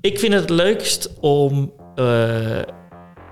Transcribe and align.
Ik 0.00 0.18
vind 0.18 0.32
het 0.34 0.50
leukst 0.50 1.08
om 1.20 1.72
eh, 1.94 2.04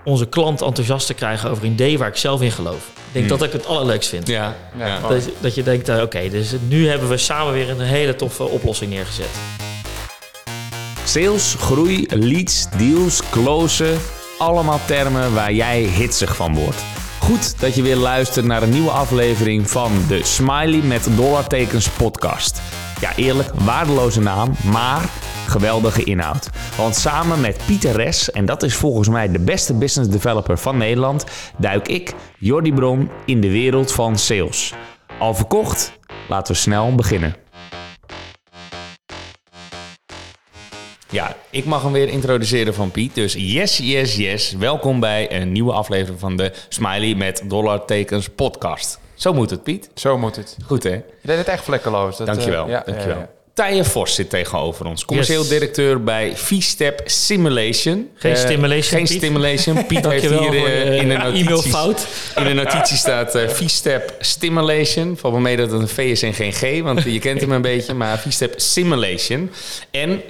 onze 0.04 0.26
klant 0.26 0.62
enthousiast 0.62 1.06
te 1.06 1.14
krijgen 1.14 1.50
over 1.50 1.64
een 1.64 1.72
idee 1.72 1.98
waar 1.98 2.08
ik 2.08 2.16
zelf 2.16 2.42
in 2.42 2.50
geloof. 2.52 2.76
Ik 2.96 3.12
denk 3.12 3.28
Hmm. 3.28 3.38
dat 3.38 3.46
ik 3.46 3.52
het 3.52 3.66
allerleukst 3.66 4.08
vind. 4.08 4.26
Ja, 4.26 4.54
ja. 4.78 5.00
Dat, 5.08 5.24
je- 5.24 5.32
dat 5.40 5.54
je 5.54 5.62
denkt, 5.62 5.88
eh, 5.88 6.00
oké, 6.02 6.28
dus 6.28 6.54
nu 6.68 6.88
hebben 6.88 7.08
we 7.08 7.16
samen 7.16 7.52
weer 7.52 7.70
een 7.70 7.80
hele 7.80 8.14
toffe 8.16 8.44
oplossing 8.44 8.90
neergezet. 8.90 9.28
Sales, 11.04 11.54
groei, 11.58 12.06
leads, 12.08 12.66
deals, 12.76 13.22
closen. 13.30 13.98
Allemaal 14.38 14.80
termen 14.86 15.34
waar 15.34 15.52
jij 15.52 15.80
hitsig 15.80 16.36
van 16.36 16.54
wordt. 16.54 16.82
Goed 17.20 17.60
dat 17.60 17.74
je 17.74 17.82
weer 17.82 17.96
luistert 17.96 18.46
naar 18.46 18.62
een 18.62 18.70
nieuwe 18.70 18.90
aflevering 18.90 19.70
van 19.70 19.92
de 20.08 20.24
Smiley 20.24 20.80
met 20.82 21.08
dollartekens 21.16 21.88
podcast. 21.88 22.60
Ja, 23.00 23.16
eerlijk, 23.16 23.48
waardeloze 23.54 24.20
naam, 24.20 24.50
maar 24.64 25.08
geweldige 25.48 26.04
inhoud. 26.04 26.48
Want 26.76 26.96
samen 26.96 27.40
met 27.40 27.60
Pieter 27.66 27.92
Res, 27.92 28.30
en 28.30 28.44
dat 28.46 28.62
is 28.62 28.74
volgens 28.74 29.08
mij 29.08 29.28
de 29.30 29.38
beste 29.40 29.74
business 29.74 30.10
developer 30.10 30.58
van 30.58 30.76
Nederland, 30.76 31.24
duik 31.56 31.88
ik, 31.88 32.14
Jordi 32.38 32.72
Bron, 32.72 33.10
in 33.24 33.40
de 33.40 33.50
wereld 33.50 33.92
van 33.92 34.18
sales. 34.18 34.72
Al 35.18 35.34
verkocht? 35.34 35.92
Laten 36.28 36.52
we 36.52 36.58
snel 36.58 36.94
beginnen. 36.94 37.34
Ja, 41.10 41.36
ik 41.50 41.64
mag 41.64 41.82
hem 41.82 41.92
weer 41.92 42.08
introduceren 42.08 42.74
van 42.74 42.90
Piet. 42.90 43.14
Dus 43.14 43.34
yes, 43.38 43.76
yes, 43.76 44.16
yes. 44.16 44.52
Welkom 44.52 45.00
bij 45.00 45.40
een 45.40 45.52
nieuwe 45.52 45.72
aflevering 45.72 46.20
van 46.20 46.36
de 46.36 46.52
Smiley 46.68 47.14
met 47.14 47.42
dollartekens 47.46 48.28
podcast. 48.28 48.98
Zo 49.14 49.32
moet 49.32 49.50
het, 49.50 49.62
Piet. 49.62 49.90
Zo 49.94 50.18
moet 50.18 50.36
het. 50.36 50.56
Goed, 50.66 50.82
hè? 50.82 50.90
Je 50.90 51.02
deed 51.22 51.36
het 51.38 51.48
echt 51.48 51.64
vlekkeloos. 51.64 52.16
Dat, 52.16 52.26
Dankjewel. 52.26 52.64
eh, 52.64 52.70
ja, 52.70 52.82
dankjewel. 52.86 53.16
ja, 53.16 53.22
ja. 53.22 53.37
Tije 53.66 53.84
Vos 53.84 54.14
zit 54.14 54.30
tegenover 54.30 54.86
ons. 54.86 55.04
Commercieel 55.04 55.40
Yes. 55.40 55.48
directeur 55.48 56.02
bij 56.04 56.36
V-Step 56.36 57.00
Simulation. 57.04 58.08
Geen 58.14 58.32
Eh, 58.32 58.38
stimulation, 58.38 58.98
Geen 58.98 59.06
Piet. 59.06 59.16
stimulation. 59.16 59.86
Piet 59.86 60.06
heeft 60.06 60.28
hier 60.28 60.50
de 60.50 60.96
in 61.00 61.08
de 61.08 61.16
notities... 61.16 61.74
In 62.36 62.44
de 62.44 62.52
notitie 62.54 62.96
staat 62.96 63.34
eh 63.34 63.48
V-Step 63.48 64.14
Stimulation. 64.20 65.16
Val 65.16 65.30
me 65.30 65.40
mee 65.40 65.56
dat 65.56 65.70
het 65.70 65.80
een 65.80 65.88
V 65.88 65.98
is 65.98 66.22
en 66.22 66.34
geen 66.34 66.52
G, 66.52 66.80
want 66.82 67.02
je 67.02 67.18
kent 67.18 67.40
hem 67.40 67.52
een 67.52 67.62
beetje. 67.62 67.94
Maar 67.94 68.18
V-Step 68.18 68.54
Simulation. 68.56 69.50
En, 69.90 70.22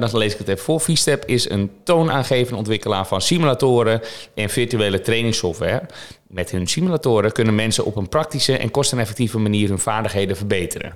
dan 0.00 0.18
lees 0.18 0.32
ik 0.32 0.38
het 0.38 0.48
even 0.48 0.64
voor. 0.64 0.80
V-Step 0.80 1.24
is 1.26 1.50
een 1.50 1.70
toonaangevende 1.84 2.56
ontwikkelaar 2.58 3.06
van 3.06 3.20
simulatoren 3.20 4.00
en 4.34 4.50
virtuele 4.50 5.00
trainingssoftware. 5.00 5.82
Met 6.28 6.50
hun 6.50 6.66
simulatoren 6.66 7.32
kunnen 7.32 7.54
mensen 7.54 7.84
op 7.84 7.96
een 7.96 8.08
praktische 8.08 8.56
en 8.56 8.70
kosteneffectieve 8.70 9.38
manier 9.38 9.68
hun 9.68 9.78
vaardigheden 9.78 10.36
verbeteren. 10.36 10.92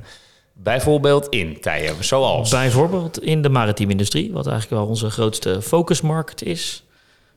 Bijvoorbeeld 0.63 1.29
in 1.29 1.61
tijden 1.61 2.05
zoals... 2.05 2.51
Bijvoorbeeld 2.51 3.23
in 3.23 3.43
de 3.43 3.49
maritieme 3.49 3.93
industrie, 3.93 4.33
wat 4.33 4.47
eigenlijk 4.47 4.81
wel 4.81 4.91
onze 4.91 5.11
grootste 5.11 5.63
focusmarkt 5.63 6.43
is. 6.43 6.83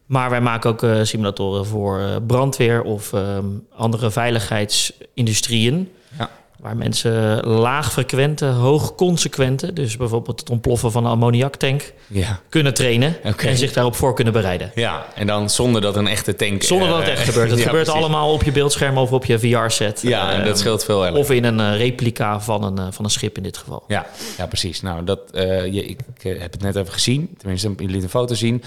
Maar 0.06 0.30
wij 0.30 0.42
maken 0.42 0.70
ook 0.70 0.84
eh, 0.84 1.00
simulatoren 1.04 1.66
voor 1.66 2.00
eh, 2.00 2.16
brandweer 2.28 2.82
of 2.84 3.14
ehm, 3.14 3.46
andere 3.76 4.12
veiligheidsindustrieën. 4.12 5.92
Ja. 6.18 6.30
Waar 6.62 6.78
mensen 6.78 7.40
laagfrequente, 7.48 8.46
hoogconsequente, 8.46 9.74
dus 9.74 9.98
bijvoorbeeld 9.98 10.40
het 10.40 10.50
ontploffen 10.50 10.92
van 10.92 11.06
een 11.06 11.12
ammoniaktank, 11.12 11.94
Ja. 12.08 12.40
kunnen 12.50 12.74
trainen 12.74 13.16
en 13.38 13.58
zich 13.58 13.74
daarop 13.74 13.96
voor 13.96 14.14
kunnen 14.14 14.34
bereiden. 14.34 14.72
ja, 14.76 15.06
en 15.16 15.28
dan 15.28 15.50
zonder 15.50 15.82
dat 15.82 15.96
een 15.96 16.08
echte 16.08 16.36
tank... 16.36 16.64
Zonder 16.64 16.88
dat 16.88 16.98
het 16.98 17.06
eh, 17.08 17.12
echt 17.14 17.24
gebeurt. 17.24 17.50
Het 17.52 17.60
ja, 17.60 17.66
gebeurt 17.66 17.84
precies. 17.86 18.02
allemaal 18.04 18.34
op 18.34 18.44
je 18.44 18.52
beeldscherm 18.52 18.98
of 18.98 19.12
op 19.12 19.26
je 19.26 19.40
VR-set. 19.40 20.02
Ja, 20.02 20.32
en 20.32 20.46
dat 20.46 20.60
scheelt 20.60 20.84
veel. 20.84 21.14
Of 21.14 21.32
in 21.32 21.44
een 21.44 21.60
eh, 21.60 21.78
replica 21.78 22.40
van 22.42 22.64
een, 22.64 22.78
eh, 22.78 22.86
van 22.90 23.06
een 23.06 23.12
schip 23.12 23.38
in 23.38 23.44
dit 23.44 23.58
geval. 23.58 23.84
Ja, 23.88 24.06
ja, 24.38 24.46
precies. 24.48 24.82
Nou, 24.82 25.04
dat, 25.04 25.20
eh, 25.34 25.66
je, 25.66 25.86
ik 25.86 26.00
eh, 26.22 26.40
heb 26.40 26.52
het 26.52 26.62
net 26.62 26.76
even 26.76 26.94
gezien. 26.94 27.36
Tenminste, 27.38 27.74
je 27.78 27.88
liet 27.88 28.04
een 28.04 28.10
foto 28.10 28.34
zien. 28.34 28.64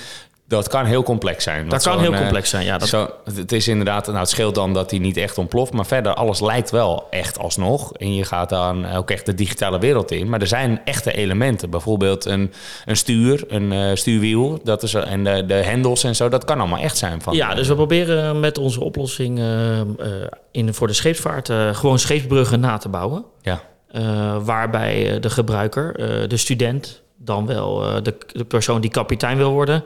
Dat 0.49 0.69
kan 0.69 0.85
heel 0.85 1.03
complex 1.03 1.45
zijn. 1.45 1.69
Dat 1.69 1.83
kan 1.83 2.01
heel 2.01 2.13
eh, 2.13 2.19
complex 2.19 2.51
zijn, 2.51 2.65
ja. 2.65 2.79
Dat, 2.79 2.89
Zo, 2.89 3.11
het 3.35 3.53
is 3.53 3.69
inderdaad, 3.69 4.07
nou 4.07 4.19
het 4.19 4.29
scheelt 4.29 4.55
dan 4.55 4.73
dat 4.73 4.91
hij 4.91 4.99
niet 5.01 5.17
echt 5.17 5.39
ontploft, 5.39 5.73
maar 5.73 5.87
verder 5.87 6.15
alles 6.15 6.41
lijkt 6.41 6.71
wel 6.71 7.07
echt 7.11 7.39
alsnog. 7.39 7.93
En 7.93 8.15
je 8.15 8.25
gaat 8.25 8.49
dan 8.49 8.87
ook 8.93 9.11
echt 9.11 9.27
de 9.27 9.35
digitale 9.35 9.79
wereld 9.79 10.11
in. 10.11 10.29
Maar 10.29 10.41
er 10.41 10.47
zijn 10.47 10.81
echte 10.85 11.13
elementen, 11.13 11.71
bijvoorbeeld 11.71 12.25
een, 12.25 12.53
een 12.85 12.97
stuur, 12.97 13.45
een 13.49 13.73
eh, 13.73 13.95
stuurwiel, 13.95 14.61
dat 14.65 14.83
is, 14.83 14.95
en 14.95 15.25
de, 15.25 15.47
de 15.47 15.55
hendels 15.55 16.05
en 16.05 16.17
zo, 16.17 16.29
dat 16.29 16.45
kan 16.45 16.59
allemaal 16.59 16.79
echt 16.79 16.97
zijn. 16.97 17.23
Van, 17.23 17.35
Ja, 17.35 17.55
dus 17.55 17.69
we 17.69 17.75
proberen 17.75 18.41
met 18.41 18.59
onze 18.59 18.81
oplossing 18.81 19.39
eh, 19.39 19.81
eh, 19.81 19.87
in, 20.51 20.75
voor 20.75 20.87
de 20.87 20.93
scheepsvaart 20.93 21.49
eh, 21.49 21.75
gewoon 21.75 21.99
scheepsbruggen 21.99 22.61
na 22.61 22.79
te 22.79 22.89
bouwen. 22.89 23.25
ja, 23.43 23.61
Eh, 23.91 24.37
waarbij 24.45 25.15
eh, 25.15 25.21
de 25.21 25.31
gebruiker, 25.31 25.97
eh, 25.97 26.29
de 26.29 26.37
student, 26.37 27.03
dan 27.17 27.47
wel 27.47 27.87
eh, 27.87 28.03
de, 28.03 28.15
de 28.33 28.45
persoon 28.45 28.81
die 28.81 28.91
kapitein 28.91 29.37
wil 29.37 29.51
worden, 29.51 29.85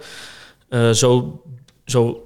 eh, 0.69 0.91
zo, 0.91 1.43
zo 1.85 2.23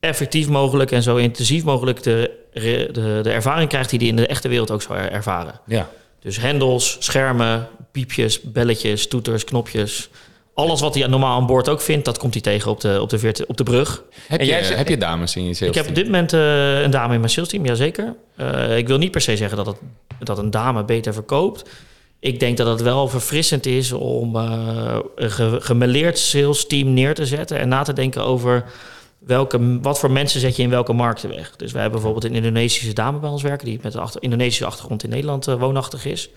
effectief 0.00 0.48
mogelijk 0.48 0.90
en 0.90 1.02
zo 1.02 1.16
intensief 1.16 1.64
mogelijk 1.64 2.02
de, 2.02 2.30
de, 2.52 2.88
de 3.22 3.30
ervaring 3.30 3.68
krijgt 3.68 3.90
die 3.90 3.98
hij 3.98 4.08
in 4.08 4.16
de 4.16 4.26
echte 4.26 4.48
wereld 4.48 4.70
ook 4.70 4.82
zou 4.82 4.98
er- 4.98 5.10
ervaren. 5.12 5.60
ja. 5.66 5.88
Dus 6.20 6.36
hendels, 6.40 6.96
schermen, 7.00 7.68
piepjes, 7.92 8.40
belletjes, 8.40 9.08
toeters, 9.08 9.44
knopjes. 9.44 10.08
Alles 10.54 10.80
wat 10.80 10.94
hij 10.94 11.06
normaal 11.06 11.40
aan 11.40 11.46
boord 11.46 11.68
ook 11.68 11.80
vindt, 11.80 12.04
dat 12.04 12.18
komt 12.18 12.32
hij 12.32 12.42
tegen 12.42 12.70
op 12.70 12.80
de, 12.80 12.98
op 13.00 13.08
de, 13.10 13.18
virtu- 13.18 13.44
op 13.46 13.56
de 13.56 13.62
brug. 13.62 14.02
Heb, 14.26 14.40
En 14.40 14.46
je, 14.46 14.52
jij 14.52 14.62
zegt- 14.64 14.78
heb 14.78 14.88
je 14.88 14.96
dames 14.96 15.36
in 15.36 15.44
je 15.46 15.54
sales 15.54 15.68
Ik 15.68 15.74
heb 15.74 15.88
op 15.88 15.94
dit 15.94 16.04
moment 16.04 16.32
eh, 16.32 16.80
een 16.82 16.90
dame 16.90 17.14
in 17.14 17.20
mijn 17.20 17.32
sales 17.32 17.48
team, 17.48 17.66
jazeker. 17.66 18.14
Eh 18.36 18.76
ik 18.76 18.86
wil 18.86 18.98
niet 18.98 19.10
per 19.10 19.20
se 19.20 19.36
zeggen 19.36 19.56
dat, 19.56 19.66
het, 19.66 19.76
dat 20.18 20.38
een 20.38 20.50
dame 20.50 20.84
beter 20.84 21.12
verkoopt. 21.12 21.70
Ik 22.24 22.40
denk 22.40 22.56
dat 22.56 22.66
het 22.66 22.80
wel 22.82 23.08
verfrissend 23.08 23.66
is 23.66 23.92
om 23.92 24.36
eh, 24.36 24.98
een 25.16 25.30
ge- 25.30 25.56
gemeleerd 25.60 26.18
sales 26.18 26.66
team 26.66 26.92
neer 26.94 27.14
te 27.14 27.26
zetten 27.26 27.58
en 27.58 27.68
na 27.68 27.82
te 27.82 27.92
denken 27.92 28.24
over 28.24 28.64
welke, 29.18 29.80
wat 29.80 29.98
voor 29.98 30.10
mensen 30.10 30.40
zet 30.40 30.56
je 30.56 30.62
in 30.62 30.70
welke 30.70 30.92
markten 30.92 31.28
weg. 31.28 31.56
Dus 31.56 31.72
wij 31.72 31.82
hebben 31.82 32.00
bijvoorbeeld 32.00 32.32
een 32.32 32.38
Indonesische 32.44 32.92
dame 32.92 33.18
bij 33.18 33.30
ons 33.30 33.42
werken 33.42 33.66
die 33.66 33.78
met 33.82 33.94
een 33.94 34.00
achter, 34.00 34.22
Indonesische 34.22 34.64
achtergrond 34.66 35.02
in 35.04 35.10
Nederland 35.10 35.46
eh, 35.48 35.54
woonachtig 35.54 36.04
is. 36.04 36.30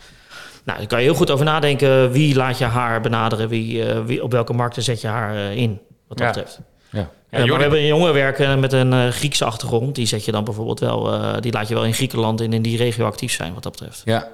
Nou, 0.66 0.78
daar 0.78 0.88
kan 0.88 1.00
je 1.00 1.06
heel 1.06 1.16
goed 1.16 1.32
over 1.32 1.46
nadenken. 1.46 2.12
Wie 2.12 2.36
laat 2.36 2.58
je 2.58 2.66
haar 2.66 3.02
benaderen? 3.02 3.50
Wie, 3.50 3.84
eh, 3.84 4.00
wie, 4.06 4.24
op 4.24 4.32
welke 4.32 4.54
markten 4.54 4.84
zet 4.84 5.02
je 5.02 5.08
haar 5.08 5.54
in? 5.56 5.80
Wat 6.08 6.18
dat 6.18 6.28
Ja. 6.28 6.34
betreft. 6.34 6.60
Ja. 6.92 7.10
We 7.30 7.38
hebben 7.62 7.80
een 7.80 7.86
jongen 7.86 8.14
werken 8.14 8.60
met 8.60 8.74
een 8.74 9.12
Griekse 9.14 9.46
achtergrond. 9.46 9.96
Die 9.96 10.06
zet 10.08 10.26
je 10.26 10.32
dan 10.32 10.44
bijvoorbeeld 10.44 10.80
wel, 10.80 11.12
die 11.42 11.52
laat 11.52 11.68
je 11.68 11.74
wel 11.74 11.86
in 11.86 11.94
Griekenland 11.94 12.42
en 12.42 12.54
in 12.54 12.62
die 12.62 12.78
regio 12.78 13.06
actief 13.06 13.32
zijn, 13.32 13.54
wat 13.54 13.64
dat 13.64 13.72
betreft. 13.72 14.02
Ja. 14.06 14.28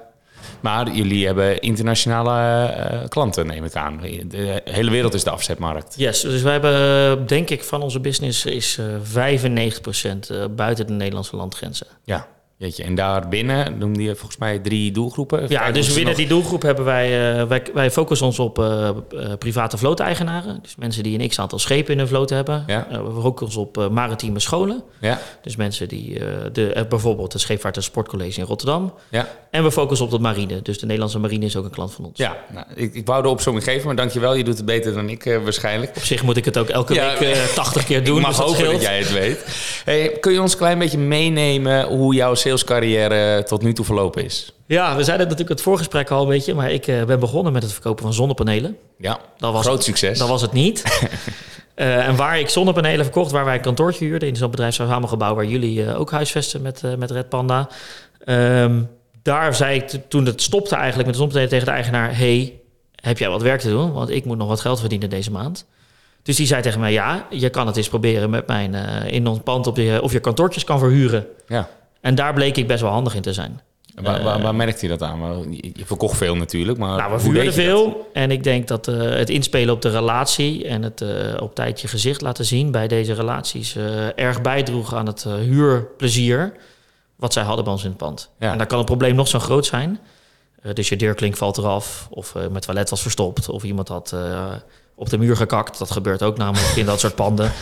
Maar 0.64 0.90
jullie 0.90 1.26
hebben 1.26 1.60
internationale 1.60 2.66
eh, 2.66 3.08
klanten, 3.08 3.46
neem 3.46 3.64
ik 3.64 3.74
aan. 3.74 4.00
De 4.26 4.62
hele 4.64 4.90
wereld 4.90 5.14
is 5.14 5.24
de 5.24 5.30
afzetmarkt. 5.30 5.94
Yes, 5.96 6.20
dus 6.20 6.42
wij 6.42 6.52
hebben, 6.52 7.26
denk 7.26 7.50
ik, 7.50 7.64
van 7.64 7.82
onze 7.82 8.00
business 8.00 8.44
is 8.44 8.78
eh 8.78 8.86
95% 8.86 10.30
eh, 10.30 10.44
buiten 10.56 10.86
de 10.86 10.92
Nederlandse 10.92 11.36
landgrenzen. 11.36 11.86
Ja, 12.04 12.28
jeetje. 12.56 12.82
En 12.82 12.94
daarbinnen 12.94 13.78
noemde 13.78 14.02
je 14.02 14.14
volgens 14.14 14.36
mij 14.36 14.58
drie 14.58 14.90
doelgroepen. 14.92 15.46
Ja, 15.48 15.70
dus 15.70 15.86
binnen 15.86 16.04
nog- 16.04 16.14
die 16.16 16.26
doelgroep 16.26 16.62
hebben 16.62 16.84
wij, 16.84 17.38
eh, 17.40 17.46
wij, 17.46 17.62
wij 17.74 17.90
focussen 17.90 18.26
ons 18.26 18.38
op 18.38 18.58
eh, 18.58 18.90
private 19.38 19.76
vlooteigenaren. 19.78 20.58
Dus 20.62 20.76
mensen 20.76 21.02
die 21.02 21.18
een 21.20 21.28
x-aantal 21.28 21.58
schepen 21.58 21.92
in 21.92 21.98
hun 21.98 22.08
vloot 22.08 22.30
hebben. 22.30 22.64
Ja. 22.66 22.86
We 22.90 23.20
focussen 23.20 23.60
ons 23.60 23.68
op 23.76 23.88
maritieme 23.92 24.40
scholen. 24.40 24.82
Ja, 25.00 25.20
Dus 25.42 25.56
mensen 25.56 25.88
die 25.88 26.18
de, 26.52 26.86
bijvoorbeeld 26.88 27.32
het 27.32 27.42
Scheepvaart 27.42 27.76
en 27.76 27.82
Sportcollege 27.82 28.40
in 28.40 28.46
Rotterdam. 28.46 28.94
ja, 29.10 29.28
En 29.50 29.62
we 29.62 29.72
focussen 29.72 30.06
op 30.06 30.12
de 30.12 30.18
marine. 30.18 30.62
Dus 30.62 30.78
de 30.78 30.84
Nederlandse 30.84 31.18
marine 31.18 31.44
is 31.44 31.56
ook 31.56 31.64
een 31.64 31.70
klant 31.70 31.92
van 31.92 32.04
ons. 32.04 32.18
ja. 32.18 32.36
Nou, 32.52 32.66
ik, 32.74 32.94
ik 32.94 33.06
wou 33.06 33.22
de 33.22 33.28
opzomming 33.28 33.64
geven, 33.66 33.86
maar 33.86 33.96
dankjewel. 33.96 34.34
Je 34.34 34.44
doet 34.44 34.56
het 34.56 34.66
beter 34.66 34.94
dan 34.94 35.08
ik 35.08 35.38
waarschijnlijk. 35.42 35.96
Op 35.96 36.02
zich 36.02 36.22
moet 36.22 36.36
ik 36.36 36.44
het 36.44 36.58
ook 36.58 36.68
elke 36.68 36.94
Ja, 36.94 37.18
week 37.18 37.34
eh 37.34 37.44
80 37.54 37.84
keer 37.84 38.04
doen. 38.04 38.16
ik 38.16 38.22
mag 38.22 38.30
dus 38.36 38.38
dat 38.46 38.48
hopen 38.56 38.72
dat 38.72 38.82
jij 38.82 38.98
het 38.98 39.12
weet. 39.12 39.44
Hey, 39.84 40.16
kun 40.20 40.32
je 40.32 40.40
ons 40.40 40.52
een 40.52 40.58
klein 40.58 40.78
beetje 40.78 40.98
meenemen 40.98 41.84
hoe 41.86 42.14
jouw 42.14 42.34
salescarrière 42.44 43.42
tot 43.42 43.62
nu 43.62 43.72
toe 43.72 43.84
verlopen 43.84 44.24
is? 44.24 44.52
Ja, 44.66 44.96
we 44.96 45.04
zeiden 45.04 45.26
natuurlijk 45.28 45.54
het 45.54 45.66
voorgesprek 45.66 46.10
al 46.10 46.22
een 46.22 46.28
beetje. 46.28 46.54
Maar 46.54 46.70
ik 46.70 46.86
eh, 46.86 47.04
ben 47.04 47.20
begonnen 47.20 47.52
met 47.52 47.62
het 47.62 47.72
verkopen 47.72 48.04
van 48.04 48.12
zonnepanelen. 48.12 48.76
Ja, 48.98 49.18
Dat 49.36 49.52
was 49.52 49.62
groot 49.62 49.74
het, 49.76 49.84
succes. 49.84 50.18
Dat 50.18 50.28
was 50.28 50.42
het 50.42 50.52
niet. 50.52 50.82
Eh, 51.74 52.06
en 52.06 52.16
waar 52.16 52.38
ik 52.38 52.48
zonnepanelen 52.48 53.04
verkocht, 53.04 53.30
waar 53.30 53.44
wij 53.44 53.54
een 53.54 53.60
kantoortje 53.60 54.04
huurden... 54.04 54.28
in 54.28 54.36
zo'n 54.36 54.50
bedrijfsverzamelgebouw 54.50 55.34
waar 55.34 55.44
jullie 55.44 55.84
eh, 55.84 56.00
ook 56.00 56.10
huisvesten 56.10 56.62
met, 56.62 56.82
eh, 56.84 56.94
met 56.94 57.10
Red 57.10 57.28
Panda. 57.28 57.68
Ehm, 58.24 58.82
daar 59.22 59.54
zei 59.54 59.76
ik 59.78 60.00
toen 60.08 60.26
het 60.26 60.42
stopte 60.42 60.74
eigenlijk 60.74 61.04
met 61.06 61.14
de 61.14 61.20
zonnepanelen 61.20 61.50
tegen 61.50 61.66
de 61.66 61.72
eigenaar... 61.72 62.16
hey, 62.16 62.60
heb 62.94 63.18
jij 63.18 63.28
wat 63.28 63.42
werk 63.42 63.60
te 63.60 63.68
doen? 63.68 63.92
Want 63.92 64.10
ik 64.10 64.24
moet 64.24 64.38
nog 64.38 64.48
wat 64.48 64.60
geld 64.60 64.80
verdienen 64.80 65.10
deze 65.10 65.30
maand. 65.30 65.66
Dus 66.22 66.36
die 66.36 66.46
zei 66.46 66.62
tegen 66.62 66.80
mij, 66.80 66.92
ja, 66.92 67.26
je 67.30 67.50
kan 67.50 67.66
het 67.66 67.76
eens 67.76 67.88
proberen 67.88 68.30
met 68.30 68.46
mijn... 68.46 68.74
eh, 68.74 69.12
in 69.12 69.26
ons 69.26 69.38
pand 69.44 69.66
op 69.66 69.76
je, 69.76 70.02
of 70.02 70.12
je 70.12 70.20
kantoortjes 70.20 70.64
kan 70.64 70.78
verhuren. 70.78 71.26
Ja. 71.48 71.68
En 72.04 72.14
daar 72.14 72.32
bleek 72.34 72.56
ik 72.56 72.66
best 72.66 72.80
wel 72.80 72.90
handig 72.90 73.14
in 73.14 73.22
te 73.22 73.32
zijn. 73.32 73.60
Waar, 73.94 74.22
waar, 74.22 74.42
waar 74.42 74.54
merkt 74.54 74.80
hij 74.80 74.88
dat 74.88 75.02
aan? 75.02 75.46
Je 75.74 75.86
verkocht 75.86 76.16
veel 76.16 76.36
natuurlijk, 76.36 76.78
maar 76.78 76.96
Nou, 76.96 77.12
we 77.12 77.18
vuurden 77.20 77.44
dat? 77.44 77.54
veel. 77.54 78.10
En 78.12 78.30
ik 78.30 78.42
denk 78.42 78.68
dat 78.68 78.88
eh, 78.88 78.96
het 79.00 79.30
inspelen 79.30 79.74
op 79.74 79.82
de 79.82 79.90
relatie 79.90 80.66
en 80.68 80.82
het 80.82 81.00
eh, 81.00 81.08
op 81.40 81.54
tijd 81.54 81.80
je 81.80 81.88
gezicht 81.88 82.20
laten 82.20 82.44
zien 82.44 82.70
bij 82.70 82.88
deze 82.88 83.12
relaties 83.12 83.76
eh, 83.76 84.18
erg 84.18 84.42
bijdroeg 84.42 84.94
aan 84.94 85.06
het 85.06 85.24
eh, 85.24 85.34
huurplezier 85.34 86.52
wat 87.16 87.32
zij 87.32 87.42
hadden 87.42 87.64
bij 87.64 87.72
ons 87.72 87.82
in 87.82 87.88
het 87.88 87.98
pand. 87.98 88.30
Ja. 88.38 88.52
En 88.52 88.58
daar 88.58 88.66
kan 88.66 88.78
het 88.78 88.86
probleem 88.86 89.14
nog 89.14 89.28
zo 89.28 89.38
groot 89.38 89.66
zijn. 89.66 89.98
Eh, 90.62 90.72
dus 90.74 90.88
je 90.88 90.96
deurklink 90.96 91.36
valt 91.36 91.58
eraf, 91.58 92.06
of 92.10 92.34
eh, 92.34 92.42
mijn 92.48 92.60
toilet 92.60 92.90
was 92.90 93.02
verstopt, 93.02 93.48
of 93.48 93.62
iemand 93.62 93.88
had, 93.88 94.12
eh, 94.12 94.52
op 94.94 95.10
de 95.10 95.18
muur 95.18 95.36
gekakt. 95.36 95.78
Dat 95.78 95.90
gebeurt 95.90 96.22
ook 96.22 96.36
namelijk 96.38 96.76
in 96.76 96.86
dat 96.86 97.00
soort 97.00 97.14
panden. 97.14 97.52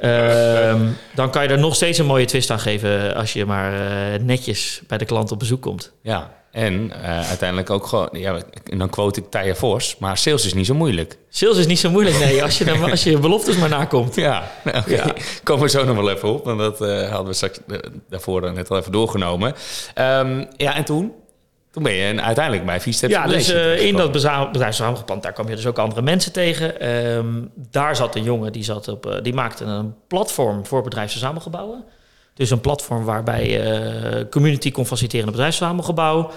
Ehm, 0.00 0.86
dan 1.14 1.30
kan 1.30 1.42
je 1.42 1.48
er 1.48 1.58
nog 1.58 1.74
steeds 1.74 1.98
een 1.98 2.06
mooie 2.06 2.24
twist 2.24 2.50
aan 2.50 2.60
geven 2.60 3.14
als 3.14 3.32
je 3.32 3.46
maar 3.46 3.72
eh, 4.14 4.20
netjes 4.20 4.80
bij 4.86 4.98
de 4.98 5.04
klant 5.04 5.32
op 5.32 5.38
bezoek 5.38 5.62
komt. 5.62 5.92
Ja, 6.02 6.32
en 6.50 6.92
eh, 7.02 7.28
uiteindelijk 7.28 7.70
ook 7.70 7.86
gewoon, 7.86 8.08
ja, 8.12 8.38
en 8.70 8.78
dan 8.78 8.90
quote 8.90 9.20
ik 9.20 9.30
Taya 9.30 9.54
Vos, 9.54 9.96
maar 9.98 10.18
sales 10.18 10.46
is 10.46 10.54
niet 10.54 10.66
zo 10.66 10.74
moeilijk. 10.74 11.16
Sales 11.28 11.56
is 11.56 11.66
niet 11.66 11.78
zo 11.78 11.90
moeilijk, 11.90 12.18
nee, 12.18 12.42
als 12.42 12.58
je, 12.58 12.64
dan- 12.64 12.90
als 12.90 13.02
je 13.04 13.18
beloftes 13.18 13.56
maar 13.56 13.68
nakomt. 13.68 14.14
Ja, 14.14 14.50
nou. 14.64 14.82
Ja. 14.90 15.14
komen 15.42 15.62
we 15.62 15.68
zo 15.70 15.84
nog 15.84 15.96
wel 15.96 16.10
even 16.10 16.28
op, 16.28 16.44
want 16.44 16.58
dat 16.58 16.80
eh, 16.80 17.08
hadden 17.08 17.26
we 17.26 17.32
straks 17.32 17.58
daarvoor 18.08 18.40
dan 18.40 18.54
net 18.54 18.70
al 18.70 18.78
even 18.78 18.92
doorgenomen. 18.92 19.54
Ehm, 19.94 20.44
ja, 20.56 20.74
en 20.76 20.84
toen? 20.84 21.12
Toen 21.74 21.82
ben 21.82 21.92
je 21.92 22.20
uiteindelijk 22.20 22.66
bij 22.66 22.80
Viesteps 22.80 23.12
Ja, 23.12 23.26
dus 23.26 23.52
eh, 23.52 23.86
in 23.86 23.96
dat 23.96 24.12
bedrijfssamenpand, 24.52 25.22
daar 25.22 25.32
kwam 25.32 25.48
je 25.48 25.56
dus 25.56 25.66
ook 25.66 25.78
andere 25.78 26.02
mensen 26.02 26.32
tegen. 26.32 26.80
Ehm, 26.80 27.26
daar 27.70 27.96
zat 27.96 28.14
een 28.14 28.22
jongen, 28.22 28.52
die, 28.52 28.64
zat 28.64 28.88
op, 28.88 29.06
eh, 29.06 29.22
die 29.22 29.34
maakte 29.34 29.64
een 29.64 29.94
platform 30.08 30.66
voor 30.66 30.82
bedrijfsverzamelgebouwen. 30.82 31.84
Dus 32.34 32.50
een 32.50 32.60
platform 32.60 33.04
waarbij 33.04 33.48
je 33.48 34.26
community 34.30 34.70
kon 34.70 34.86
faciliteren 34.86 35.26
een 35.26 35.32
bedrijfsverzamelgebouw. 35.32 36.30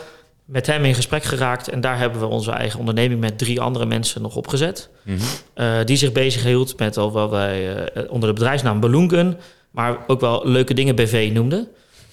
Met 0.46 0.68
hem 0.68 0.86
in 0.86 0.96
gesprek 0.96 1.24
geraakt 1.24 1.70
en 1.70 1.82
daar 1.82 1.98
hebben 1.98 2.20
we 2.20 2.26
onze 2.26 2.52
eigen 2.52 2.80
onderneming 2.80 3.20
met 3.20 3.38
drie 3.38 3.62
andere 3.62 3.86
mensen 3.86 4.22
nog 4.22 4.36
opgezet. 4.36 4.90
Mhm. 5.04 5.86
Die 5.86 5.98
zich 5.98 6.12
bezighield 6.12 6.80
met 6.80 6.98
al 6.98 7.12
wat 7.12 7.30
wij 7.30 7.90
onder 8.10 8.30
de 8.30 8.36
bedrijfsnaam 8.36 8.80
Balloon 8.80 9.10
Gun, 9.10 9.38
maar 9.72 9.98
ook 10.08 10.20
wel 10.20 10.42
leuke 10.48 10.74
dingen 10.74 10.96
BV 10.96 11.30
noemden. 11.34 11.68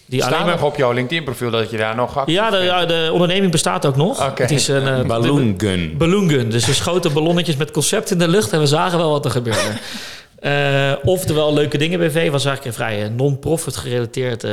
Die 0.07 0.23
Staat 0.23 0.47
nog 0.47 0.63
op 0.63 0.77
jouw 0.77 0.93
LinkedIn-profiel 0.93 1.51
dat 1.51 1.71
je 1.71 1.77
daar 1.77 1.95
nog 1.95 2.17
actief 2.19 2.35
Ja, 2.35 2.51
de, 2.51 2.85
de 2.87 3.09
onderneming 3.13 3.53
bestaat 3.53 3.87
ook 3.87 3.97
nog. 3.97 4.37
Het 4.39 4.51
is 4.51 4.69
een 4.69 4.87
eh, 4.87 5.07
Balloon 5.07 5.55
Gun. 5.57 5.95
Balloon 5.99 6.29
gun. 6.29 6.51
Dus 6.51 6.67
we 6.67 6.73
schoten 6.73 7.13
ballonnetjes 7.13 7.57
met 7.57 7.71
concept 7.71 8.11
in 8.11 8.19
de 8.19 8.29
lucht 8.29 8.53
en 8.53 8.61
we 8.61 8.67
zagen 8.67 8.99
wel 8.99 9.11
wat 9.11 9.25
er 9.25 9.31
gebeurde. 9.31 9.61
Eh 10.39 10.93
oftewel, 11.05 11.55
Leuke 11.55 11.79
Dingen 11.79 11.99
BV 11.99 12.31
was 12.31 12.45
eigenlijk 12.45 12.65
een 12.65 12.85
vrij 12.85 13.03
eh, 13.05 13.11
non-profit 13.11 13.77
gerelateerd 13.77 14.45
eh, 14.45 14.53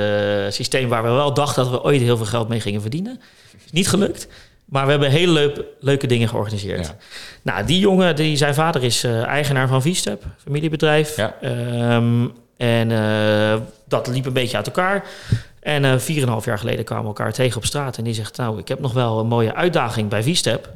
systeem... 0.49 0.89
waar 0.89 1.03
we 1.03 1.09
wel 1.09 1.33
dachten 1.33 1.63
dat 1.63 1.71
we 1.71 1.83
ooit 1.83 2.01
heel 2.01 2.17
veel 2.17 2.25
geld 2.25 2.47
mee 2.47 2.59
gingen 2.59 2.81
verdienen. 2.81 3.21
Is 3.65 3.71
niet 3.71 3.87
gelukt. 3.87 4.27
Maar 4.65 4.85
we 4.85 4.91
hebben 4.91 5.09
hele 5.11 5.31
leuk- 5.31 5.63
leuke 5.79 6.07
dingen 6.07 6.29
georganiseerd. 6.29 6.85
Ja. 6.85 6.95
Nou, 7.41 7.65
die 7.65 7.79
jongen, 7.79 8.15
die, 8.15 8.37
zijn 8.37 8.53
vader 8.53 8.83
is 8.83 9.03
eh, 9.03 9.25
eigenaar 9.25 9.67
van 9.67 9.81
Vstep, 9.81 10.23
familiebedrijf. 10.43 11.15
Ja. 11.15 11.35
Ehm, 11.41 12.27
en 12.61 12.91
eh, 12.91 13.59
dat 13.87 14.07
liep 14.07 14.25
een 14.25 14.33
beetje 14.33 14.57
uit 14.57 14.65
elkaar. 14.65 15.03
En 15.59 15.85
eh 15.85 15.97
4,5 15.99 16.45
jaar 16.45 16.59
geleden 16.59 16.85
kwamen 16.85 17.03
we 17.03 17.09
elkaar 17.09 17.33
tegen 17.33 17.57
op 17.57 17.65
straat. 17.65 17.97
En 17.97 18.03
die 18.03 18.13
zegt, 18.13 18.37
nou, 18.37 18.59
ik 18.59 18.67
heb 18.67 18.79
nog 18.79 18.93
wel 18.93 19.19
een 19.19 19.27
mooie 19.27 19.55
uitdaging 19.55 20.09
bij 20.09 20.23
Vstep. 20.23 20.69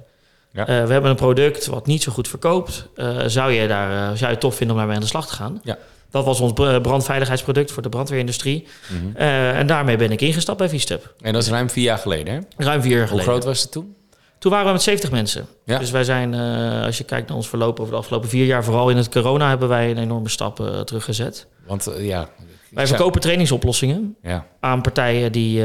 Ja. 0.51 0.61
Eh, 0.67 0.85
we 0.85 0.91
hebben 0.91 1.09
een 1.09 1.15
product 1.15 1.65
wat 1.65 1.85
niet 1.87 2.03
zo 2.03 2.11
goed 2.11 2.27
verkoopt. 2.27 2.87
Zou, 3.25 3.51
je 3.51 3.67
daar, 3.67 4.05
zou 4.07 4.17
je 4.19 4.25
het 4.25 4.39
tof 4.39 4.55
vinden 4.55 4.71
om 4.71 4.77
daarmee 4.77 4.95
aan 4.97 5.01
de 5.03 5.07
slag 5.09 5.27
te 5.27 5.33
gaan? 5.33 5.59
Ja. 5.63 5.77
Dat 6.11 6.25
was 6.25 6.39
ons 6.39 6.53
br- 6.53 6.79
brandveiligheidsproduct 6.81 7.71
voor 7.71 7.83
de 7.83 7.89
brandweerindustrie. 7.89 8.67
Mhm. 8.87 9.15
En 9.23 9.67
daarmee 9.67 9.97
ben 9.97 10.11
ik 10.11 10.21
ingestapt 10.21 10.57
bij 10.57 10.69
Vstep. 10.69 11.13
En 11.21 11.33
dat 11.33 11.41
is 11.43 11.49
ruim 11.49 11.69
vier 11.69 11.83
jaar 11.83 11.97
geleden, 11.97 12.33
hè? 12.33 12.63
Ruim 12.65 12.81
vier 12.81 12.91
jaar 12.91 12.99
Hoe 12.99 13.07
geleden. 13.07 13.31
groot 13.31 13.43
was 13.43 13.61
het 13.61 13.71
toen? 13.71 13.95
Toen 14.39 14.51
waren 14.51 14.67
we 14.67 14.73
met 14.73 14.81
70 14.81 15.11
mensen. 15.11 15.45
Ja. 15.65 15.77
Dus 15.79 15.91
wij 15.91 16.03
zijn, 16.03 16.33
eh, 16.33 16.83
als 16.83 16.97
je 16.97 17.03
kijkt 17.03 17.27
naar 17.27 17.37
ons 17.37 17.49
verloop 17.49 17.79
over 17.79 17.91
de 17.93 17.99
afgelopen 17.99 18.29
vier 18.29 18.45
jaar, 18.45 18.63
vooral 18.63 18.89
in 18.89 18.97
het 18.97 19.09
corona, 19.09 19.49
hebben 19.49 19.67
wij 19.69 19.89
een 19.91 19.97
enorme 19.97 20.29
stap 20.29 20.59
eh, 20.59 20.79
teruggezet. 20.79 21.47
Want 21.67 21.87
eh, 21.87 22.05
ja... 22.07 22.29
Wij 22.69 22.85
zou- 22.85 22.97
verkopen 22.97 23.21
trainingsoplossingen 23.21 24.15
Ja. 24.21 24.45
aan 24.59 24.81
partijen 24.81 25.31
die 25.31 25.63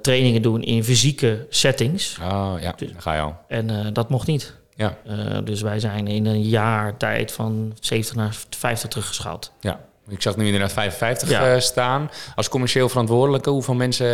trainingen 0.00 0.42
doen 0.42 0.62
in 0.62 0.84
fysieke 0.84 1.46
settings. 1.48 2.18
Oh, 2.22 2.54
ja, 2.60 2.74
daar 2.78 2.88
ga 2.98 3.14
je 3.14 3.20
al. 3.20 3.36
En 3.48 3.92
dat 3.92 4.08
mocht 4.08 4.26
niet. 4.26 4.54
Ja. 4.74 4.96
Dus 5.44 5.60
wij 5.62 5.80
zijn 5.80 6.06
in 6.06 6.26
een 6.26 6.42
jaar 6.42 6.96
tijd 6.96 7.32
van 7.32 7.72
70 7.80 8.14
naar 8.16 8.36
50 8.50 8.88
teruggeschaald. 8.90 9.52
Ja. 9.60 9.80
Ik 10.08 10.22
zag 10.22 10.36
nu 10.36 10.44
inderdaad 10.44 10.72
55 10.72 11.30
Ja. 11.30 11.54
eh, 11.54 11.60
staan. 11.60 12.10
Als 12.34 12.48
commercieel 12.48 12.88
verantwoordelijke, 12.88 13.50
hoeveel 13.50 13.74
mensen 13.74 14.06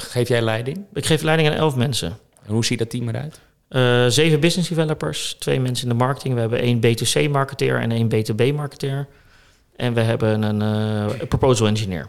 geef 0.00 0.28
jij 0.28 0.42
leiding? 0.42 0.84
Ik 0.94 1.06
geef 1.06 1.22
leiding 1.22 1.48
aan 1.50 1.54
11 1.56 1.76
mensen. 1.76 2.18
En 2.46 2.52
hoe 2.52 2.64
ziet 2.64 2.78
dat 2.78 2.90
team 2.90 3.08
eruit? 3.08 3.40
Eh, 3.68 4.06
zeven 4.06 4.40
business 4.40 4.68
developers, 4.68 5.36
twee 5.38 5.60
mensen 5.60 5.88
in 5.88 5.98
de 5.98 6.04
marketing. 6.04 6.34
We 6.34 6.40
hebben 6.40 6.60
één 6.60 6.76
B2C-marketeer 6.80 7.80
en 7.80 7.92
één 7.92 8.08
B2B-marketeer. 8.08 9.06
En 9.76 9.94
we 9.94 10.00
hebben 10.00 10.42
een 10.42 10.62
eh, 10.62 11.26
proposal 11.28 11.66
engineer. 11.66 12.08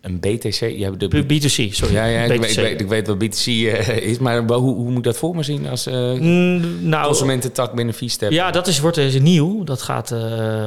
Een 0.00 0.20
BTC? 0.20 0.60
Je 0.60 0.84
hebt 0.84 1.00
de... 1.00 1.08
B- 1.08 1.32
B2C, 1.32 1.72
sorry. 1.74 1.94
ja, 1.94 2.04
ja 2.04 2.22
ik, 2.22 2.30
B2C. 2.36 2.40
weet, 2.40 2.50
ik, 2.56 2.56
weet, 2.62 2.80
ik 2.80 2.88
weet 2.88 3.06
wat 3.06 3.18
BTC 3.18 3.46
eh, 3.46 3.96
is, 3.96 4.18
maar 4.18 4.42
hoe, 4.42 4.74
hoe 4.74 4.90
moet 4.90 5.04
dat 5.04 5.16
voor 5.16 5.36
me 5.36 5.42
zien 5.42 5.68
als 5.68 5.86
Mm, 5.86 6.88
nou, 6.88 7.04
consumententak 7.06 7.74
binnen 7.74 7.94
ja, 8.28 8.50
dat 8.50 8.66
is, 8.66 8.80
wordt 8.80 8.96
dus 8.96 9.20
nieuw. 9.20 9.64
Dat 9.64 9.82
gaat 9.82 10.14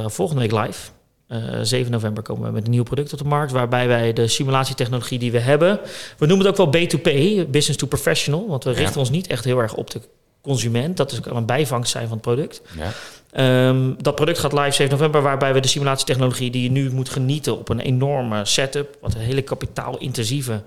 volgende 0.06 0.40
week 0.40 0.52
live. 0.52 0.90
Eh 1.34 1.58
7 1.62 1.92
november 1.92 2.22
komen 2.22 2.46
we 2.46 2.52
met 2.52 2.64
een 2.64 2.70
nieuw 2.70 2.82
product 2.82 3.12
op 3.12 3.18
de 3.18 3.24
markt... 3.24 3.52
waarbij 3.52 3.88
wij 3.88 4.12
de 4.12 4.28
simulatietechnologie 4.28 5.18
die 5.18 5.32
we 5.32 5.38
hebben... 5.38 5.80
we 6.18 6.26
noemen 6.26 6.46
het 6.46 6.60
ook 6.60 6.72
wel 6.72 6.82
B2P, 6.82 7.10
business 7.50 7.76
to 7.76 7.86
professional... 7.86 8.48
want 8.48 8.64
we 8.64 8.70
Ja. 8.70 8.76
richten 8.76 9.00
ons 9.00 9.10
niet 9.10 9.26
echt 9.26 9.44
heel 9.44 9.58
erg 9.58 9.74
op 9.74 9.90
de 9.90 10.00
consument. 10.40 10.96
Dat 10.96 11.12
is 11.12 11.20
kan 11.20 11.36
een 11.36 11.46
bijvangst 11.46 11.90
zijn 11.90 12.02
van 12.08 12.12
het 12.12 12.20
product. 12.26 12.62
Ja. 12.76 12.92
Ehm, 13.32 13.92
dat 13.98 14.14
product 14.14 14.38
gaat 14.38 14.52
live 14.52 14.70
7 14.70 14.92
november, 14.92 15.22
waarbij 15.22 15.52
we 15.54 15.60
de 15.60 15.68
simulatietechnologie 15.68 16.50
die 16.50 16.62
je 16.62 16.70
nu 16.70 16.90
moet 16.90 17.08
genieten 17.08 17.58
op 17.58 17.68
een 17.68 17.80
enorme 17.80 18.44
setup, 18.44 18.96
wat 19.00 19.14
een 19.14 19.20
hele 19.20 19.42
kapitaalintensieve, 19.42 20.62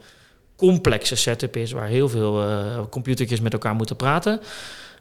complexe 0.55 1.15
setup 1.15 1.55
is, 1.55 1.71
waar 1.71 1.87
heel 1.87 2.09
veel 2.09 2.41
eh 2.41 2.79
computertjes 2.89 3.39
met 3.39 3.53
elkaar 3.53 3.75
moeten 3.75 3.95
praten. 3.95 4.39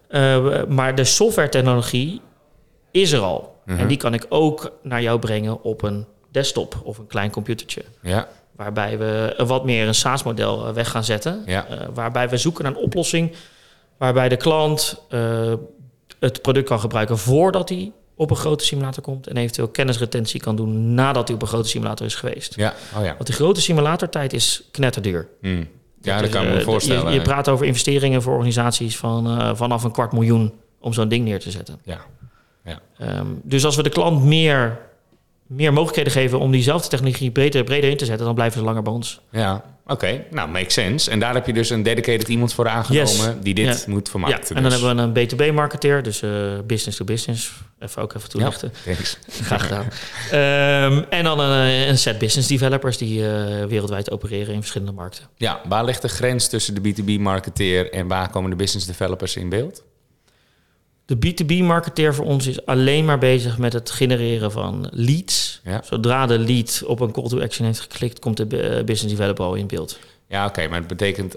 Eh, 0.09 0.65
maar 0.69 0.95
de 0.95 1.05
software-technologie 1.05 2.21
is 2.91 3.13
er 3.13 3.21
al. 3.21 3.61
Mhm. 3.65 3.79
En 3.79 3.87
die 3.89 3.97
kan 3.97 4.15
ik 4.15 4.27
ook 4.29 4.73
naar 4.83 5.03
jou 5.03 5.19
brengen 5.19 5.63
op 5.63 5.83
een 5.83 6.07
desktop 6.31 6.81
of 6.85 6.99
een 6.99 7.07
klein 7.07 7.31
computertje. 7.31 7.83
Ja, 8.03 8.29
Waarbij 8.57 8.99
we 8.99 9.43
wat 9.47 9.65
meer 9.65 9.87
een 9.87 9.95
SaaS-model 9.95 10.67
eh, 10.67 10.73
weg 10.73 10.91
gaan 10.91 11.05
zetten. 11.05 11.43
Ja. 11.47 11.67
Eh, 11.67 11.89
waarbij 11.95 12.29
we 12.29 12.37
zoeken 12.37 12.65
naar 12.65 12.73
een 12.73 12.79
oplossing 12.79 13.33
waarbij 13.97 14.29
de 14.29 14.37
klant 14.37 15.03
eh, 15.09 15.53
het 16.21 16.43
product 16.43 16.69
kan 16.69 16.81
gebruiken 16.81 17.19
voordat 17.19 17.69
hij 17.69 17.93
op 18.15 18.31
een 18.31 18.37
grote 18.37 18.65
simulator 18.65 19.03
komt. 19.03 19.27
En 19.27 19.37
eventueel 19.37 19.69
kennisretentie 19.69 20.41
kan 20.41 20.57
doen 20.57 20.95
nadat 20.95 21.27
hij 21.27 21.37
op 21.37 21.43
een 21.43 21.49
grote 21.49 21.69
simulator 21.69 22.07
is 22.07 22.15
geweest. 22.15 22.55
ja, 22.57 22.75
oh 22.97 23.05
ja. 23.05 23.15
Want 23.15 23.27
die 23.27 23.35
grote 23.35 23.61
simulatortijd 23.61 24.33
is 24.33 24.63
knetterduur. 24.71 25.29
Hmm. 25.41 25.69
Ja, 26.03 26.13
Dat 26.13 26.23
dat 26.23 26.31
kan 26.31 26.47
ik 26.47 26.55
me 26.55 26.61
voorstellen. 26.61 27.13
Je, 27.13 27.19
je 27.19 27.23
praat 27.23 27.49
over 27.49 27.67
investeringen 27.67 28.23
voor 28.23 28.33
organisaties 28.33 28.97
van 28.97 29.57
vanaf 29.57 29.85
een 29.85 29.93
kwart 29.93 30.13
miljoen 30.13 30.53
om 30.81 30.93
zo'n 30.93 31.09
ding 31.09 31.25
neer 31.25 31.41
te 31.41 31.51
zetten. 31.51 31.81
Ja, 31.85 32.01
Ehm, 32.99 33.27
dus 33.43 33.65
als 33.65 33.77
we 33.77 33.83
de 33.83 33.89
klant 33.91 34.25
meer, 34.25 34.79
meer 35.47 35.73
mogelijkheden 35.73 36.13
geven 36.13 36.39
om 36.39 36.51
diezelfde 36.51 36.89
technologie 36.89 37.31
breder, 37.31 37.65
breder 37.65 37.91
in 37.91 37.97
te 37.97 38.05
zetten, 38.05 38.27
dan 38.27 38.35
blijven 38.35 38.59
ze 38.59 38.65
langer 38.65 38.83
bij 38.83 38.93
ons. 38.93 39.21
ja. 39.31 39.65
oké. 39.87 40.25
Nou, 40.31 40.49
makes 40.49 40.75
sense. 40.75 41.11
En 41.11 41.19
daar 41.19 41.35
heb 41.35 41.47
je 41.47 41.53
dus 41.53 41.71
een 41.71 41.83
dedicated 41.83 42.29
iemand 42.29 42.53
voor 42.55 42.69
aangenomen 42.69 43.09
Yes. 43.09 43.29
die 43.43 43.55
dit 43.55 43.67
Ja. 43.87 43.93
moet 43.93 44.09
vermarkten. 44.09 44.43
ja, 44.43 44.49
en 44.57 44.63
dan 44.63 44.71
dus. 44.71 44.81
hebben 44.81 45.15
we 45.15 45.21
een 45.23 45.29
B2B-marketeer, 45.53 46.03
dus 46.03 46.23
eh, 46.23 46.31
business 46.67 46.97
to 46.99 47.05
business. 47.05 47.53
Even 47.79 48.03
ook 48.03 48.15
even 48.15 48.29
toelichten. 48.29 48.73
Thanks. 48.85 49.19
Graag 49.43 49.63
gedaan. 49.63 49.87
Ehm, 50.31 51.03
en 51.11 51.25
dan 51.25 51.41
een, 51.41 51.89
een 51.89 51.99
set 51.99 52.19
business 52.19 52.49
developers 52.49 52.97
die 52.99 53.29
eh, 53.29 53.65
wereldwijd 53.65 54.11
opereren 54.11 54.55
in 54.55 54.61
verschillende 54.61 54.93
markten. 54.93 55.25
Ja, 55.37 55.61
waar 55.69 55.85
ligt 55.85 56.03
de 56.03 56.09
grens 56.09 56.49
tussen 56.49 56.75
de 56.75 56.81
B2B-marketeer 56.95 57.91
en 57.93 58.07
waar 58.09 58.31
komen 58.31 58.51
de 58.51 58.57
business 58.57 58.87
developers 58.87 59.37
in 59.37 59.49
beeld? 59.49 59.83
De 61.07 61.17
B2B-marketeer 61.17 62.15
voor 62.15 62.25
ons 62.25 62.47
is 62.47 62.67
alleen 62.67 63.05
maar 63.05 63.19
bezig 63.19 63.59
met 63.59 63.73
het 63.73 63.91
genereren 63.91 64.53
van 64.53 64.89
leads. 64.91 65.61
Ja. 65.65 65.81
Zodra 65.85 66.27
de 66.27 66.39
lead 66.39 66.83
op 66.87 67.01
een 67.01 67.13
call 67.13 67.29
to 67.29 67.41
action 67.41 67.67
heeft 67.67 67.81
geklikt, 67.81 68.19
komt 68.19 68.37
de 68.51 68.59
eh, 68.61 68.85
business 68.85 69.17
developer 69.17 69.45
al 69.45 69.55
in 69.55 69.67
beeld. 69.67 69.99
Ja, 70.29 70.47
oké, 70.47 70.69
maar 70.69 70.79
het 70.79 70.87
betekent 70.89 71.37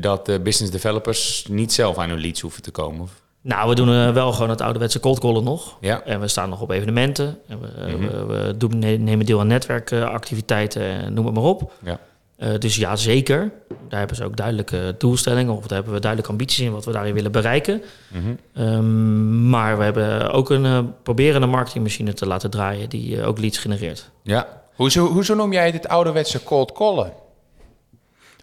dat 0.00 0.26
de 0.26 0.40
business 0.40 0.72
developers 0.72 1.46
niet 1.50 1.72
zelf 1.72 1.98
aan 1.98 2.08
hun 2.08 2.20
leads 2.20 2.40
hoeven 2.40 2.62
te 2.62 2.70
komen. 2.70 3.00
of- 3.00 3.20
Nou, 3.42 3.68
we 3.68 3.74
doen 3.74 3.88
eh, 3.88 4.12
wel 4.12 4.32
gewoon 4.32 4.50
het 4.50 4.60
ouderwetse 4.60 5.00
cold 5.00 5.18
callen 5.20 5.44
nog. 5.44 5.76
Ja, 5.80 6.02
En 6.04 6.20
we 6.20 6.28
staan 6.28 6.48
nog 6.48 6.60
op 6.60 6.70
evenementen. 6.70 7.38
En 7.48 7.60
we, 7.60 7.66
eh, 7.66 7.94
Mhm. 7.94 8.08
we, 8.08 8.24
we 8.24 8.56
doen, 8.56 8.78
ne- 8.78 8.96
nemen 8.96 9.26
deel 9.26 9.40
aan 9.40 9.46
netwerkactiviteiten, 9.46 10.82
en 10.82 11.12
noem 11.14 11.24
het 11.26 11.34
maar 11.34 11.44
op. 11.44 11.72
ja. 11.84 12.00
Eh, 12.40 12.48
dus 12.58 12.76
ja, 12.76 12.96
zeker. 12.96 13.50
Daar 13.88 13.98
hebben 13.98 14.16
ze 14.16 14.24
ook 14.24 14.36
duidelijke 14.36 14.94
doelstellingen 14.98 15.54
of 15.54 15.60
daar 15.66 15.74
hebben 15.76 15.92
we 15.94 16.00
duidelijke 16.00 16.32
ambities 16.32 16.58
in 16.60 16.72
wat 16.72 16.84
we 16.84 16.92
daarin 16.92 17.14
willen 17.14 17.32
bereiken. 17.32 17.82
Mhm. 18.08 18.22
Ehm, 18.54 19.48
maar 19.50 19.78
we 19.78 19.84
hebben 19.84 20.30
ook 20.32 20.50
een, 20.50 20.64
eh, 20.64 20.78
proberen 21.02 21.42
een 21.42 21.48
marketingmachine 21.50 22.12
te 22.12 22.26
laten 22.26 22.50
draaien 22.50 22.88
die 22.88 23.20
eh, 23.20 23.28
ook 23.28 23.38
leads 23.38 23.58
genereert. 23.58 24.10
ja. 24.22 24.58
Hoezo, 24.74 25.06
hoezo 25.06 25.34
noem 25.34 25.52
jij 25.52 25.70
dit 25.72 25.88
ouderwetse 25.88 26.42
cold 26.42 26.72
callen? 26.72 27.12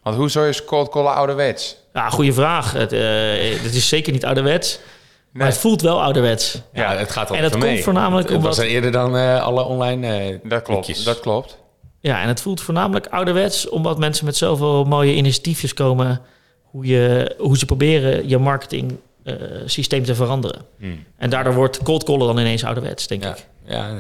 Want 0.04 0.16
hoezo 0.16 0.44
is 0.44 0.66
cold 0.66 0.90
callen 0.90 1.14
ouderwets? 1.14 1.78
Ja, 1.94 2.10
goede 2.10 2.34
vraag. 2.34 2.72
Het, 2.72 2.92
het 3.64 3.76
is 3.76 3.88
zeker 3.88 4.14
niet 4.14 4.26
ouderwets, 4.26 4.80
maar 5.32 5.48
het 5.48 5.58
voelt 5.58 5.82
wel 5.82 6.02
ouderwets. 6.04 6.62
Ja, 6.74 6.96
het 6.96 7.12
gaat 7.12 7.30
al 7.30 7.36
En 7.36 7.42
dat 7.42 7.52
komt 7.52 7.64
mee. 7.64 7.84
voornamelijk 7.84 8.30
Het 8.30 8.42
was 8.42 8.46
omdat- 8.50 8.66
er 8.66 8.72
eerder 8.72 8.92
dan 8.92 9.40
alle 9.42 9.64
online 9.64 10.08
eh 10.08 10.38
Dat 10.50 10.62
klopt, 10.62 11.06
dat 11.06 11.20
klopt. 11.20 11.58
Ja, 12.08 12.22
en 12.22 12.28
het 12.28 12.42
voelt 12.42 12.62
voornamelijk 12.62 13.08
ouderwets, 13.08 13.70
omdat 13.70 13.98
mensen 13.98 14.26
met 14.26 14.36
zoveel 14.36 14.84
mooie 14.84 15.16
initiatiefjes 15.16 15.74
komen, 15.74 16.22
hoe, 16.62 16.86
je, 16.86 17.36
hoe 17.38 17.58
ze 17.58 17.66
proberen 17.66 18.30
je 18.30 18.38
marketing 18.38 18.96
eh, 19.24 19.34
systeem 19.66 20.04
te 20.04 20.16
veranderen. 20.16 20.62
Hmm. 20.80 21.04
En 21.18 21.30
daardoor 21.30 21.54
wordt 21.54 21.84
cold 21.84 22.04
callen 22.04 22.28
dan 22.28 22.38
ineens 22.40 22.64
ouderwets, 22.64 23.08
denk 23.08 23.24
Ja, 23.24 23.36
ik. 23.36 23.46
ja, 23.66 23.88
ja. 23.88 23.96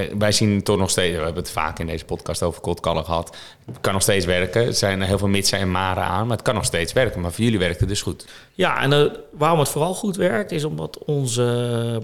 Eh, 0.00 0.14
wij 0.18 0.32
zien 0.32 0.62
toch 0.62 0.78
nog 0.78 0.90
steeds, 0.90 1.16
we 1.16 1.22
hebben 1.24 1.42
het 1.42 1.52
vaak 1.52 1.78
in 1.78 1.86
deze 1.86 2.04
podcast 2.04 2.42
over 2.42 2.60
cold 2.60 2.80
callen 2.80 3.04
gehad. 3.04 3.36
Het 3.66 3.80
kan 3.80 3.92
nog 3.92 4.02
steeds 4.02 4.26
werken. 4.26 4.66
Er 4.66 4.74
zijn 4.74 5.02
heel 5.02 5.18
veel 5.18 5.28
mitsen 5.28 5.58
en 5.58 5.70
maren 5.70 6.04
aan, 6.04 6.26
maar 6.26 6.36
het 6.36 6.46
kan 6.46 6.54
nog 6.54 6.64
steeds 6.64 6.92
werken. 6.92 7.20
Maar 7.20 7.32
voor 7.32 7.44
jullie 7.44 7.58
werkt 7.58 7.80
het 7.80 7.88
dus 7.88 8.02
goed. 8.02 8.26
Ja, 8.52 8.80
en 8.82 8.92
eh, 8.92 9.04
waarom 9.30 9.58
het 9.58 9.68
vooral 9.68 9.94
goed 9.94 10.16
werkt, 10.16 10.52
is 10.52 10.64
omdat 10.64 10.98
onze, 10.98 12.02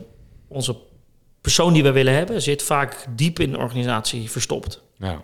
onze 0.49 0.77
persoon 1.41 1.73
die 1.73 1.83
we 1.83 1.93
willen 1.93 2.15
hebben, 2.15 2.43
zit 2.43 2.63
vaak 2.63 3.07
diep 3.17 3.39
in 3.39 3.51
de 3.51 3.59
organisatie 3.59 4.31
verstopt. 4.31 4.83
Ja. 4.97 5.23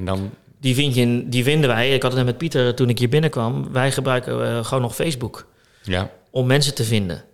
En 0.00 0.06
dan, 0.06 0.30
Die, 0.60 0.74
vind 0.74 0.94
je 0.94 1.28
die 1.28 1.44
vinden 1.44 1.68
wij, 1.68 1.94
ik 1.94 2.02
had 2.02 2.10
het 2.12 2.20
net 2.20 2.30
met 2.30 2.38
Pieter 2.38 2.74
toen 2.74 2.88
ik 2.88 2.98
hier 2.98 3.08
binnenkwam, 3.08 3.72
wij 3.72 3.92
gebruiken 3.92 4.46
eh, 4.46 4.64
gewoon 4.64 4.82
nog 4.82 4.94
Facebook 4.94 5.46
ja. 5.82 6.10
om 6.30 6.46
mensen 6.46 6.74
te 6.74 6.84
vinden. 6.84 7.24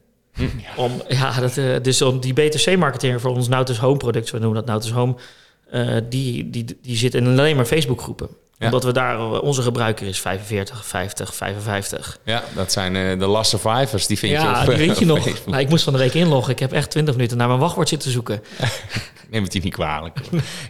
Om, 0.76 1.02
ja, 1.08 1.40
dat, 1.40 1.56
eh, 1.56 1.76
dus 1.82 2.02
om 2.02 2.20
die 2.20 2.32
BTC-marketeer 2.32 3.20
voor 3.20 3.34
ons 3.34 3.48
Nautus 3.48 3.78
Home 3.78 3.96
product, 3.96 4.30
we 4.30 4.38
noemen 4.38 4.56
dat 4.56 4.66
Nautus 4.66 4.90
Home, 4.90 5.14
eh, 5.70 5.96
die, 6.08 6.50
die, 6.50 6.78
die 6.82 6.96
zit 6.96 7.14
in 7.14 7.26
alleen 7.26 7.56
maar 7.56 7.64
Facebook-groepen. 7.64 8.28
Ja. 8.58 8.66
Omdat 8.66 8.84
we 8.84 8.92
daar, 8.92 9.14
eh, 9.14 9.42
onze 9.42 9.62
gebruiker 9.62 10.06
is 10.06 10.20
45, 10.20 10.86
50, 10.86 11.34
55. 11.34 12.18
ja, 12.22 12.42
dat 12.54 12.72
zijn 12.72 12.96
eh, 12.96 13.18
de 13.18 13.26
last 13.26 13.50
survivors. 13.50 14.06
Die 14.06 14.18
vind 14.18 14.32
je 14.32 14.38
ja, 14.38 14.64
die 14.64 14.72
eh, 14.72 14.78
weet 14.78 14.98
je 14.98 15.12
op 15.12 15.24
nog. 15.24 15.46
Nou, 15.46 15.62
ik 15.62 15.68
moest 15.68 15.84
van 15.84 15.92
de 15.92 15.98
week 15.98 16.14
inloggen. 16.14 16.52
Ik 16.52 16.58
heb 16.58 16.72
echt 16.72 16.90
20 16.90 17.14
minuten 17.14 17.36
naar 17.36 17.48
mijn 17.48 17.60
wachtwoord 17.60 17.88
zitten 17.88 18.10
zoeken. 18.10 18.42
Neem 19.30 19.42
het 19.42 19.52
je 19.52 19.60
niet 19.62 19.74
kwalijk. 19.74 20.18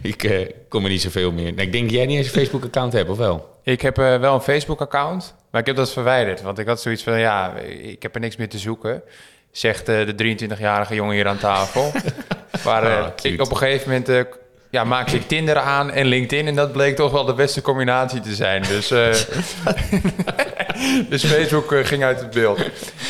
ik 0.01 0.23
eh, 0.23 0.49
kom 0.69 0.83
er 0.83 0.89
niet 0.89 1.01
zoveel 1.01 1.31
meer. 1.31 1.53
Nou, 1.53 1.61
ik 1.61 1.71
denk 1.71 1.89
jij 1.89 2.05
niet 2.05 2.17
eens 2.17 2.27
een 2.27 2.33
Facebook-account 2.39 2.93
hebt, 2.93 3.09
of 3.09 3.17
wel? 3.17 3.55
Ik 3.63 3.81
heb 3.81 3.97
eh, 3.97 4.19
wel 4.19 4.33
een 4.33 4.41
Facebook-account, 4.41 5.33
maar 5.51 5.61
ik 5.61 5.67
heb 5.67 5.75
dat 5.75 5.91
verwijderd. 5.91 6.41
Want 6.41 6.59
ik 6.59 6.67
had 6.67 6.81
zoiets 6.81 7.03
van, 7.03 7.19
ja, 7.19 7.53
ik 7.81 8.01
heb 8.01 8.15
er 8.15 8.21
niks 8.21 8.35
meer 8.35 8.49
te 8.49 8.57
zoeken. 8.57 9.03
Zegt 9.51 9.89
eh, 9.89 10.05
de 10.05 10.35
23-jarige 10.55 10.95
jongen 10.95 11.15
hier 11.15 11.27
aan 11.27 11.37
tafel. 11.37 11.91
maar 12.65 12.83
eh, 12.83 12.97
Ah, 12.97 13.07
ik, 13.21 13.41
op 13.41 13.51
een 13.51 13.57
gegeven 13.57 13.87
moment 13.89 14.09
eh, 14.09 14.21
ja, 14.69 14.83
maakte 14.83 15.15
ik 15.15 15.27
Tinder 15.27 15.57
aan 15.57 15.91
en 15.91 16.05
LinkedIn. 16.05 16.47
En 16.47 16.55
dat 16.55 16.71
bleek 16.71 16.95
toch 16.95 17.11
wel 17.11 17.25
de 17.25 17.33
beste 17.33 17.61
combinatie 17.61 18.19
te 18.21 18.35
zijn. 18.35 18.61
Dus, 18.61 18.91
eh, 18.91 19.13
dus 21.09 21.25
Facebook 21.25 21.71
eh, 21.71 21.85
ging 21.85 22.03
uit 22.03 22.19
het 22.19 22.29
beeld. 22.31 22.59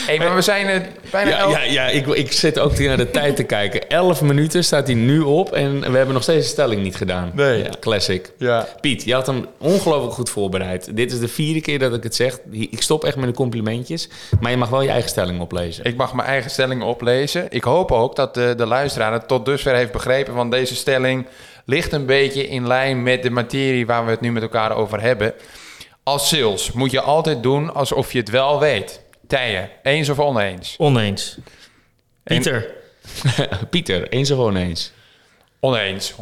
hey, 0.05 0.17
maar 0.17 0.35
we 0.35 0.41
zijn 0.41 0.67
eh, 0.67 0.81
bijna... 1.11 1.29
Ja, 1.29 1.37
elf- 1.37 1.51
ja, 1.51 1.61
ja 1.61 1.87
ik, 1.87 2.07
ik 2.07 2.31
zit 2.31 2.59
ook 2.59 2.79
naar 2.79 2.97
de 2.97 3.11
tijd 3.11 3.35
te 3.35 3.43
kijken. 3.43 3.89
11 3.89 4.21
minuten 4.21 4.63
staat 4.63 4.87
hij 4.87 4.95
nu 4.95 5.19
op 5.19 5.51
en 5.51 5.79
we 5.91 5.97
hebben 5.97 6.13
nog 6.13 6.23
steeds 6.23 6.45
de 6.45 6.51
stelling 6.51 6.83
niet 6.83 6.95
gedaan. 6.95 7.31
Nee. 7.33 7.63
Ja, 7.63 7.69
classic. 7.79 8.31
ja. 8.37 8.67
Piet, 8.81 9.03
je 9.03 9.13
had 9.13 9.27
hem 9.27 9.45
ongelooflijk 9.57 10.13
goed 10.13 10.29
voorbereid. 10.29 10.95
Dit 10.95 11.11
is 11.11 11.19
de 11.19 11.27
vierde 11.27 11.61
keer 11.61 11.79
dat 11.79 11.93
ik 11.93 12.03
het 12.03 12.15
zeg. 12.15 12.39
Ik 12.51 12.81
stop 12.81 13.03
echt 13.03 13.15
met 13.15 13.25
de 13.27 13.35
complimentjes. 13.35 14.09
Maar 14.39 14.51
je 14.51 14.57
mag 14.57 14.69
wel 14.69 14.81
je 14.81 14.89
eigen 14.89 15.09
stelling 15.09 15.39
oplezen. 15.41 15.83
Ik 15.85 15.95
mag 15.95 16.13
mijn 16.13 16.27
eigen 16.27 16.51
stelling 16.51 16.83
oplezen. 16.83 17.45
Ik 17.49 17.63
hoop 17.63 17.91
ook 17.91 18.15
dat 18.15 18.33
de, 18.33 18.53
de 18.57 18.65
luisteraar 18.65 19.13
het 19.13 19.27
tot 19.27 19.45
dusver 19.45 19.75
heeft 19.75 19.91
begrepen. 19.91 20.33
Want 20.33 20.51
deze 20.51 20.75
stelling 20.75 21.25
ligt 21.67 21.91
een 21.91 22.05
beetje 22.05 22.47
in 22.47 22.67
lijn 22.67 23.03
met 23.03 23.23
de 23.23 23.29
materie 23.29 23.85
waar 23.85 24.05
we 24.05 24.11
het 24.11 24.21
nu 24.21 24.31
met 24.31 24.41
elkaar 24.43 24.71
over 24.75 25.01
hebben. 25.01 25.33
Als 26.03 26.27
sales 26.29 26.71
moet 26.71 26.91
je 26.91 27.01
altijd 27.01 27.43
doen 27.43 27.73
alsof 27.73 28.11
je 28.11 28.19
het 28.19 28.29
wel 28.29 28.59
weet. 28.59 29.01
Tijen, 29.27 29.69
eens 29.83 30.09
of 30.09 30.19
oneens? 30.19 30.75
Oneens. 30.77 31.37
En- 32.23 32.35
Pieter. 32.35 32.67
Pieter, 33.69 34.09
eens 34.09 34.31
of 34.31 34.39
oneens? 34.39 34.91
Oneens, 35.59 36.11
100%. 36.13 36.15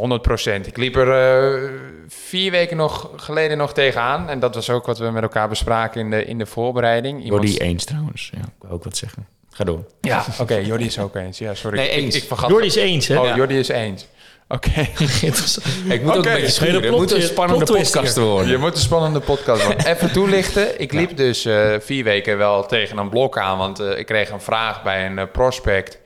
Ik 0.65 0.77
liep 0.77 0.95
er 0.95 1.11
eh, 1.11 1.69
vier 2.07 2.51
weken 2.51 2.77
nog 2.77 3.11
geleden 3.15 3.57
nog 3.57 3.73
tegenaan. 3.73 4.29
En 4.29 4.39
dat 4.39 4.55
was 4.55 4.69
ook 4.69 4.85
wat 4.85 4.97
we 4.99 5.09
met 5.11 5.23
elkaar 5.23 5.49
bespraken 5.49 6.01
in 6.01 6.09
de, 6.09 6.25
in 6.25 6.37
de 6.37 6.45
voorbereiding. 6.45 7.23
Iemand- 7.23 7.43
Jordi 7.43 7.57
eens 7.65 7.85
trouwens. 7.85 8.29
Ja, 8.33 8.39
ik 8.41 8.53
wil 8.61 8.71
ook 8.71 8.83
wat 8.83 8.97
zeggen. 8.97 9.27
Ga 9.49 9.63
door. 9.63 9.85
Ja, 10.01 10.25
oké, 10.39 10.55
Jordi 10.55 10.85
is 10.85 10.99
ook 10.99 11.15
eens. 11.15 11.37
Ja, 11.37 11.53
sorry. 11.53 11.77
Nee, 11.77 11.89
Ik-. 11.89 12.13
Ik, 12.13 12.23
vergat. 12.23 12.49
Jordi 12.49 12.65
is 12.67 12.75
eens, 12.75 13.07
hè? 13.07 13.19
Oh, 13.19 13.25
Ja. 13.25 13.35
Jordi 13.35 13.57
is 13.59 13.67
eens. 13.67 14.07
Oké. 14.47 14.79
Interessant. 15.21 15.67
Ik 15.89 16.01
moet 16.01 16.11
ook 16.11 16.17
Oké. 16.17 16.27
een 16.27 16.33
beetje 16.33 16.51
schuren. 16.51 16.81
Het 16.81 16.91
moet 16.91 17.11
een 17.11 17.21
spannende 17.21 17.65
podcast 17.65 18.17
worden. 18.17 18.47
Je 18.51 18.57
moet 18.57 18.73
een 18.73 18.81
spannende 18.81 19.19
podcast 19.19 19.65
worden. 19.65 19.85
Even 19.93 20.11
toelichten. 20.11 20.81
Ik 20.81 20.93
liep 20.93 21.17
dus 21.17 21.45
eh, 21.45 21.75
vier 21.79 22.03
weken 22.03 22.37
wel 22.37 22.65
tegen 22.65 22.97
een 22.97 23.09
blok 23.09 23.37
aan, 23.37 23.57
want 23.57 23.79
eh, 23.79 23.97
ik 23.97 24.05
kreeg 24.05 24.29
een 24.29 24.41
vraag 24.41 24.83
bij 24.83 25.05
een 25.05 25.19
eh, 25.19 25.25
prospect. 25.31 25.99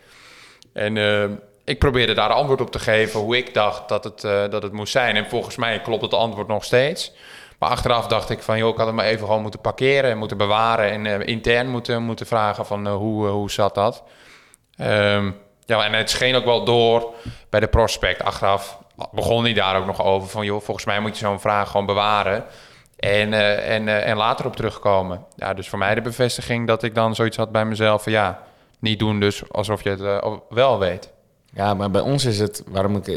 En 0.73 0.97
ik 1.69 1.79
probeerde 1.79 2.13
daar 2.13 2.29
antwoord 2.29 2.61
op 2.61 2.71
te 2.71 2.79
geven 2.79 3.19
hoe 3.19 3.37
ik 3.37 3.53
dacht 3.53 3.89
dat 3.89 4.03
het, 4.03 4.23
eh, 4.23 4.49
dat 4.49 4.63
het 4.63 4.71
moest 4.71 4.91
zijn. 4.91 5.15
En 5.15 5.29
volgens 5.29 5.55
mij 5.55 5.81
klopt 5.81 6.01
het 6.01 6.13
antwoord 6.13 6.47
nog 6.47 6.63
steeds. 6.63 7.13
Maar 7.59 7.69
achteraf 7.69 8.07
dacht 8.07 8.29
ik 8.29 8.41
van, 8.41 8.57
joh, 8.57 8.69
ik 8.69 8.77
had 8.77 8.85
het 8.85 8.95
maar 8.95 9.05
even 9.05 9.25
gewoon 9.25 9.41
moeten 9.41 9.61
parkeren 9.61 10.11
en 10.11 10.17
moeten 10.17 10.37
bewaren. 10.37 10.91
En 10.91 11.05
eh, 11.05 11.27
intern 11.27 11.69
moeten, 11.69 12.03
moeten 12.03 12.25
vragen 12.25 12.65
van, 12.65 12.87
hoe, 12.87 13.27
hoe 13.27 13.51
zat 13.51 13.75
dat? 13.75 14.03
Ehm, 14.75 15.31
ja, 15.69 15.85
en 15.85 15.93
het 15.93 16.09
scheen 16.09 16.35
ook 16.35 16.45
wel 16.45 16.63
door 16.63 17.13
bij 17.49 17.59
de 17.59 17.67
prospect. 17.67 18.23
Achteraf 18.23 18.79
begon 19.11 19.43
hij 19.43 19.53
daar 19.53 19.77
ook 19.77 19.85
nog 19.85 20.03
over 20.03 20.29
van... 20.29 20.45
joh, 20.45 20.61
volgens 20.61 20.85
mij 20.85 20.99
moet 20.99 21.17
je 21.19 21.25
zo'n 21.25 21.39
vraag 21.39 21.71
gewoon 21.71 21.85
bewaren... 21.85 22.45
En, 22.99 23.33
eh, 23.33 23.75
en, 23.75 23.87
eh, 23.87 24.07
en 24.07 24.17
later 24.17 24.45
op 24.45 24.55
terugkomen. 24.55 25.25
Ja, 25.35 25.53
dus 25.53 25.69
voor 25.69 25.79
mij 25.79 25.95
de 25.95 26.01
bevestiging 26.01 26.67
dat 26.67 26.83
ik 26.83 26.95
dan 26.95 27.15
zoiets 27.15 27.37
had 27.37 27.51
bij 27.51 27.65
mezelf... 27.65 28.03
van 28.03 28.11
ja, 28.11 28.43
niet 28.79 28.99
doen 28.99 29.19
dus 29.19 29.51
alsof 29.51 29.83
je 29.83 29.89
het 29.89 30.01
eh, 30.01 30.33
wel 30.49 30.79
weet. 30.79 31.11
Ja, 31.55 31.73
maar 31.73 31.91
bij 31.91 32.01
ons 32.01 32.25
is 32.25 32.39
het, 32.39 32.63
waarom 32.67 32.95
ik, 32.95 33.07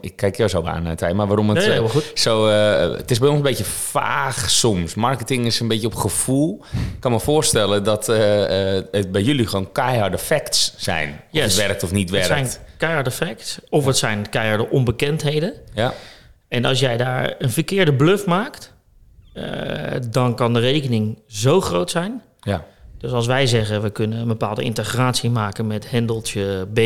ik 0.00 0.16
kijk 0.16 0.36
jou 0.36 0.50
zo 0.50 0.62
aan, 0.64 0.86
eh, 0.86 0.92
Thij, 0.92 1.14
maar 1.14 1.26
waarom 1.26 1.48
het 1.50 1.66
Nee, 1.66 1.78
eh, 1.78 1.84
goed. 1.90 2.10
zo, 2.14 2.48
eh, 2.48 2.96
het 2.96 3.10
is 3.10 3.18
bij 3.18 3.28
ons 3.28 3.36
een 3.36 3.42
beetje 3.44 3.64
vaag 3.64 4.50
soms. 4.50 4.94
Marketing 4.94 5.46
is 5.46 5.60
een 5.60 5.68
beetje 5.68 5.86
op 5.86 5.94
gevoel. 5.94 6.64
Ik 6.72 7.00
kan 7.00 7.12
me 7.12 7.20
voorstellen 7.20 7.84
dat 7.84 8.06
het 8.06 9.12
bij 9.12 9.22
jullie 9.22 9.46
gewoon 9.46 9.72
keiharde 9.72 10.18
facts 10.18 10.74
zijn. 10.76 11.08
Of 11.10 11.16
Yes. 11.30 11.44
het 11.56 11.66
werkt 11.66 11.82
of 11.82 11.92
niet 11.92 12.10
Het 12.10 12.26
werkt. 12.28 12.50
zijn 12.50 12.62
keiharde 12.78 13.10
facts. 13.10 13.58
Of 13.68 13.84
het 13.86 13.96
zijn 13.96 14.28
keiharde 14.28 14.70
onbekendheden. 14.70 15.54
Ja, 15.74 15.94
En 16.48 16.64
als 16.64 16.80
jij 16.80 16.96
daar 16.96 17.34
een 17.38 17.50
verkeerde 17.50 17.94
bluff 17.94 18.26
maakt, 18.26 18.72
dan 20.10 20.34
kan 20.36 20.52
de 20.52 20.60
rekening 20.60 21.18
zo 21.26 21.60
groot 21.60 21.90
zijn. 21.90 22.22
ja. 22.40 22.64
Dus 22.98 23.12
als 23.12 23.26
wij 23.26 23.46
zeggen, 23.46 23.82
we 23.82 23.90
kunnen 23.90 24.18
een 24.18 24.28
bepaalde 24.28 24.62
integratie 24.62 25.30
maken 25.30 25.66
met 25.66 25.90
hendeltje 25.90 26.66
B... 26.74 26.78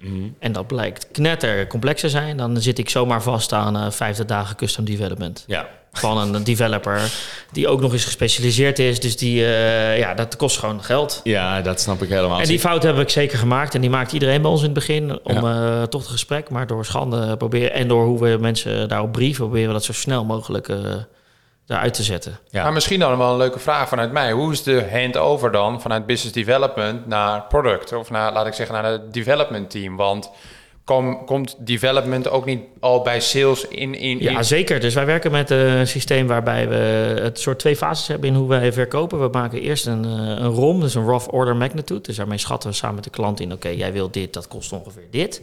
Mhm. 0.00 0.28
en 0.38 0.52
dat 0.52 0.66
blijkt 0.66 1.06
knetter 1.12 1.66
complexer 1.66 2.10
zijn... 2.10 2.36
dan 2.36 2.56
zit 2.60 2.78
ik 2.78 2.90
zomaar 2.90 3.22
vast 3.22 3.52
aan 3.52 3.76
eh 3.76 3.90
50 3.90 4.24
dagen 4.26 4.56
custom 4.56 4.84
development. 4.84 5.44
ja. 5.46 5.68
Van 5.92 6.34
een 6.34 6.44
developer 6.44 7.12
die 7.52 7.68
ook 7.68 7.80
nog 7.80 7.92
eens 7.92 8.04
gespecialiseerd 8.04 8.78
is. 8.78 9.00
Dus 9.00 9.16
die, 9.16 9.44
eh, 9.44 9.98
ja, 9.98 10.14
dat 10.14 10.36
kost 10.36 10.58
gewoon 10.58 10.82
geld. 10.82 11.20
Ja, 11.24 11.60
dat 11.60 11.80
snap 11.80 12.02
ik 12.02 12.08
helemaal. 12.08 12.40
En 12.40 12.46
die 12.46 12.58
fout 12.58 12.82
heb 12.82 12.98
ik 12.98 13.08
zeker 13.08 13.38
gemaakt. 13.38 13.74
En 13.74 13.80
die 13.80 13.90
maakt 13.90 14.12
iedereen 14.12 14.42
bij 14.42 14.50
ons 14.50 14.60
in 14.60 14.64
het 14.64 14.74
begin 14.74 15.20
om 15.22 15.36
eh, 15.36 15.82
toch 15.82 16.00
het 16.00 16.10
gesprek. 16.10 16.50
Maar 16.50 16.66
door 16.66 16.84
schande 16.84 17.36
proberen 17.36 17.72
en 17.72 17.88
door 17.88 18.04
hoe 18.04 18.20
we 18.20 18.36
mensen 18.40 18.88
daarop 18.88 19.12
brieven, 19.12 19.44
proberen 19.44 19.68
we 19.68 19.74
dat 19.74 19.84
zo 19.84 19.92
snel 19.92 20.24
mogelijk 20.24 20.68
eruit 21.70 21.94
te 21.94 22.02
zetten. 22.02 22.38
Ja. 22.50 22.62
Maar 22.62 22.72
misschien 22.72 23.00
dan 23.00 23.18
wel 23.18 23.30
een 23.30 23.36
leuke 23.36 23.58
vraag 23.58 23.88
vanuit 23.88 24.12
mij. 24.12 24.32
Hoe 24.32 24.52
is 24.52 24.62
de 24.62 24.88
handover 24.92 25.52
dan 25.52 25.80
vanuit 25.80 26.06
business 26.06 26.34
development 26.34 27.06
naar 27.06 27.42
product? 27.42 27.92
Of 27.92 28.10
naar, 28.10 28.32
laat 28.32 28.46
ik 28.46 28.52
zeggen, 28.52 28.82
naar 28.82 28.92
het 28.92 29.12
development 29.12 29.70
team? 29.70 29.96
Want 29.96 30.30
kom, 30.84 31.24
komt 31.24 31.56
development 31.58 32.28
ook 32.28 32.44
niet 32.44 32.60
al 32.80 33.02
bij 33.02 33.20
sales 33.20 33.68
in... 33.68 33.94
in, 33.94 34.18
Ja, 34.18 34.42
zeker. 34.42 34.80
Dus 34.80 34.94
wij 34.94 35.06
werken 35.06 35.30
met 35.30 35.50
een 35.50 35.86
systeem 35.86 36.26
waarbij 36.26 36.68
we 36.68 36.74
het 37.22 37.40
soort 37.40 37.58
twee 37.58 37.76
fases 37.76 38.06
hebben 38.06 38.28
in 38.28 38.34
hoe 38.34 38.48
wij 38.48 38.72
verkopen. 38.72 39.20
We 39.20 39.28
maken 39.32 39.60
eerst 39.60 39.86
een, 39.86 40.04
eh, 40.04 40.10
een 40.10 40.54
ROM, 40.54 40.80
dus 40.80 40.94
een 40.94 41.04
Rough 41.04 41.32
Order 41.32 41.56
Magnitude. 41.56 42.00
Dus 42.00 42.16
daarmee 42.16 42.38
schatten 42.38 42.70
we 42.70 42.76
samen 42.76 42.94
met 42.94 43.04
de 43.04 43.10
klant 43.10 43.40
in, 43.40 43.52
oké, 43.52 43.68
jij 43.68 43.92
wil 43.92 44.10
dit, 44.10 44.32
dat 44.32 44.48
kost 44.48 44.72
ongeveer 44.72 45.06
dit. 45.10 45.42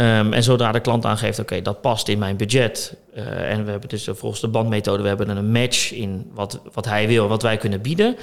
Ehm, 0.00 0.32
en 0.32 0.42
zodra 0.42 0.72
de 0.72 0.80
klant 0.80 1.04
aangeeft, 1.04 1.38
oké, 1.38 1.62
dat 1.62 1.80
past 1.80 2.08
in 2.08 2.18
mijn 2.18 2.36
budget. 2.36 2.96
eh, 3.14 3.50
en 3.50 3.64
we 3.64 3.70
hebben 3.70 3.88
dus 3.88 4.06
eh, 4.06 4.14
volgens 4.14 4.40
de 4.40 4.48
bandmethode, 4.48 5.02
we 5.02 5.08
hebben 5.08 5.28
een 5.28 5.50
match 5.50 5.92
in 5.92 6.30
wat, 6.34 6.60
wat 6.72 6.84
hij 6.84 7.06
wil, 7.08 7.28
wat 7.28 7.42
wij 7.42 7.56
kunnen 7.56 7.80
bieden. 7.80 8.16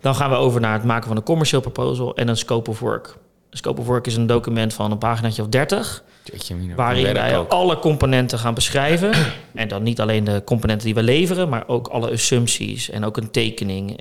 Dan 0.00 0.14
gaan 0.14 0.30
we 0.30 0.36
over 0.36 0.60
naar 0.60 0.72
het 0.72 0.84
maken 0.84 1.08
van 1.08 1.16
een 1.16 1.22
commercial 1.22 1.60
proposal 1.60 2.16
en 2.16 2.28
een 2.28 2.36
scope 2.36 2.70
of 2.70 2.78
work. 2.80 3.16
Een 3.50 3.56
scope 3.58 3.80
of 3.80 3.86
work 3.86 4.06
is 4.06 4.16
een 4.16 4.26
document 4.26 4.74
van 4.74 4.90
een 4.90 4.98
paginaatje 4.98 5.42
of 5.42 5.48
30. 5.48 6.02
Jeetje, 6.24 6.54
Mina, 6.54 6.74
Waarin 6.74 7.12
wij 7.12 7.38
ook. 7.38 7.50
alle 7.50 7.78
componenten 7.78 8.38
gaan 8.38 8.54
beschrijven. 8.54 9.12
en 9.54 9.68
dan 9.68 9.82
niet 9.82 10.00
alleen 10.00 10.24
de 10.24 10.42
componenten 10.44 10.86
die 10.86 10.94
we 10.94 11.02
leveren, 11.02 11.48
maar 11.48 11.64
ook 11.66 11.86
alle 11.88 12.10
assumpties 12.10 12.90
en 12.90 13.04
ook 13.04 13.16
een 13.16 13.30
tekening. 13.30 14.00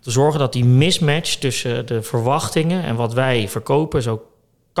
Te 0.00 0.10
zorgen 0.10 0.40
dat 0.40 0.52
die 0.52 0.64
mismatch 0.64 1.34
tussen 1.34 1.86
de 1.86 2.02
verwachtingen 2.02 2.82
en 2.84 2.94
wat 2.96 3.12
wij 3.12 3.48
verkopen 3.48 4.02
zo 4.02 4.22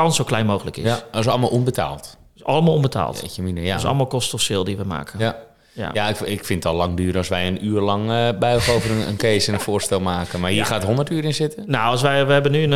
kan 0.02 0.12
zo 0.14 0.24
klein 0.24 0.46
mogelijk 0.46 0.76
is. 0.76 0.84
Ja, 0.84 1.00
dat 1.10 1.20
is 1.20 1.28
allemaal 1.28 1.48
onbetaald. 1.48 2.16
Dus 2.34 2.44
allemaal 2.44 2.74
onbetaald. 2.74 3.20
Jeetje, 3.20 3.54
Dat 3.54 3.64
ja. 3.64 3.76
is 3.76 3.84
allemaal 3.84 4.06
kost 4.06 4.34
of 4.34 4.40
sale 4.40 4.64
die 4.64 4.76
we 4.76 4.84
maken. 4.84 5.18
Ja. 5.18 5.36
Ja. 5.72 5.90
Ja, 5.92 6.08
ik, 6.08 6.20
ik 6.20 6.44
vind 6.44 6.62
het 6.64 6.72
al 6.72 6.78
lang 6.78 6.96
duur 6.96 7.16
als 7.16 7.28
wij 7.28 7.46
een 7.46 7.64
uur 7.66 7.80
lang 7.80 8.10
eh, 8.10 8.28
buigen 8.38 8.74
over 8.74 8.90
een, 8.90 9.08
een 9.08 9.16
case 9.16 9.48
en 9.48 9.54
een 9.54 9.60
voorstel 9.60 10.00
maken. 10.00 10.40
Maar 10.40 10.50
hier 10.50 10.58
Ja. 10.58 10.64
gaat 10.64 10.84
100 10.84 11.10
uur 11.10 11.24
in 11.24 11.34
zitten. 11.34 11.64
Nou, 11.66 11.90
als 11.90 12.02
wij, 12.02 12.26
we 12.26 12.32
hebben 12.32 12.52
nu 12.52 12.62
een, 12.62 12.72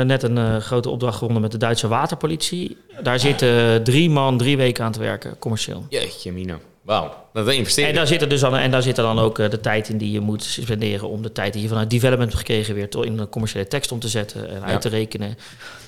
eh, 0.00 0.06
net 0.06 0.22
een 0.22 0.38
eh, 0.38 0.56
grote 0.56 0.90
opdracht 0.90 1.14
gewonnen 1.18 1.42
met 1.42 1.52
de 1.52 1.58
Duitse 1.58 1.88
waterpolitie. 1.88 2.76
Daar 3.02 3.18
zitten 3.18 3.82
drie 3.84 4.10
man 4.10 4.38
drie 4.38 4.56
weken 4.56 4.84
aan 4.84 4.92
te 4.92 5.00
werken, 5.00 5.38
commercieel. 5.38 5.84
Jeetje, 5.88 6.32
Mina. 6.32 6.58
Wauw, 6.82 7.14
dat 7.32 7.48
investering. 7.52 7.90
En 7.90 7.98
daar, 7.98 8.06
zit 8.06 8.22
er 8.22 8.28
dus 8.28 8.40
dan, 8.40 8.56
en 8.56 8.70
daar 8.70 8.82
zit 8.82 8.98
er 8.98 9.04
dan 9.04 9.18
ook 9.18 9.38
eh, 9.38 9.50
de 9.50 9.60
tijd 9.60 9.88
in 9.88 9.98
die 9.98 10.12
je 10.12 10.20
moet 10.20 10.44
spenderen 10.44 11.08
om 11.08 11.22
de 11.22 11.32
tijd 11.32 11.52
die 11.52 11.62
je 11.62 11.68
vanuit 11.68 11.90
development 11.90 12.32
hebt 12.32 12.46
gekregen 12.46 12.74
weer 12.74 12.88
in 13.04 13.18
een 13.18 13.28
commerciële 13.28 13.66
tekst 13.66 13.92
om 13.92 13.98
te 13.98 14.08
zetten 14.08 14.50
en 14.50 14.64
uit 14.64 14.80
te 14.80 14.88
rekenen. 14.88 15.38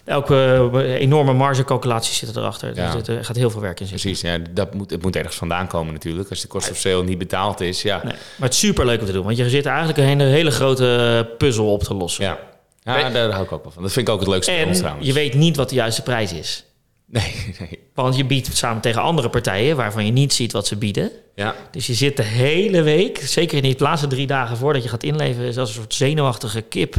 Elke 0.04 0.70
eh, 0.75 0.92
enorme 0.92 1.32
margecalculatie 1.32 2.14
zit 2.14 2.37
erachter. 2.37 2.75
Ja. 2.75 2.87
Er 2.87 2.92
zit, 2.92 3.08
er 3.08 3.25
gaat 3.25 3.37
heel 3.37 3.50
veel 3.50 3.61
werk 3.61 3.80
in 3.80 3.87
zitten. 3.87 4.11
Precies, 4.11 4.30
ja, 4.30 4.38
dat 4.50 4.75
moet, 4.75 4.90
het 4.90 5.02
moet 5.02 5.16
ergens 5.16 5.37
vandaan 5.37 5.66
komen 5.66 5.92
natuurlijk. 5.92 6.30
Als 6.30 6.40
de 6.40 6.49
kost 6.49 6.70
of 6.70 6.76
sale 6.76 7.04
niet 7.04 7.18
betaald 7.18 7.61
is, 7.61 7.82
ja. 7.82 7.96
Nee, 7.96 8.12
maar 8.12 8.49
het 8.49 8.52
is 8.52 8.58
super 8.58 8.87
leuk 8.87 9.00
om 9.00 9.06
te 9.06 9.12
doen, 9.12 9.25
want 9.25 9.37
je 9.37 9.49
zit 9.49 9.66
eigenlijk 9.66 9.99
een 9.99 10.20
hele, 10.20 10.50
grote 10.50 11.28
puzzel 11.38 11.72
op 11.72 11.82
te 11.82 11.94
lossen. 11.94 12.25
Ja, 12.25 12.38
ja 12.82 13.11
daar 13.11 13.30
hou 13.30 13.44
ik 13.44 13.52
ook 13.52 13.62
wel 13.62 13.72
van. 13.72 13.82
Dat 13.82 13.92
vind 13.92 14.08
ik 14.08 14.14
ook 14.14 14.20
het 14.20 14.28
leukste 14.28 14.52
ons 14.52 14.61
En 14.61 14.72
trouwens. 14.72 15.06
je 15.06 15.12
weet 15.12 15.34
niet 15.34 15.56
wat 15.56 15.68
de 15.68 15.75
juiste 15.75 16.02
prijs 16.02 16.32
is. 16.32 16.64
Nee, 17.12 17.33
nee. 17.61 17.78
Want 17.95 18.16
je 18.16 18.25
biedt 18.25 18.57
samen 18.57 18.83
tegen 18.83 19.02
andere 19.02 19.28
partijen 19.28 19.76
waarvan 19.76 20.07
je 20.07 20.12
niet 20.12 20.33
ziet 20.33 20.52
wat 20.52 20.66
ze 20.66 20.76
bieden. 20.76 21.11
Ja, 21.35 21.54
Dus 21.71 21.87
je 21.87 21.95
zit 21.95 22.16
de 22.16 22.23
hele 22.23 22.83
week, 22.83 23.19
zeker 23.19 23.57
in 23.57 23.62
die 23.62 23.75
laatste 23.78 24.07
drie 24.07 24.26
dagen 24.26 24.57
voordat 24.57 24.83
je 24.83 24.88
gaat 24.88 25.02
inleveren, 25.02 25.49
is 25.49 25.59
als 25.59 25.69
een 25.69 25.75
soort 25.75 25.95
zenuwachtige 25.95 26.61
kip 26.61 26.97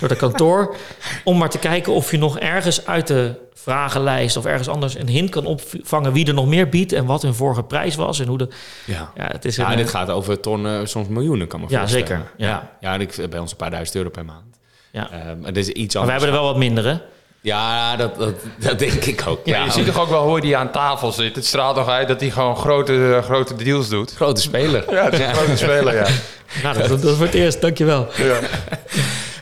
door 0.00 0.08
de 0.08 0.16
kantoor. 0.16 0.76
om 1.24 1.38
maar 1.38 1.50
te 1.50 1.58
kijken 1.58 1.92
of 1.92 2.10
je 2.10 2.18
nog 2.18 2.38
ergens 2.38 2.86
uit 2.86 3.06
de 3.06 3.34
vragenlijst 3.54 4.36
of 4.36 4.44
ergens 4.44 4.68
anders 4.68 4.94
een 4.98 5.08
hint 5.08 5.30
kan 5.30 5.46
opvangen 5.46 6.12
wie 6.12 6.26
er 6.26 6.34
nog 6.34 6.46
meer 6.46 6.68
biedt 6.68 6.92
en 6.92 7.04
wat 7.06 7.22
hun 7.22 7.34
vorige 7.34 7.62
prijs 7.62 7.94
was. 7.94 8.20
En 8.20 8.26
hoe 8.26 8.38
de. 8.38 8.48
ja. 8.84 9.12
Ja, 9.16 9.26
het 9.26 9.44
is 9.44 9.56
Ja, 9.56 9.76
dit 9.76 9.88
gaat 9.90 10.10
over 10.10 10.40
tonnen, 10.40 10.88
soms 10.88 11.08
miljoenen, 11.08 11.46
kan 11.46 11.60
me 11.60 11.66
Ja, 11.68 11.78
voorstellen. 11.78 12.06
zeker, 12.06 12.30
ja. 12.36 12.48
ja. 12.48 12.70
ja 12.80 12.94
en 12.94 13.00
ik, 13.00 13.30
bij 13.30 13.38
ons 13.38 13.50
een 13.50 13.56
paar 13.56 13.70
duizend 13.70 13.96
euro 13.96 14.08
per 14.10 14.24
maand. 14.24 14.58
ja. 14.90 15.10
Eh, 15.10 15.18
maar 15.42 15.52
dit 15.52 15.68
is 15.68 15.68
iets 15.68 15.94
Maar 15.94 16.06
we 16.06 16.10
anders. 16.12 16.24
hebben 16.24 16.28
er 16.28 16.44
wel 16.44 16.52
wat 16.52 16.56
minder, 16.56 16.84
hè? 16.84 16.96
Ja, 17.40 17.96
dat, 17.96 18.16
dat, 18.16 18.34
dat 18.58 18.78
denk 18.78 19.04
ik 19.04 19.24
ook. 19.26 19.40
Ja, 19.46 19.56
Ja, 19.58 19.64
je 19.64 19.70
ziet 19.70 19.86
toch 19.86 19.98
ook 20.00 20.08
wel 20.08 20.26
hoe 20.26 20.40
die 20.40 20.56
aan 20.56 20.70
tafel 20.70 21.12
zit. 21.12 21.36
Het 21.36 21.46
straalt 21.46 21.76
toch 21.76 21.88
uit 21.88 22.08
dat 22.08 22.20
hij 22.20 22.30
gewoon 22.30 22.56
grote, 22.56 23.14
eh, 23.14 23.22
grote 23.24 23.54
deals 23.54 23.88
doet. 23.88 24.12
Grote 24.14 24.40
speler. 24.40 24.92
Ja, 24.94 25.04
het 25.04 25.12
is 25.12 25.20
een 25.20 25.34
grote 25.34 25.56
speler, 25.56 25.94
ja. 25.94 26.06
Nou, 26.62 26.78
dat, 26.78 26.88
dat 26.88 27.04
is 27.04 27.16
voor 27.16 27.26
het 27.26 27.34
eerst, 27.34 27.60
dankjewel. 27.60 28.06
ja. 28.16 28.38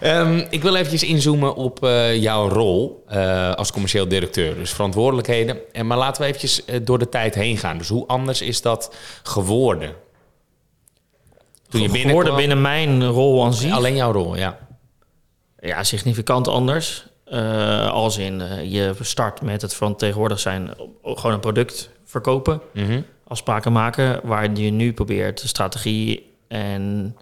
Ehm, 0.00 0.46
ik 0.50 0.62
wil 0.62 0.74
eventjes 0.76 1.02
inzoomen 1.02 1.54
op 1.54 1.84
eh, 1.84 2.16
jouw 2.16 2.48
rol 2.48 3.04
eh, 3.08 3.52
als 3.54 3.72
commercieel 3.72 4.08
directeur. 4.08 4.54
Dus 4.54 4.70
verantwoordelijkheden. 4.72 5.58
En, 5.72 5.86
maar 5.86 5.98
laten 5.98 6.22
we 6.22 6.28
eventjes 6.28 6.62
door 6.82 6.98
de 6.98 7.08
tijd 7.08 7.34
heen 7.34 7.56
gaan. 7.58 7.78
Dus 7.78 7.88
hoe 7.88 8.06
anders 8.06 8.40
is 8.42 8.62
dat 8.62 8.94
geworden? 9.22 9.94
Toen 11.68 11.80
je 11.82 11.88
Geworden 11.88 11.92
binnenkwam? 11.92 12.36
binnen 12.36 12.60
mijn 12.60 13.06
rol 13.06 13.44
aan 13.44 13.54
zich. 13.54 13.72
Alleen 13.72 13.96
jouw 13.96 14.12
rol, 14.12 14.36
ja. 14.36 14.58
Ja, 15.60 15.82
significant 15.84 16.48
anders. 16.48 17.06
Eh, 17.26 17.90
als 17.90 18.18
in 18.18 18.40
eh, 18.40 18.72
je 18.72 18.94
start 19.00 19.40
met 19.42 19.62
het 19.62 19.74
van 19.74 19.96
tegenwoordig 19.96 20.38
zijn 20.40 20.70
gewoon 21.02 21.32
een 21.32 21.40
product 21.40 21.90
verkopen, 22.04 22.60
Mhm. 22.72 23.00
afspraken 23.28 23.72
maken, 23.72 24.20
waar 24.24 24.54
je 24.54 24.70
nu 24.70 24.92
probeert 24.92 25.40
strategie 25.40 26.32
en 26.48 27.16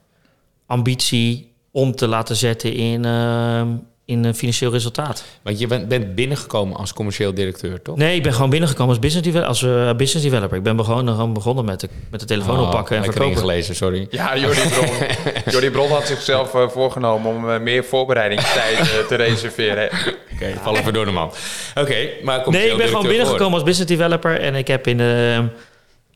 ambitie 0.66 1.52
om 1.70 1.94
te 1.94 2.06
laten 2.08 2.36
zetten 2.36 2.72
in, 2.72 3.04
eh, 3.04 3.62
in 4.06 4.24
een 4.24 4.34
financieel 4.34 4.70
resultaat. 4.72 5.24
Want 5.42 5.58
je 5.58 5.66
bent, 5.66 5.88
bent 5.88 6.14
binnengekomen 6.14 6.76
als 6.76 6.92
commercieel 6.92 7.34
directeur, 7.34 7.82
toch? 7.82 7.96
Nee, 7.96 8.16
ik 8.16 8.22
ben 8.22 8.32
gewoon 8.34 8.50
binnengekomen 8.50 8.88
als 8.88 8.98
business, 8.98 9.26
devel- 9.26 9.42
als, 9.48 9.62
eh, 9.62 9.92
business 9.96 10.24
developer. 10.28 10.56
Ik 10.56 10.62
ben 10.62 10.84
gewoon, 10.84 11.08
gewoon 11.08 11.32
begonnen 11.32 11.64
met 11.64 11.80
de, 11.80 11.88
met 12.10 12.20
de 12.20 12.26
telefoon 12.26 12.58
Oh, 12.58 12.66
oppakken 12.66 12.96
en 12.96 13.04
verkopen. 13.04 13.30
ingelezen, 13.30 13.74
sorry. 13.74 14.06
Ja, 14.10 14.36
Jordi 14.38 14.60
Bron. 14.68 14.88
Jordi 15.52 15.70
Bron 15.70 15.88
had 15.90 16.06
zichzelf 16.06 16.54
eh, 16.54 16.68
voorgenomen 16.68 17.30
om 17.34 17.50
eh, 17.50 17.60
meer 17.60 17.84
voorbereidingstijd 17.84 18.78
eh, 18.78 18.86
te 19.08 19.14
reserveren. 19.14 19.88
Oké, 20.34 20.54
val 20.62 20.76
even 20.76 20.92
door 20.92 21.04
de 21.04 21.10
man. 21.10 21.30
Oké, 21.74 22.08
maar 22.22 22.50
Nee, 22.50 22.70
ik 22.70 22.76
ben 22.76 22.88
gewoon 22.88 23.06
binnengekomen 23.06 23.54
als 23.54 23.62
business 23.62 23.90
developer 23.96 24.40
en 24.40 24.54
ik 24.54 24.66
heb 24.68 24.86
in 24.86 24.96
de, 24.96 25.42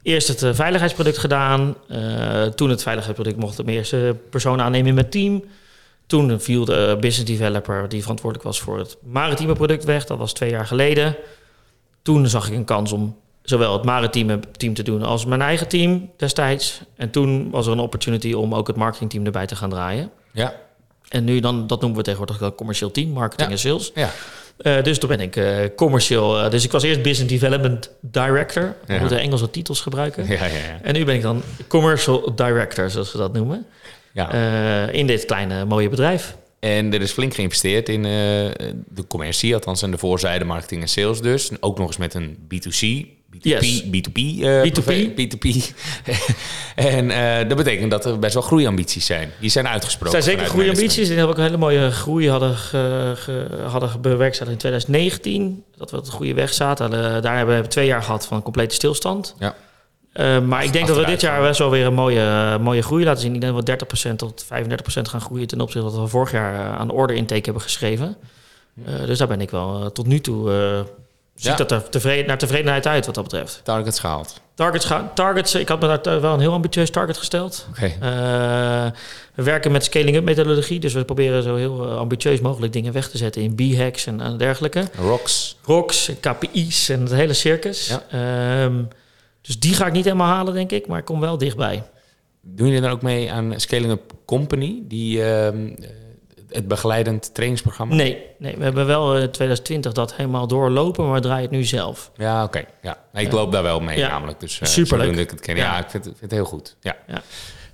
eerst 0.03 0.29
het 0.29 0.43
eh, 0.43 0.51
veiligheidsproduct 0.53 1.19
gedaan. 1.19 1.75
Eh, 1.89 2.43
toen 2.45 2.71
het 2.71 2.83
veiligheidsproduct 2.83 3.41
mocht 3.41 3.59
ik 3.59 3.65
mijn 3.65 3.77
eerste 3.77 4.17
persoon 4.31 4.61
aannemen 4.61 4.89
in 4.89 4.95
mijn 4.95 5.11
team. 5.11 5.45
Toen 6.09 6.41
viel 6.41 6.65
de 6.65 6.97
business 7.01 7.31
developer 7.39 7.89
die 7.89 8.01
verantwoordelijk 8.01 8.49
was 8.49 8.61
voor 8.61 8.79
het 8.79 8.97
maritieme 9.03 9.53
product 9.53 9.85
weg. 9.85 10.05
Dat 10.07 10.19
was 10.19 10.33
twee 10.33 10.51
jaar 10.51 10.67
geleden. 10.67 11.17
Toen 12.03 12.27
zag 12.29 12.49
ik 12.49 12.55
een 12.55 12.65
kans 12.65 12.93
om 12.93 13.17
zowel 13.43 13.73
het 13.73 13.85
maritieme 13.85 14.41
team 14.57 14.75
te 14.75 14.83
doen 14.83 15.03
als 15.03 15.25
mijn 15.25 15.43
eigen 15.43 15.69
team 15.69 16.11
destijds. 16.17 16.81
En 16.97 17.11
toen 17.11 17.51
was 17.51 17.67
er 17.67 17.73
een 17.73 17.79
opportunity 17.79 18.33
om 18.33 18.55
ook 18.55 18.67
het 18.67 18.77
marketingteam 18.77 19.25
erbij 19.25 19.47
te 19.47 19.57
gaan 19.57 19.71
draaien. 19.71 20.11
Ja, 20.33 20.55
En 21.09 21.25
nu 21.25 21.41
dan, 21.41 21.67
dat 21.67 21.81
noemen 21.81 21.99
we 21.99 22.05
tegenwoordig 22.05 22.41
een 22.41 22.55
commercieel 22.55 22.91
team, 22.91 23.09
marketing 23.11 23.49
Ja. 23.49 23.55
en 23.55 23.61
sales. 23.61 23.91
ja. 23.95 24.11
Eh, 24.59 24.83
dus 24.83 24.99
toen 24.99 25.09
ben 25.09 25.21
ik 25.21 25.37
eh, 25.37 25.57
commercieel. 25.77 26.39
eh, 26.39 26.51
dus 26.51 26.65
ik 26.65 26.73
was 26.73 26.83
eerst 26.83 27.03
business 27.03 27.33
development 27.33 27.91
director. 28.01 28.75
We 28.87 28.93
Ja. 28.93 29.01
moeten 29.01 29.19
Engelse 29.21 29.51
titels 29.51 29.81
gebruiken. 29.81 30.27
ja, 30.27 30.33
ja, 30.45 30.45
ja. 30.47 30.79
En 30.83 30.95
nu 30.95 31.05
ben 31.05 31.15
ik 31.15 31.23
dan 31.23 31.43
commercial 31.69 32.35
director, 32.35 32.91
zoals 32.91 33.13
we 33.13 33.19
dat 33.19 33.33
noemen. 33.33 33.67
Ja. 34.13 34.33
eh, 34.89 34.95
in 34.95 35.07
dit 35.07 35.25
kleine 35.25 35.65
mooie 35.65 35.89
bedrijf. 35.89 36.37
En 36.61 36.93
er 36.95 37.01
is 37.01 37.11
flink 37.13 37.35
geïnvesteerd 37.35 37.89
in 37.89 38.05
eh, 38.05 38.11
de 38.89 39.07
commercie, 39.09 39.55
althans 39.55 39.83
aan 39.83 39.91
de 39.91 39.99
voorzijde 39.99 40.45
marketing 40.45 40.83
en 40.83 40.89
sales 40.89 41.21
dus. 41.21 41.51
En 41.51 41.57
ook 41.61 41.79
nog 41.79 41.87
eens 41.87 41.97
met 41.97 42.15
een 42.15 42.37
B2C, 42.55 43.07
B2P, 43.37 43.41
Yes. 43.41 43.83
B2P, 43.83 44.43
eh, 44.43 44.63
B2P. 44.63 44.73
profe- 44.73 45.13
B2P. 45.17 45.73
en 46.75 47.11
eh, 47.11 47.49
dat 47.49 47.57
betekent 47.57 47.91
dat 47.91 48.05
er 48.05 48.19
best 48.19 48.35
wel 48.35 48.43
groeiambities 48.43 49.07
zijn. 49.07 49.31
Die 49.41 49.51
zijn 49.51 49.65
Er 49.65 49.71
uitgesproken. 49.71 50.11
zijn 50.11 50.23
zeker 50.23 50.39
vanuit 50.47 50.55
goede 50.57 50.67
management. 50.67 50.91
ambities. 50.91 51.09
Die 51.09 51.17
hebben 51.19 51.35
ook 51.37 51.43
een 51.43 51.47
hele 51.51 51.83
mooie 51.83 51.91
groei 51.91 52.31
hadden, 52.31 52.57
ge, 52.57 53.13
ge- 53.17 53.65
hadden 53.69 54.01
bewerkstelligd 54.01 54.53
in 54.55 54.59
2019. 54.59 55.65
Dat 55.77 55.91
we 55.91 55.97
op 55.97 56.05
de 56.05 56.11
goede 56.11 56.35
weg 56.35 56.53
zaten. 56.55 56.91
Daar 57.23 57.37
hebben 57.37 57.63
we 57.63 57.69
twee 57.69 57.87
jaar 57.87 58.03
gehad 58.03 58.27
van 58.27 58.43
complete 58.43 58.75
stilstand. 58.75 59.35
Ja. 59.39 59.55
Eh, 60.19 60.41
maar 60.41 60.65
ik 60.65 60.73
denk 60.73 60.87
dat 60.87 60.97
we 60.97 61.05
dit 61.05 61.21
jaar 61.21 61.43
best 61.43 61.59
wel 61.59 61.71
weer 61.71 61.87
een 61.87 61.95
mooie, 61.95 62.59
mooie 62.61 62.83
groei 62.83 63.05
laten 63.05 63.21
zien. 63.23 63.35
Ik 63.35 63.41
denk 63.41 63.53
dat 63.55 63.65
we 63.65 64.11
30% 64.11 64.19
tot 64.19 64.45
35% 64.45 65.09
gaan 65.09 65.21
groeien 65.21 65.47
ten 65.47 65.61
opzichte 65.61 65.89
van 65.89 65.97
wat 65.97 66.05
we 66.05 66.11
vorig 66.11 66.33
jaar 66.33 66.55
eh, 66.55 66.79
aan 66.79 66.91
order 66.91 67.17
intake 67.17 67.45
hebben 67.45 67.63
geschreven. 67.63 68.17
Eh, 68.85 68.95
dus 69.07 69.19
daar 69.19 69.29
ben 69.29 69.41
ik 69.41 69.51
wel 69.51 69.81
eh, 69.81 69.87
tot 69.87 70.07
nu 70.07 70.21
toe. 70.21 70.53
eh 70.53 70.93
ziet 71.35 71.47
Ja. 71.51 71.57
dat 71.57 71.71
er 71.71 71.89
tevreden, 71.89 72.27
naar 72.27 72.39
tevredenheid 72.39 72.87
uit 72.87 73.07
wat 73.07 73.15
dat 73.15 73.25
betreft. 73.25 73.61
Targets 73.65 73.99
gehaald. 74.01 74.41
Targets, 74.55 74.89
targets 75.15 75.55
ik 75.55 75.69
had 75.69 75.81
me 75.81 75.87
daar 75.87 76.15
eh, 76.15 76.21
wel 76.21 76.35
een 76.35 76.41
heel 76.41 76.53
ambitieus 76.53 76.91
target 76.91 77.17
gesteld. 77.17 77.67
Eh, 77.81 77.91
we 79.35 79.43
werken 79.43 79.73
met 79.73 79.85
scaling-up 79.85 80.25
methodologie, 80.25 80.81
dus 80.81 80.93
we 80.93 81.05
proberen 81.05 81.43
zo 81.43 81.57
heel 81.57 81.89
eh, 81.91 81.97
ambitieus 81.97 82.41
mogelijk 82.41 82.73
dingen 82.73 82.93
weg 82.93 83.09
te 83.11 83.17
zetten 83.19 83.43
in 83.43 83.55
B-hacks 83.55 84.07
en, 84.07 84.21
en 84.21 84.37
dergelijke. 84.37 84.85
Rocks. 85.01 85.57
ROCs, 85.65 86.11
KPI's 86.21 86.89
en 86.89 87.01
het 87.01 87.13
hele 87.13 87.33
circus. 87.35 87.89
Ja. 87.89 88.03
Ehm, 88.63 88.75
dus 89.49 89.59
die 89.59 89.75
ga 89.75 89.87
ik 89.87 89.93
niet 89.93 90.05
helemaal 90.05 90.27
halen, 90.35 90.55
denk 90.55 90.71
ik, 90.73 90.87
maar 90.87 90.99
ik 90.99 91.05
kom 91.05 91.21
wel 91.21 91.39
dichtbij. 91.39 91.83
Doen 92.43 92.67
jullie 92.67 92.83
dan 92.83 92.91
ook 92.91 93.03
mee 93.03 93.33
aan 93.33 93.53
Scaling 93.57 93.91
Up 93.93 94.13
Company, 94.25 94.83
die, 94.85 95.25
eh, 95.25 95.49
het 96.49 96.69
begeleidend 96.69 97.35
trainingsprogramma? 97.35 97.95
Nee, 97.95 98.23
nee, 98.39 98.57
we 98.57 98.65
hebben 98.65 98.87
wel 98.87 99.17
in 99.17 99.31
2020 99.31 99.93
dat 99.93 100.15
helemaal 100.15 100.47
doorlopen, 100.47 101.05
maar 101.05 101.15
we 101.15 101.21
draaien 101.21 101.43
het 101.43 101.51
nu 101.51 101.65
zelf. 101.65 102.11
Ja, 102.17 102.45
oké. 102.45 102.65
Ja. 102.83 102.99
Ik 103.15 103.33
loop 103.33 103.53
daar 103.53 103.63
wel 103.63 103.81
mee 103.81 103.99
Ja. 103.99 104.09
namelijk. 104.09 104.41
Dus, 104.41 104.61
uh, 104.61 104.69
Superleuk. 104.69 105.17
ik 105.17 105.31
het 105.31 105.41
ken. 105.41 105.57
Ja, 105.57 105.63
Ja. 105.65 105.79
ik 105.79 105.91
vind, 105.91 106.05
het- 106.05 106.19
vind 106.19 106.31
het 106.31 106.41
heel 106.41 106.49
goed. 106.49 106.77
Ja. 106.81 106.97
Ja. 107.07 107.23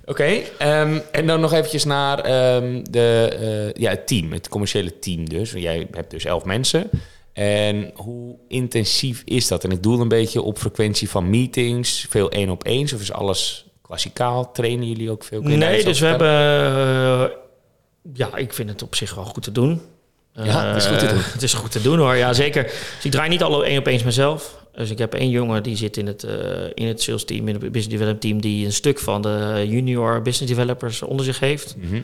Oké, 0.05 0.23
ehm, 0.57 0.99
en 1.11 1.27
dan 1.27 1.39
nog 1.39 1.53
eventjes 1.53 1.83
naar 1.83 2.19
ehm, 2.19 2.83
de, 2.89 3.35
eh, 3.73 3.81
ja, 3.81 3.89
het 3.89 4.07
team, 4.07 4.31
het 4.31 4.49
commerciële 4.49 4.99
team 4.99 5.29
dus. 5.29 5.51
Jij 5.51 5.87
hebt 5.91 6.11
dus 6.11 6.25
elf 6.25 6.45
mensen. 6.45 6.89
En 7.35 7.91
hoe 7.95 8.35
intensief 8.47 9.21
is 9.25 9.47
dat? 9.47 9.63
En 9.63 9.71
ik 9.71 9.83
doel 9.83 9.99
een 9.99 10.07
beetje 10.07 10.41
op 10.41 10.57
frequentie 10.57 11.09
van 11.09 11.29
meetings, 11.29 12.05
veel 12.09 12.31
één 12.31 12.49
op 12.49 12.63
één, 12.63 12.83
of 12.83 13.01
is 13.01 13.11
alles 13.11 13.65
klassikaal? 13.81 14.51
Trainen 14.51 14.87
jullie 14.87 15.11
ook 15.11 15.23
veel? 15.23 15.41
Nee, 15.41 15.83
dus 15.83 15.99
we 15.99 16.05
hebben... 16.05 16.27
eh, 16.27 17.37
ja, 18.13 18.35
ik 18.35 18.53
vind 18.53 18.69
het 18.69 18.81
op 18.83 18.95
zich 18.95 19.15
wel 19.15 19.23
goed 19.25 19.43
te 19.43 19.51
doen. 19.51 19.81
Ja, 20.33 20.65
het 20.67 20.75
is 20.75 20.85
goed 20.85 20.99
te 20.99 21.05
Eh, 21.05 21.11
doen. 21.11 21.21
het 21.23 21.43
is 21.43 21.53
goed 21.53 21.71
te 21.71 21.81
doen 21.81 21.97
hoor, 21.97 22.15
ja 22.15 22.33
zeker. 22.33 22.63
Dus 22.63 22.99
ik 23.05 23.11
draai 23.11 23.29
niet 23.29 23.43
alle 23.43 23.65
één 23.65 23.79
op 23.79 23.85
eens 23.87 24.03
mezelf. 24.03 24.63
Dus 24.73 24.89
ik 24.89 24.97
heb 24.97 25.13
één 25.13 25.29
jongen 25.29 25.63
die 25.63 25.75
zit 25.77 25.97
in 25.97 26.07
het, 26.07 26.23
eh, 26.23 26.33
in 26.73 26.87
het 26.87 27.01
sales 27.01 27.25
team, 27.25 27.47
in 27.47 27.53
het 27.53 27.59
business 27.59 27.87
development 27.87 28.21
team, 28.21 28.41
die 28.41 28.65
een 28.65 28.73
stuk 28.73 28.99
van 28.99 29.21
de 29.21 29.65
junior 29.67 30.21
business 30.21 30.53
developers 30.55 31.01
onder 31.01 31.25
zich 31.25 31.39
heeft. 31.39 31.75
Mhm. 31.77 32.01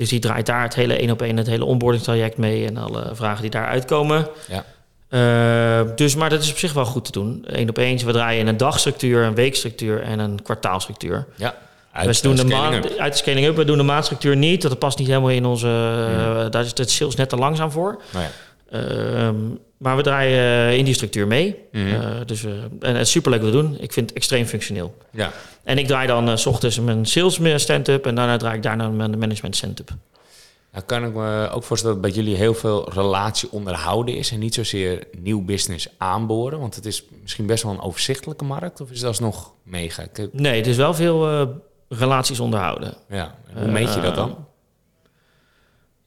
Dus 0.00 0.08
die 0.08 0.18
draait 0.18 0.46
daar 0.46 0.62
het 0.62 0.74
hele 0.74 0.96
één 0.96 1.10
op 1.10 1.22
één, 1.22 1.36
het 1.36 1.46
hele 1.46 1.64
onboarding 1.64 2.04
traject 2.04 2.36
mee 2.36 2.66
en 2.66 2.76
alle 2.76 3.10
vragen 3.12 3.42
die 3.42 3.50
daar 3.50 3.66
uitkomen. 3.66 4.28
Ja. 4.48 4.64
Eh, 5.08 5.96
dus, 5.96 6.14
maar 6.14 6.30
dat 6.30 6.42
is 6.42 6.50
op 6.50 6.58
zich 6.58 6.72
wel 6.72 6.84
goed 6.84 7.04
te 7.04 7.12
doen. 7.12 7.44
Eén 7.46 7.68
op 7.68 7.78
één. 7.78 8.06
We 8.06 8.12
draaien 8.12 8.46
een 8.46 8.56
dagstructuur, 8.56 9.22
een 9.22 9.34
weekstructuur 9.34 10.02
en 10.02 10.18
een 10.18 10.42
kwartaalstructuur. 10.42 11.26
Ja. 11.36 11.54
we 11.92 12.18
doen 12.22 12.36
de 12.36 12.44
maand, 12.44 12.98
uit 12.98 13.12
de 13.12 13.18
scaling 13.18 13.46
up. 13.46 13.56
We 13.56 13.64
doen 13.64 13.76
de 13.76 13.82
maandstructuur 13.82 14.36
niet. 14.36 14.62
Dat 14.62 14.78
past 14.78 14.98
niet 14.98 15.08
helemaal 15.08 15.30
in 15.30 15.44
onze. 15.44 15.66
eh, 15.66 16.50
daar 16.50 16.64
is 16.64 16.72
het 16.74 16.90
sales 16.90 17.14
net 17.14 17.28
te 17.28 17.36
langzaam 17.36 17.70
voor. 17.70 18.02
Nou 18.12 18.24
ja. 18.24 18.78
Ehm, 18.78 19.36
maar 19.80 19.96
we 19.96 20.02
draaien 20.02 20.68
eh, 20.68 20.78
in 20.78 20.84
die 20.84 20.94
structuur 20.94 21.26
mee. 21.26 21.56
Mhm. 21.72 21.86
Eh, 21.86 22.20
dus, 22.26 22.42
we 22.42 22.68
en 22.80 22.92
het 22.94 23.06
is 23.06 23.10
superleuk 23.10 23.42
wat 23.42 23.50
we 23.50 23.56
doen. 23.56 23.76
Ik 23.80 23.92
vind 23.92 24.08
het 24.08 24.16
extreem 24.16 24.46
functioneel. 24.46 24.96
ja. 25.10 25.32
En 25.64 25.78
ik 25.78 25.86
draai 25.86 26.06
dan 26.06 26.28
eh, 26.28 26.36
s 26.36 26.46
ochtends 26.46 26.80
mijn 26.80 27.06
sales 27.06 27.62
stand-up 27.62 28.06
en 28.06 28.14
daarna 28.14 28.36
draai 28.36 28.56
ik 28.56 28.62
daarna 28.62 28.88
mijn 28.88 29.18
management 29.18 29.56
stand-up. 29.56 29.90
Nou 30.72 30.84
kan 30.84 31.04
ik 31.04 31.14
me 31.14 31.48
ook 31.52 31.62
voorstellen 31.62 32.00
dat 32.00 32.04
bij 32.04 32.14
jullie 32.14 32.36
heel 32.36 32.54
veel 32.54 32.92
relatie 32.92 33.50
onderhouden 33.52 34.16
is 34.16 34.30
en 34.30 34.38
niet 34.38 34.54
zozeer 34.54 35.06
nieuw 35.18 35.44
business 35.44 35.88
aanboren. 35.98 36.58
Want 36.58 36.74
het 36.74 36.86
is 36.86 37.04
misschien 37.22 37.46
best 37.46 37.62
wel 37.62 37.72
een 37.72 37.80
overzichtelijke 37.80 38.44
markt, 38.44 38.80
of 38.80 38.90
is 38.90 38.98
dat 38.98 39.08
alsnog 39.08 39.52
mega? 39.62 40.02
Ik 40.02 40.28
Nee, 40.32 40.56
het 40.56 40.66
is 40.66 40.76
wel 40.76 40.94
veel 40.94 41.28
eh, 41.28 41.46
relaties 41.88 42.40
onderhouden. 42.40 42.94
ja, 43.08 43.34
en 43.54 43.62
hoe 43.62 43.72
meet 43.72 43.94
je 43.94 44.00
dat 44.00 44.14
dan? 44.14 44.46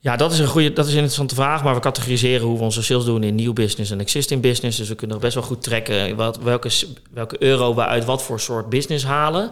Ja, 0.03 0.15
dat 0.15 0.31
is 0.31 0.39
een 0.39 0.47
goede, 0.47 0.73
dat 0.73 0.85
is 0.85 0.91
een 0.91 0.97
interessante 0.97 1.35
vraag. 1.35 1.63
Maar 1.63 1.73
we 1.73 1.79
categoriseren 1.79 2.47
hoe 2.47 2.57
we 2.57 2.63
onze 2.63 2.83
sales 2.83 3.05
doen 3.05 3.23
in 3.23 3.35
nieuw 3.35 3.53
business 3.53 3.91
en 3.91 3.99
existing 3.99 4.41
business. 4.41 4.77
Dus 4.77 4.89
we 4.89 4.95
kunnen 4.95 5.19
best 5.19 5.33
wel 5.33 5.43
goed 5.43 5.63
trekken 5.63 6.15
wat, 6.15 6.37
welke, 6.37 6.69
welke 7.11 7.43
euro 7.43 7.75
we 7.75 7.85
uit 7.85 8.05
wat 8.05 8.23
voor 8.23 8.39
soort 8.39 8.69
business 8.69 9.05
halen. 9.05 9.51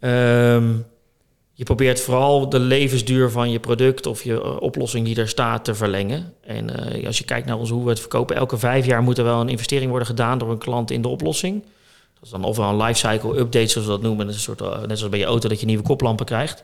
Ehm, 0.00 0.72
je 1.52 1.64
probeert 1.64 2.00
vooral 2.00 2.48
de 2.48 2.58
levensduur 2.58 3.30
van 3.30 3.50
je 3.50 3.60
product 3.60 4.06
of 4.06 4.22
je 4.22 4.40
eh, 4.40 4.60
oplossing 4.60 5.06
die 5.06 5.16
er 5.16 5.28
staat 5.28 5.64
te 5.64 5.74
verlengen. 5.74 6.32
En 6.40 6.92
eh, 6.92 7.06
als 7.06 7.18
je 7.18 7.24
kijkt 7.24 7.46
naar 7.46 7.58
ons, 7.58 7.70
hoe 7.70 7.84
we 7.84 7.90
het 7.90 8.00
verkopen, 8.00 8.36
elke 8.36 8.58
vijf 8.58 8.86
jaar 8.86 9.02
moet 9.02 9.18
er 9.18 9.24
wel 9.24 9.40
een 9.40 9.48
investering 9.48 9.90
worden 9.90 10.08
gedaan 10.08 10.38
door 10.38 10.50
een 10.50 10.58
klant 10.58 10.90
in 10.90 11.02
de 11.02 11.08
oplossing. 11.08 11.64
Dat 12.20 12.26
is 12.26 12.30
dan 12.30 12.44
ofwel 12.44 12.68
een 12.68 12.76
lifecycle 12.76 13.38
update, 13.38 13.66
zoals 13.66 13.86
we 13.86 13.92
dat 13.92 14.02
noemen. 14.02 14.26
Dat 14.26 14.34
is 14.34 14.46
een 14.46 14.56
soort, 14.56 14.72
eh, 14.72 14.78
net 14.86 14.96
zoals 14.98 15.10
bij 15.10 15.18
je 15.18 15.24
auto 15.24 15.48
dat 15.48 15.60
je 15.60 15.66
nieuwe 15.66 15.82
koplampen 15.82 16.26
krijgt. 16.26 16.62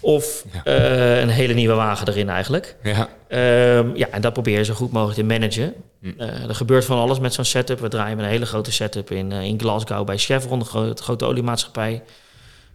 Of 0.00 0.44
Ja. 0.52 0.64
eh, 0.64 1.20
een 1.20 1.28
hele 1.28 1.54
nieuwe 1.54 1.74
wagen 1.74 2.08
erin 2.08 2.28
eigenlijk. 2.28 2.76
Ja, 2.82 3.08
Ehm, 3.28 3.96
ja, 3.96 4.08
en 4.10 4.20
dat 4.20 4.32
probeer 4.32 4.58
je 4.58 4.64
zo 4.64 4.74
goed 4.74 4.92
mogelijk 4.92 5.18
te 5.18 5.24
managen. 5.24 5.74
Hm. 6.00 6.10
Eh, 6.16 6.48
er 6.48 6.54
gebeurt 6.54 6.84
van 6.84 6.98
alles 6.98 7.18
met 7.18 7.34
zo'n 7.34 7.44
setup. 7.44 7.80
We 7.80 7.88
draaien 7.88 8.16
met 8.16 8.24
een 8.24 8.30
hele 8.30 8.46
grote 8.46 8.72
setup 8.72 9.10
in, 9.10 9.32
in 9.32 9.60
Glasgow 9.60 10.06
bij 10.06 10.18
Chevron, 10.18 10.58
de 10.58 10.64
grote, 10.64 11.02
grote 11.02 11.24
oliemaatschappij. 11.24 12.02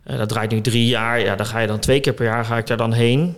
Dat 0.04 0.30
draait 0.30 0.52
nu 0.52 0.62
drie 0.62 0.88
jaar. 0.88 1.20
Ja, 1.20 1.36
dan 1.36 1.46
ga 1.46 1.60
je 1.60 1.68
dan 1.68 1.80
twee 1.80 2.00
keer 2.00 2.14
per 2.14 2.26
jaar 2.26 2.46
ga 2.46 2.58
ik 2.58 2.68
daar 2.68 2.78
dan 2.78 2.94
heen 2.94 3.38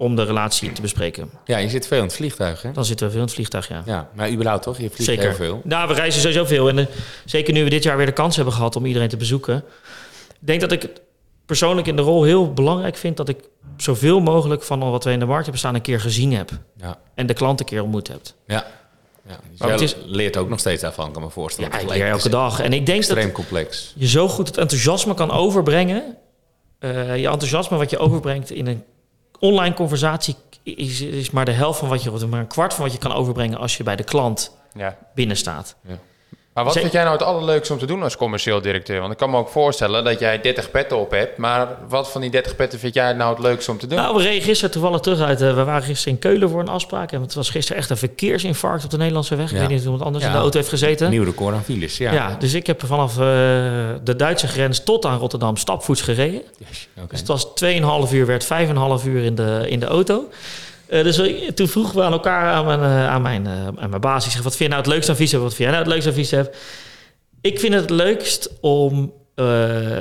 om 0.00 0.16
de 0.16 0.22
relatie 0.24 0.72
te 0.72 0.80
bespreken. 0.80 1.30
ja, 1.44 1.58
je 1.58 1.68
zit 1.68 1.86
veel 1.86 1.98
in 1.98 2.04
het 2.04 2.12
vliegtuig, 2.14 2.62
hè? 2.62 2.72
Dan 2.72 2.84
zitten 2.84 3.06
we 3.06 3.12
veel 3.12 3.20
in 3.20 3.26
het 3.26 3.34
vliegtuig, 3.36 3.68
ja. 3.68 3.82
Ja, 3.86 4.08
maar 4.14 4.30
überhaupt 4.30 4.62
toch? 4.62 4.78
Je 4.78 4.88
vliegt 4.90 5.04
Zeker. 5.04 5.24
heel 5.24 5.34
veel. 5.34 5.60
Nou, 5.64 5.88
we 5.88 5.94
reizen 5.94 6.20
sowieso 6.20 6.44
veel. 6.44 6.68
En 6.68 6.78
eh, 6.78 6.86
zeker 7.24 7.52
nu 7.52 7.64
we 7.64 7.70
dit 7.70 7.82
jaar 7.82 7.96
weer 7.96 8.06
de 8.06 8.12
kans 8.12 8.36
hebben 8.36 8.54
gehad 8.54 8.76
om 8.76 8.86
iedereen 8.86 9.08
te 9.08 9.16
bezoeken. 9.16 9.56
Ik 10.40 10.46
denk 10.46 10.60
dat 10.60 10.72
ik 10.72 10.82
het 10.82 11.00
persoonlijk 11.46 11.86
in 11.86 11.96
de 11.96 12.02
rol 12.02 12.22
heel 12.22 12.52
belangrijk 12.52 12.96
vind 12.96 13.16
dat 13.16 13.28
ik 13.28 13.38
zoveel 13.76 14.20
mogelijk 14.20 14.62
van 14.62 14.90
wat 14.90 15.04
we 15.04 15.10
in 15.10 15.18
de 15.18 15.24
markt 15.24 15.42
hebben 15.42 15.58
staan 15.58 15.74
een 15.74 15.80
keer 15.80 16.00
gezien 16.00 16.32
heb. 16.32 16.50
Ja, 16.76 16.98
En 17.14 17.26
de 17.26 17.34
klant 17.34 17.60
een 17.60 17.66
keer 17.66 17.82
ontmoet 17.82 18.08
hebt. 18.08 18.34
ja. 18.46 18.66
ja. 19.28 19.36
Dus 19.50 19.58
Maar 19.58 19.70
het 19.70 19.80
is- 19.80 19.96
leert 20.04 20.36
ook 20.36 20.48
nog 20.48 20.58
steeds 20.58 20.82
daarvan, 20.82 21.12
kan 21.12 21.22
me 21.22 21.30
voorstellen. 21.30 21.70
Ja, 21.70 21.78
ik 21.78 21.88
leer 21.88 22.06
elke 22.08 22.28
dag. 22.28 22.60
En 22.60 22.72
ik 22.72 22.86
denk 22.86 23.06
dat 23.06 23.32
complex. 23.32 23.92
je 23.96 24.08
zo 24.08 24.28
goed 24.28 24.46
het 24.46 24.56
enthousiasme 24.56 25.14
kan 25.14 25.30
overbrengen. 25.30 26.16
Eh, 26.78 27.16
je 27.16 27.28
enthousiasme 27.28 27.76
wat 27.76 27.90
je 27.90 27.98
overbrengt 27.98 28.50
in 28.50 28.66
een 28.66 28.84
online 29.40 29.74
conversatie 29.74 30.36
is, 30.62 31.00
is 31.00 31.30
maar 31.30 31.44
de 31.44 31.50
helft 31.52 31.78
van 31.78 31.88
wat 31.88 32.02
je, 32.02 32.12
of 32.12 32.26
maar 32.26 32.40
een 32.40 32.46
kwart 32.46 32.74
van 32.74 32.84
wat 32.84 32.92
je 32.92 32.98
kan 32.98 33.12
overbrengen 33.12 33.58
als 33.58 33.76
je 33.76 33.82
bij 33.82 33.96
de 33.96 34.04
klant 34.04 34.56
Ja. 34.74 34.96
binnen 35.14 35.36
staat. 35.36 35.76
Maar 36.54 36.64
wat 36.64 36.78
vind 36.78 36.92
jij 36.92 37.02
nou 37.02 37.12
het 37.16 37.26
allerleukste 37.26 37.72
om 37.72 37.78
te 37.78 37.86
doen 37.86 38.02
als 38.02 38.16
commercieel 38.16 38.60
directeur? 38.60 39.00
Want 39.00 39.12
ik 39.12 39.18
kan 39.18 39.30
me 39.30 39.36
ook 39.36 39.48
voorstellen 39.48 40.04
dat 40.04 40.18
jij 40.20 40.40
30 40.40 40.70
petten 40.70 40.98
op 40.98 41.10
hebt. 41.10 41.36
Maar 41.36 41.68
wat 41.88 42.10
van 42.10 42.20
die 42.20 42.30
30 42.30 42.56
petten 42.56 42.78
vind 42.78 42.94
jij 42.94 43.12
nou 43.12 43.30
het 43.34 43.42
leukste 43.42 43.70
om 43.70 43.78
te 43.78 43.86
doen? 43.86 43.98
Nou, 43.98 44.16
we 44.16 44.22
reden 44.22 44.42
gisteren 44.42 44.70
toevallig 44.70 45.00
terug 45.00 45.20
uit. 45.20 45.40
eh, 45.42 45.54
we 45.54 45.64
waren 45.64 45.82
gisteren 45.82 46.12
in 46.14 46.18
Keulen 46.18 46.50
voor 46.50 46.60
een 46.60 46.68
afspraak. 46.68 47.12
En 47.12 47.20
het 47.20 47.34
was 47.34 47.50
gisteren 47.50 47.80
echt 47.80 47.90
een 47.90 47.96
verkeersinfarct 47.96 48.84
op 48.84 48.90
de 48.90 48.96
Nederlandse 48.96 49.36
weg. 49.36 49.52
Ik 49.52 49.58
weet 49.58 49.68
niet 49.68 49.78
of 49.78 49.84
iemand 49.84 50.02
anders 50.02 50.22
Ja. 50.24 50.30
in 50.30 50.36
de 50.36 50.40
auto 50.42 50.56
heeft 50.58 50.70
gezeten. 50.70 51.10
Nieuw 51.10 51.24
record 51.24 51.54
aan 51.54 51.62
files, 51.64 51.96
ja. 51.96 52.12
Ja. 52.12 52.36
dus 52.38 52.54
ik 52.54 52.66
heb 52.66 52.86
vanaf 52.86 53.12
eh, 53.12 53.18
de 54.04 54.14
Duitse 54.16 54.46
grens 54.48 54.84
tot 54.84 55.04
aan 55.06 55.18
Rotterdam 55.18 55.56
stapvoets 55.56 56.02
gereden. 56.02 56.42
Yes, 56.68 56.88
oké. 56.96 57.06
Dus 57.08 57.18
het 57.18 57.28
was 57.28 57.46
2,5 58.08 58.12
uur, 58.12 58.26
werd 58.26 58.44
5,5 58.44 59.06
uur 59.06 59.22
in 59.24 59.34
de, 59.34 59.64
in 59.68 59.80
de 59.80 59.86
auto. 59.86 60.24
Eh, 60.90 61.02
dus 61.02 61.16
we- 61.16 61.50
toen 61.54 61.68
vroegen 61.68 61.96
we 61.96 62.02
aan 62.02 62.12
elkaar, 62.12 62.52
aan 62.52 62.64
mijn, 62.64 62.80
eh, 62.80 63.08
aan 63.08 63.22
mijn, 63.22 63.46
eh, 63.46 63.66
aan 63.66 63.90
mijn 63.90 64.00
baas, 64.00 64.24
ik 64.26 64.30
zeg, 64.32 64.42
wat 64.42 64.56
vind 64.56 64.62
je 64.62 64.68
nou 64.68 64.80
het 64.80 64.90
leukste 64.92 65.10
aan 65.10 65.16
Visep? 65.16 65.40
Wat 65.40 65.54
vind 65.54 65.58
jij 65.70 65.70
nou 65.70 65.82
het 65.82 65.88
leukste 65.92 66.08
aan 66.08 66.14
Visep? 66.16 66.56
Ik 67.40 67.60
vind 67.60 67.72
het 67.72 67.82
het 67.82 67.90
leukst 67.90 68.50
om 68.60 69.12
eh, 69.34 69.98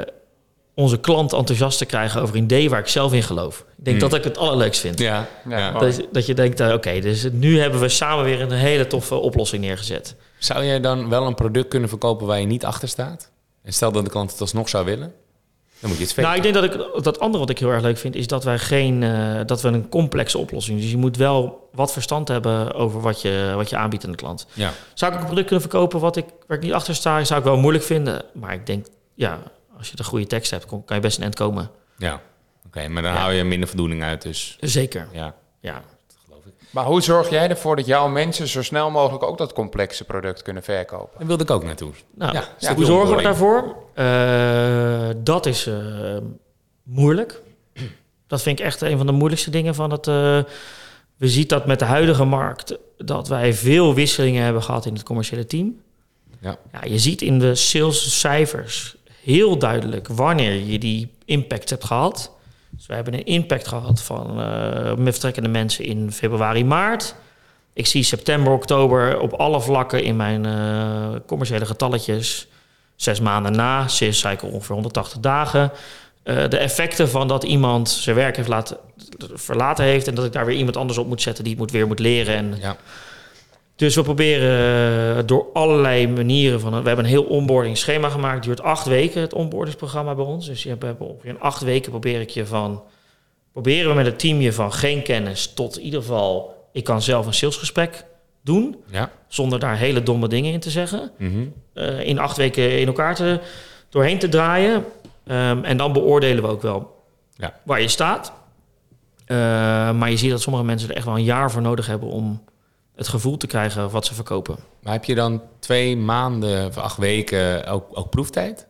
onze 0.76 1.00
klant 1.00 1.34
enthousiast 1.34 1.78
te 1.78 1.86
krijgen 1.86 2.22
over 2.22 2.36
een 2.36 2.44
idee 2.44 2.70
waar 2.70 2.80
ik 2.80 2.88
zelf 2.88 3.14
in 3.14 3.24
geloof. 3.24 3.60
Ik 3.78 3.86
denk 3.86 4.00
Hmm. 4.00 4.10
dat 4.10 4.18
ik 4.18 4.24
het 4.24 4.38
allerleukst 4.38 4.82
vind. 4.82 5.00
Ja, 5.00 5.28
Ja. 5.50 5.72
Dat, 5.80 6.02
dat 6.12 6.26
je 6.26 6.34
denkt, 6.34 6.62
oké, 6.74 7.00
dus 7.00 7.28
nu 7.32 7.60
hebben 7.60 7.80
we 7.80 7.90
samen 7.90 8.24
weer 8.26 8.42
een 8.42 8.52
hele 8.52 8.88
toffe 8.88 9.16
oplossing 9.16 9.64
neergezet. 9.64 10.16
Zou 10.38 10.66
jij 10.66 10.80
dan 10.80 11.10
wel 11.10 11.26
een 11.26 11.36
product 11.36 11.68
kunnen 11.68 11.90
verkopen 11.90 12.28
waar 12.28 12.40
je 12.40 12.46
niet 12.46 12.66
achter 12.66 12.88
staat? 12.88 13.32
En 13.64 13.74
stel 13.74 13.92
dat 13.92 14.04
de 14.06 14.12
klant 14.12 14.32
het 14.32 14.42
alsnog 14.42 14.70
zou 14.70 14.86
willen, 14.86 15.14
dan 15.80 15.90
moet 15.90 15.98
je 16.00 16.04
het 16.04 16.14
faken. 16.14 16.24
Nou, 16.24 16.36
ik 16.36 16.42
denk 16.42 16.54
dat 16.54 16.64
ik 16.98 17.04
dat 17.04 17.20
andere 17.20 17.40
wat 17.40 17.50
ik 17.50 17.60
heel 17.60 17.70
erg 17.70 17.82
leuk 17.82 17.98
vind, 17.98 18.16
is 18.16 18.28
dat 18.28 18.44
wij 18.44 18.58
geen 18.60 19.04
eh, 19.04 19.40
dat 19.46 19.62
we 19.62 19.68
een 19.68 19.90
complexe 19.90 20.38
oplossing. 20.38 20.80
Dus 20.80 20.92
je 20.92 20.98
moet 20.98 21.18
wel 21.18 21.70
wat 21.74 21.94
verstand 21.94 22.28
hebben 22.28 22.74
over 22.74 23.02
wat 23.02 23.22
je, 23.22 23.52
wat 23.56 23.70
je 23.70 23.76
aanbiedt 23.78 24.06
aan 24.06 24.12
de 24.12 24.18
klant. 24.18 24.48
Ja. 24.54 24.72
Zou 24.94 25.12
ik 25.14 25.20
een 25.20 25.26
product 25.26 25.48
kunnen 25.48 25.70
verkopen 25.70 26.00
wat 26.00 26.16
ik, 26.16 26.26
waar 26.48 26.58
ik 26.58 26.64
niet 26.64 26.74
achter 26.74 26.96
sta, 26.96 27.24
zou 27.24 27.40
ik 27.40 27.46
wel 27.46 27.58
moeilijk 27.58 27.84
vinden. 27.84 28.22
Maar 28.34 28.54
ik 28.54 28.66
denk, 28.66 28.86
ja, 29.14 29.40
als 29.78 29.90
je 29.90 29.96
de 29.96 30.04
goede 30.04 30.28
tekst 30.28 30.52
hebt, 30.52 30.66
kan 30.66 30.84
je 30.88 31.00
best 31.00 31.18
een 31.18 31.24
eind 31.24 31.36
komen. 31.36 31.70
Ja. 31.98 32.22
Oké, 32.68 32.88
maar 32.88 33.02
dan 33.04 33.12
Ja. 33.14 33.18
hou 33.20 33.34
je 33.34 33.44
minder 33.44 33.68
voldoening 33.70 34.04
uit, 34.04 34.22
dus 34.22 34.58
Zeker, 34.60 35.08
ja, 35.12 35.36
ja. 35.60 35.82
Maar 36.70 36.86
hoe 36.86 37.02
zorg 37.02 37.30
jij 37.30 37.50
ervoor 37.50 37.76
dat 37.76 37.86
jouw 37.86 38.08
mensen 38.08 38.48
zo 38.48 38.64
snel 38.64 38.92
mogelijk 38.92 39.24
ook 39.24 39.38
dat 39.38 39.54
complexe 39.54 40.04
product 40.04 40.42
kunnen 40.42 40.64
verkopen? 40.64 41.18
Daar 41.18 41.28
wilde 41.28 41.44
ik 41.44 41.52
ook 41.52 41.64
naartoe. 41.64 41.92
Nou, 42.16 42.34
Ja, 42.60 42.76
hoe 42.76 42.86
zorgen 42.86 43.16
we 43.16 43.22
daarvoor? 43.22 43.76
Eh, 43.94 45.10
dat 45.24 45.46
is 45.46 45.68
eh, 45.68 46.18
moeilijk. 46.84 47.42
Dat 48.28 48.42
vind 48.42 48.60
ik 48.60 48.66
echt 48.66 48.82
een 48.82 48.98
van 48.98 49.06
de 49.06 49.12
moeilijkste 49.12 49.50
dingen 49.50 49.76
van 49.76 49.92
het. 49.92 50.08
eh, 50.08 50.14
we 51.18 51.28
zien 51.28 51.48
dat 51.48 51.66
met 51.66 51.80
de 51.80 51.86
huidige 51.86 52.24
markt 52.24 52.78
dat 52.98 53.28
wij 53.28 53.54
veel 53.54 53.94
wisselingen 53.94 54.44
hebben 54.44 54.64
gehad 54.64 54.86
in 54.86 54.94
het 54.94 55.04
commerciële 55.04 55.46
team. 55.46 55.82
Ja. 56.40 56.58
Ja, 56.72 56.84
je 56.84 57.00
ziet 57.00 57.22
in 57.22 57.40
de 57.40 57.56
salescijfers 57.56 58.96
heel 59.24 59.58
duidelijk 59.58 60.08
wanneer 60.08 60.54
je 60.54 60.80
die 60.80 61.12
impact 61.26 61.70
hebt 61.70 61.84
gehad. 61.84 62.32
We 62.90 62.96
hebben 62.96 63.14
een 63.14 63.26
impact 63.26 63.68
gehad 63.68 64.02
van 64.02 64.42
eh 64.42 64.94
met 64.96 65.12
vertrekkende 65.12 65.50
mensen 65.50 65.86
in 65.86 66.12
februari, 66.12 66.66
maart. 66.66 67.16
Ik 67.74 67.86
zie 67.86 68.04
september, 68.04 68.54
oktober 68.54 69.20
op 69.20 69.34
alle 69.34 69.62
vlakken 69.62 70.04
in 70.04 70.16
mijn 70.16 70.46
eh, 70.46 71.20
commerciële 71.26 71.66
getalletjes. 71.66 72.48
Zes 72.96 73.20
maanden 73.20 73.52
na, 73.52 73.88
sales 73.88 74.20
cycle 74.20 74.50
ongeveer 74.50 74.74
180 74.74 75.20
dagen. 75.20 75.72
Eh, 76.24 76.50
de 76.50 76.58
effecten 76.58 77.10
van 77.10 77.28
dat 77.28 77.44
iemand 77.44 77.90
zijn 77.90 78.16
werk 78.16 78.36
heeft 78.36 78.48
laten, 78.48 78.78
verlaten 79.34 79.86
heeft... 79.86 80.08
en 80.08 80.16
dat 80.16 80.26
ik 80.26 80.32
daar 80.32 80.46
weer 80.46 80.58
iemand 80.58 80.78
anders 80.78 80.98
op 80.98 81.08
moet 81.08 81.22
zetten 81.22 81.44
die 81.44 81.54
het 81.54 81.62
moet, 81.62 81.72
weer 81.72 81.88
moet 81.88 82.00
leren. 82.00 82.36
En 82.36 82.58
Ja. 82.62 82.76
Dus 83.80 83.96
we 83.96 84.02
proberen 84.02 85.18
eh, 85.18 85.24
door 85.26 85.46
allerlei 85.54 86.08
manieren 86.08 86.60
van... 86.60 86.70
We 86.70 86.88
hebben 86.88 87.06
een 87.06 87.12
heel 87.12 87.24
onboarding 87.24 87.78
schema 87.78 88.10
gemaakt. 88.10 88.36
Het 88.36 88.44
duurt 88.44 88.62
acht 88.62 88.86
weken, 88.86 89.22
het 89.22 89.34
onboardingsprogramma 89.34 90.16
bij 90.16 90.26
ons. 90.26 90.46
Dus 90.46 90.64
je 90.64 90.70
hebt, 90.70 91.00
ongeveer 91.00 91.30
in 91.30 91.40
acht 91.40 91.62
weken 91.62 91.92
probeer 91.92 92.22
ik 92.22 92.30
je 92.30 92.46
van... 92.46 92.84
Proberen 93.52 93.90
we 93.90 93.96
met 93.96 94.06
het 94.06 94.20
team 94.20 94.42
je 94.42 94.54
van 94.54 94.74
geen 94.74 95.02
kennis 95.04 95.54
tot 95.54 95.78
in 95.78 95.84
ieder 95.84 96.02
geval... 96.02 96.58
Ik 96.72 96.84
kan 96.84 97.02
zelf 97.02 97.26
een 97.26 97.34
salesgesprek 97.34 98.06
doen, 98.42 98.76
Ja. 98.92 99.12
zonder 99.28 99.60
daar 99.60 99.78
hele 99.78 100.04
domme 100.04 100.28
dingen 100.28 100.54
in 100.54 100.60
te 100.60 100.70
zeggen. 100.70 101.12
Mhm. 101.18 101.46
eh, 101.74 102.00
in 102.00 102.20
acht 102.20 102.38
weken 102.38 102.80
in 102.80 102.88
elkaar 102.88 103.16
te, 103.16 103.40
doorheen 103.90 104.20
te 104.20 104.30
draaien. 104.30 104.86
Ehm, 105.28 105.64
en 105.64 105.78
dan 105.78 105.94
beoordelen 105.94 106.44
we 106.44 106.50
ook 106.50 106.62
wel 106.62 107.04
Ja. 107.36 107.54
waar 107.64 107.82
je 107.82 107.88
staat. 107.88 108.32
Eh, 109.26 109.38
maar 109.92 110.10
je 110.10 110.18
ziet 110.18 110.30
dat 110.32 110.42
sommige 110.42 110.66
mensen 110.66 110.90
er 110.90 110.96
echt 110.96 111.06
wel 111.06 111.16
een 111.16 111.24
jaar 111.24 111.52
voor 111.52 111.62
nodig 111.62 111.88
hebben... 111.88 112.10
om 112.10 112.42
het 113.00 113.08
gevoel 113.08 113.38
te 113.38 113.48
krijgen 113.48 113.90
wat 113.90 114.06
ze 114.06 114.14
verkopen. 114.14 114.56
Maar 114.84 114.94
heb 114.94 115.04
je 115.04 115.16
dan 115.16 115.42
twee 115.60 115.98
maanden 115.98 116.66
of 116.68 116.78
acht 116.78 116.98
weken 116.98 117.68
ook, 117.68 117.86
ook 117.92 118.10
proeftijd? 118.10 118.68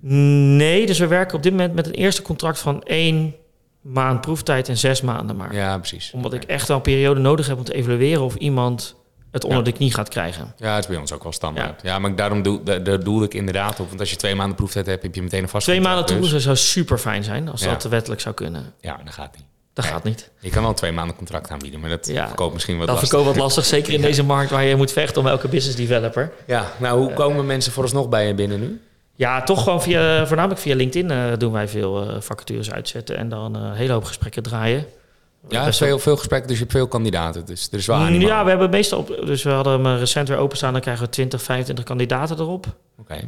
Nee, 0.00 0.86
dus 0.86 0.98
we 0.98 1.06
werken 1.06 1.36
op 1.36 1.42
dit 1.42 1.52
moment 1.52 1.74
met 1.74 1.86
een 1.86 1.92
eerste 1.92 2.22
contract 2.22 2.58
van 2.58 2.82
één 2.82 3.34
maand 3.80 4.20
proeftijd 4.20 4.68
en 4.68 4.76
zes 4.76 5.00
maanden 5.00 5.36
maar. 5.36 5.54
Ja, 5.54 5.78
precies. 5.78 6.10
Omdat 6.12 6.32
ik 6.32 6.44
echt 6.44 6.68
wel 6.68 6.76
een 6.76 6.82
periode 6.82 7.20
nodig 7.20 7.46
heb 7.46 7.58
om 7.58 7.64
te 7.64 7.74
evalueren 7.74 8.22
of 8.22 8.34
iemand 8.34 8.96
het 9.30 9.44
onder 9.44 9.58
Ja. 9.58 9.64
de 9.64 9.72
knie 9.72 9.94
gaat 9.94 10.08
krijgen. 10.08 10.54
Ja, 10.56 10.74
het 10.74 10.84
is 10.84 10.90
bij 10.90 10.98
ons 10.98 11.12
ook 11.12 11.22
wel 11.22 11.32
standaard. 11.32 11.82
Ja, 11.82 11.98
maar 11.98 12.16
daarom 12.16 12.42
doe, 12.42 12.62
daar, 12.62 12.82
daar 12.84 12.98
ik 13.22 13.34
inderdaad 13.34 13.80
op. 13.80 13.88
Want 13.88 14.00
als 14.00 14.10
je 14.10 14.16
twee 14.16 14.34
maanden 14.34 14.56
proeftijd 14.56 14.86
hebt, 14.86 15.02
heb 15.02 15.14
je 15.14 15.22
meteen 15.22 15.42
een 15.42 15.48
vast 15.48 15.64
Twee 15.66 15.80
maanden 15.80 16.04
contract, 16.04 16.20
toe 16.22 16.32
dus- 16.32 16.42
zou 16.44 16.56
super 16.56 16.98
fijn 16.98 17.24
zijn 17.24 17.48
als 17.48 17.62
Ja. 17.62 17.70
dat 17.70 17.82
wettelijk 17.84 18.20
zou 18.20 18.34
kunnen. 18.34 18.74
Ja, 18.80 19.00
dat 19.04 19.14
gaat 19.14 19.36
niet. 19.36 19.44
Dat 19.82 19.90
Nee. 19.90 19.92
gaat 19.92 20.04
niet. 20.04 20.30
Je 20.38 20.50
kan 20.50 20.62
wel 20.62 20.74
twee 20.74 20.92
maanden 20.92 21.16
contract 21.16 21.50
aanbieden, 21.50 21.80
maar 21.80 21.90
dat 21.90 22.06
Ja. 22.12 22.26
verkoopt 22.26 22.52
misschien 22.52 22.78
wat 22.78 22.86
Dat 22.86 22.96
lastig. 22.96 23.10
verkoopt 23.18 23.36
wat 23.36 23.44
lastig, 23.46 23.64
zeker 23.64 23.92
in 23.92 24.00
deze 24.00 24.24
markt 24.24 24.50
waar 24.50 24.64
je 24.64 24.76
moet 24.76 24.92
vechten 24.92 25.20
om 25.22 25.28
elke 25.28 25.48
business 25.48 25.76
developer. 25.78 26.32
Ja, 26.46 26.72
nou 26.76 26.98
hoe 27.00 27.12
komen 27.12 27.46
mensen 27.46 27.72
vooralsnog 27.72 28.08
bij 28.08 28.26
je 28.26 28.34
binnen 28.34 28.60
nu? 28.60 28.80
Ja, 29.14 29.42
toch 29.42 29.62
gewoon 29.62 29.82
via, 29.82 30.26
voornamelijk 30.26 30.60
via 30.60 30.74
LinkedIn 30.74 31.10
eh, 31.10 31.18
doen 31.38 31.52
wij 31.52 31.68
veel 31.68 32.08
eh, 32.10 32.20
vacatures 32.20 32.70
uitzetten 32.70 33.16
en 33.16 33.28
dan 33.28 33.56
eh, 33.56 33.62
een 33.62 33.72
hele 33.72 33.92
hoop 33.92 34.04
gesprekken 34.04 34.42
draaien. 34.42 34.86
Ja, 35.48 35.72
veel, 35.72 35.98
veel 35.98 36.16
gesprekken, 36.16 36.48
dus 36.48 36.56
je 36.56 36.62
hebt 36.62 36.76
veel 36.76 36.86
kandidaten. 36.88 37.44
Dus 37.46 37.68
er 37.72 37.78
is 37.78 37.86
wel 37.86 37.96
animo. 37.96 38.26
Ja, 38.26 38.44
we 38.44 38.50
hebben 38.50 38.70
meestal 38.70 38.98
op, 38.98 39.22
dus 39.26 39.42
we 39.42 39.50
hadden 39.50 39.84
hem 39.84 39.98
recent 39.98 40.28
weer 40.28 40.36
openstaan, 40.36 40.72
dan 40.72 40.80
krijgen 40.80 41.04
we 41.04 41.10
20, 41.10 41.42
25 41.42 41.84
kandidaten 41.84 42.38
erop. 42.38 42.66
Oké. 43.00 43.18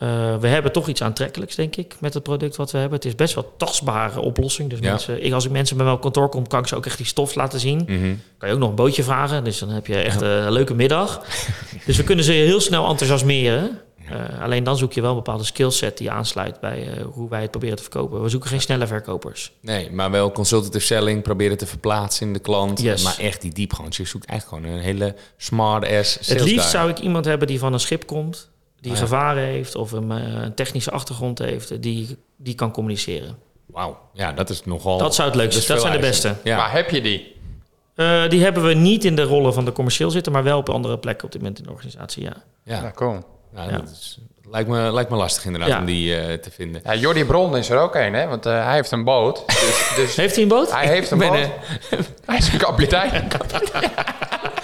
Eh, 0.00 0.36
we 0.36 0.48
hebben 0.48 0.72
toch 0.72 0.88
iets 0.88 1.02
aantrekkelijks, 1.02 1.54
denk 1.54 1.76
ik, 1.76 1.96
met 1.98 2.14
het 2.14 2.22
product 2.22 2.56
wat 2.56 2.70
we 2.70 2.78
hebben. 2.78 2.96
Het 2.96 3.06
is 3.06 3.14
best 3.14 3.34
wel 3.34 3.52
tastbare 3.56 4.20
oplossing. 4.20 4.70
Dus 4.70 4.78
Ja. 4.78 4.88
mensen, 4.90 5.24
ik, 5.24 5.32
als 5.32 5.44
ik 5.44 5.50
mensen 5.50 5.76
bij 5.76 5.84
mij 5.84 5.94
op 5.94 6.00
kantoor 6.00 6.28
kom, 6.28 6.46
kan 6.46 6.60
ik 6.60 6.66
ze 6.66 6.76
ook 6.76 6.86
echt 6.86 6.96
die 6.96 7.06
stof 7.06 7.34
laten 7.34 7.60
zien. 7.60 7.78
Mhm. 7.86 8.14
Kan 8.38 8.48
je 8.48 8.54
ook 8.54 8.60
nog 8.60 8.68
een 8.68 8.74
bootje 8.74 9.02
vragen. 9.02 9.44
Dus 9.44 9.58
dan 9.58 9.68
heb 9.68 9.86
je 9.86 9.96
echt 9.96 10.20
een 10.20 10.52
leuke 10.52 10.74
middag. 10.74 11.24
dus 11.86 11.96
we 11.96 12.04
kunnen 12.04 12.24
ze 12.24 12.32
heel 12.32 12.60
snel 12.60 12.88
enthousiasmeren. 12.88 13.78
Eh, 14.08 14.42
alleen 14.42 14.64
dan 14.64 14.76
zoek 14.76 14.92
je 14.92 15.00
wel 15.00 15.10
een 15.10 15.16
bepaalde 15.16 15.44
skillset 15.44 15.98
die 15.98 16.10
aansluit 16.10 16.60
bij 16.60 16.88
eh, 16.92 17.04
hoe 17.12 17.28
wij 17.28 17.42
het 17.42 17.50
proberen 17.50 17.76
te 17.76 17.82
verkopen. 17.82 18.22
We 18.22 18.28
zoeken 18.28 18.48
geen 18.50 18.60
snelle 18.60 18.86
verkopers. 18.86 19.52
Nee, 19.60 19.90
maar 19.90 20.10
wel 20.10 20.32
consultative 20.32 20.84
selling, 20.84 21.22
proberen 21.22 21.58
te 21.58 21.66
verplaatsen 21.66 22.26
in 22.26 22.32
de 22.32 22.38
klant. 22.38 22.80
Yes. 22.80 23.02
Maar 23.02 23.18
echt 23.18 23.40
die 23.40 23.52
diepgang. 23.52 23.96
Je 23.96 24.04
zoekt 24.04 24.26
eigenlijk 24.26 24.64
gewoon 24.64 24.78
een 24.78 24.84
hele 24.84 25.14
smart-ass 25.36 26.12
sales 26.12 26.28
Het 26.28 26.40
liefst 26.40 26.60
guy. 26.60 26.70
zou 26.70 26.90
ik 26.90 26.98
iemand 26.98 27.24
hebben 27.24 27.46
die 27.48 27.58
van 27.58 27.72
een 27.72 27.80
schip 27.80 28.06
komt, 28.06 28.48
die 28.80 28.90
Ah, 28.92 28.96
ja. 28.98 29.02
gevaren 29.04 29.42
heeft 29.42 29.74
of 29.74 29.92
een, 29.92 30.10
eh, 30.10 30.42
een 30.42 30.54
technische 30.54 30.90
achtergrond 30.90 31.38
heeft, 31.38 31.82
die, 31.82 32.16
die 32.36 32.54
kan 32.54 32.70
communiceren. 32.72 33.36
Wauw, 33.66 33.98
ja, 34.12 34.32
dat 34.32 34.50
is 34.50 34.64
nogal... 34.64 34.98
Dat 34.98 35.14
zou 35.14 35.28
het 35.28 35.36
leukste. 35.36 35.60
is 35.60 35.66
Dat 35.66 35.80
zijn 35.80 35.92
de 35.92 35.98
beste. 35.98 36.34
Ja. 36.44 36.56
Maar 36.56 36.72
heb 36.72 36.90
je 36.90 37.00
die? 37.00 37.36
Eh, 37.94 38.28
die 38.28 38.42
hebben 38.42 38.62
we 38.64 38.74
niet 38.74 39.04
in 39.04 39.16
de 39.16 39.22
rollen 39.22 39.54
van 39.54 39.64
de 39.64 39.72
commercieel 39.72 40.10
zitten, 40.10 40.32
maar 40.32 40.42
wel 40.42 40.58
op 40.58 40.68
andere 40.68 40.98
plekken 40.98 41.24
op 41.24 41.32
dit 41.32 41.40
moment 41.40 41.58
in 41.58 41.64
de 41.64 41.70
organisatie. 41.70 42.22
Ja. 42.22 42.32
ja. 42.64 42.82
Ja, 42.82 42.90
kom. 42.90 43.24
Nou, 43.52 43.70
Ja. 43.70 43.76
Dat 43.78 43.90
is, 43.90 44.18
lijkt, 44.50 44.68
me, 44.68 44.92
lijkt 44.92 45.10
me 45.10 45.16
lastig 45.16 45.44
inderdaad 45.44 45.68
Ja. 45.68 45.78
om 45.78 45.84
die 45.84 46.16
eh, 46.16 46.34
te 46.38 46.50
vinden. 46.50 46.80
Ja, 46.84 46.94
Jordi 46.94 47.24
Bron 47.24 47.56
is 47.56 47.70
er 47.70 47.78
ook 47.78 47.94
een, 47.94 48.14
hè? 48.14 48.26
Want 48.26 48.46
eh, 48.46 48.64
hij 48.64 48.74
heeft 48.74 48.90
een 48.90 49.04
boot. 49.04 49.42
Dus, 49.46 49.92
dus 49.96 50.16
Heeft 50.22 50.34
hij 50.34 50.42
een 50.42 50.48
boot? 50.48 50.72
hij 50.72 50.86
heeft 50.86 51.10
een 51.10 51.18
boot. 51.18 51.48
Hij 52.24 52.38
is 52.38 52.52
een 52.52 52.58
kapitein. 52.58 53.28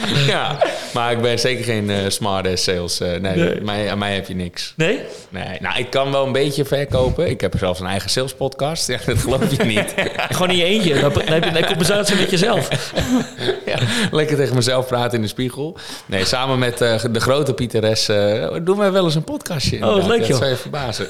ja, 0.27 0.57
maar 0.95 1.13
ik 1.13 1.21
ben 1.21 1.39
zeker 1.39 1.65
geen 1.65 1.91
eh 1.91 1.97
smart-ass 2.09 2.65
sales. 2.65 3.01
eh, 3.01 3.09
nee, 3.21 3.37
Nee. 3.37 3.61
Mij, 3.61 3.91
aan 3.91 3.99
mij 3.99 4.15
heb 4.15 4.27
je 4.29 4.35
niks. 4.35 4.73
Nee? 4.77 5.01
Nee, 5.29 5.59
nou, 5.61 5.79
ik 5.79 5.91
kan 5.91 6.13
wel 6.13 6.27
een 6.27 6.33
beetje 6.33 6.65
verkopen. 6.65 7.29
Ik 7.31 7.41
heb 7.41 7.55
zelfs 7.59 7.81
een 7.81 7.87
eigen 7.87 8.11
sales 8.11 8.35
podcast. 8.35 8.87
Ja, 8.87 8.99
dat 9.07 9.19
geloof 9.19 9.57
je 9.57 9.65
niet. 9.65 9.95
Gewoon 10.37 10.51
in 10.51 10.57
je 10.57 10.65
eentje. 10.65 11.01
Dan, 11.01 11.13
dan 11.13 11.23
heb 11.27 11.45
je 11.45 11.59
een 11.59 11.67
compensatie 11.67 12.17
met 12.17 12.31
jezelf. 12.31 12.69
ja, 13.67 13.79
lekker 14.11 14.37
tegen 14.37 14.55
mezelf 14.55 14.87
praten 14.87 15.17
in 15.17 15.23
de 15.23 15.29
spiegel. 15.29 15.77
Nee, 16.07 16.25
samen 16.25 16.59
met 16.59 16.81
eh, 16.81 17.05
de 17.11 17.21
grote 17.21 17.55
Pieteres 17.55 18.09
eh, 18.09 18.49
doen 18.63 18.79
wij 18.79 18.93
wel 18.93 19.05
eens 19.05 19.15
een 19.15 19.25
podcastje. 19.25 19.77
inderdaad. 19.77 20.07
leuk, 20.07 20.19
Dat 20.19 20.27
joh. 20.29 20.39
zou 20.39 20.51
je 20.51 20.57
verbazen. 20.57 21.09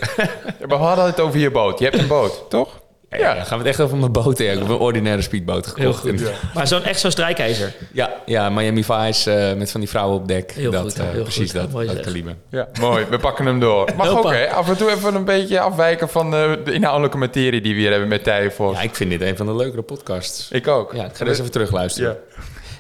We 0.69 0.75
hadden 0.75 1.05
het 1.05 1.21
over 1.21 1.39
je 1.39 1.51
boot. 1.51 1.79
Je 1.79 1.85
hebt 1.85 1.99
een 1.99 2.07
boot, 2.07 2.43
toch? 2.49 2.69
Ja, 3.11 3.17
ja, 3.19 3.35
dan 3.35 3.45
gaan 3.47 3.59
we 3.59 3.65
het 3.65 3.73
echt 3.73 3.81
over 3.81 3.97
mijn 3.97 4.13
boot 4.13 4.39
hebben. 4.39 4.55
Ik 4.57 4.61
heb 4.63 4.69
een 4.69 4.77
ordinaire 4.77 5.23
speedboot 5.23 5.67
gekocht. 5.67 6.03
Heel 6.03 6.13
goed. 6.13 6.23
En- 6.23 6.33
Maar 6.55 6.67
zo'n 6.67 6.83
echt 6.83 7.01
zo'n 7.01 7.11
strijkijzer. 7.11 7.75
Ja, 7.93 8.11
ja, 8.27 8.51
Miami 8.51 8.85
Vice 8.85 9.33
eh, 9.33 9.57
met 9.57 9.71
van 9.71 9.81
die 9.81 9.89
vrouwen 9.89 10.17
op 10.17 10.29
dek. 10.29 10.53
Heel 10.53 10.71
dat, 10.71 10.81
goed, 10.83 10.99
eh, 10.99 11.09
heel 11.11 11.23
precies 11.23 11.51
goed. 11.51 11.61
dat, 11.61 11.71
Mooi 11.71 11.87
dat 11.87 12.01
kaliber. 12.01 12.35
Ja, 12.51 12.69
mooi. 12.81 13.05
We 13.11 13.19
pakken 13.19 13.47
hem 13.47 13.61
door. 13.61 13.89
Mag 13.97 14.07
Hoppa. 14.09 14.29
ook, 14.29 14.35
hè? 14.35 14.51
Af 14.51 14.69
en 14.69 14.77
toe 14.77 14.91
even 14.91 15.15
een 15.15 15.25
beetje 15.25 15.61
afwijken 15.61 16.09
van 16.09 16.35
eh, 16.35 16.53
de 16.65 16.73
inhoudelijke 16.73 17.17
materie 17.19 17.61
die 17.61 17.75
we 17.75 17.81
hier 17.81 17.91
hebben 17.91 18.09
met 18.09 18.25
Thij 18.25 18.51
voor. 18.51 18.73
Ja, 18.73 18.81
ik 18.81 18.95
vind 18.95 19.11
dit 19.11 19.21
een 19.21 19.37
van 19.37 19.47
de 19.47 19.55
leukere 19.57 19.83
podcasts. 19.83 20.51
Ik 20.51 20.69
ook. 20.69 20.93
Ja, 20.95 21.05
ik 21.05 21.17
ga 21.17 21.27
eens 21.27 21.39
even 21.39 21.51
terugluisteren. 21.51 22.17